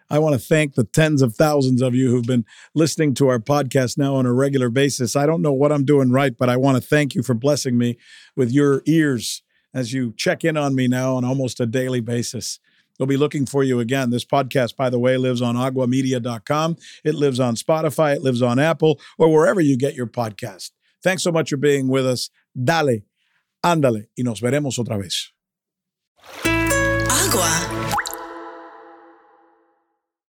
I 0.09 0.17
want 0.17 0.33
to 0.33 0.39
thank 0.39 0.75
the 0.75 0.85
tens 0.85 1.21
of 1.21 1.35
thousands 1.35 1.81
of 1.81 1.93
you 1.93 2.09
who've 2.09 2.25
been 2.25 2.45
listening 2.73 3.13
to 3.15 3.27
our 3.27 3.37
podcast 3.37 3.97
now 3.97 4.15
on 4.15 4.25
a 4.25 4.31
regular 4.31 4.69
basis. 4.69 5.17
I 5.17 5.25
don't 5.25 5.41
know 5.41 5.51
what 5.51 5.73
I'm 5.73 5.83
doing 5.83 6.09
right, 6.09 6.35
but 6.37 6.47
I 6.47 6.55
want 6.55 6.81
to 6.81 6.87
thank 6.87 7.15
you 7.15 7.21
for 7.21 7.33
blessing 7.33 7.77
me 7.77 7.97
with 8.33 8.49
your 8.49 8.81
ears 8.85 9.43
as 9.73 9.91
you 9.91 10.13
check 10.15 10.45
in 10.45 10.55
on 10.55 10.73
me 10.73 10.87
now 10.87 11.15
on 11.15 11.25
almost 11.25 11.59
a 11.59 11.65
daily 11.65 11.99
basis. 11.99 12.59
We'll 12.97 13.07
be 13.07 13.17
looking 13.17 13.45
for 13.45 13.61
you 13.61 13.81
again. 13.81 14.09
This 14.09 14.23
podcast, 14.23 14.77
by 14.77 14.89
the 14.89 14.99
way, 14.99 15.17
lives 15.17 15.41
on 15.41 15.55
aguamedia.com. 15.55 16.77
It 17.03 17.15
lives 17.15 17.41
on 17.41 17.55
Spotify, 17.55 18.15
it 18.15 18.21
lives 18.21 18.41
on 18.41 18.57
Apple, 18.57 19.01
or 19.17 19.33
wherever 19.33 19.59
you 19.59 19.77
get 19.77 19.95
your 19.95 20.07
podcast. 20.07 20.71
Thanks 21.03 21.23
so 21.23 21.31
much 21.33 21.49
for 21.49 21.57
being 21.57 21.89
with 21.89 22.07
us. 22.07 22.29
Dale, 22.55 23.03
ándale, 23.65 24.07
y 24.17 24.23
nos 24.23 24.39
veremos 24.39 24.79
otra 24.79 24.97
vez. 24.97 25.33
Agua 27.29 27.88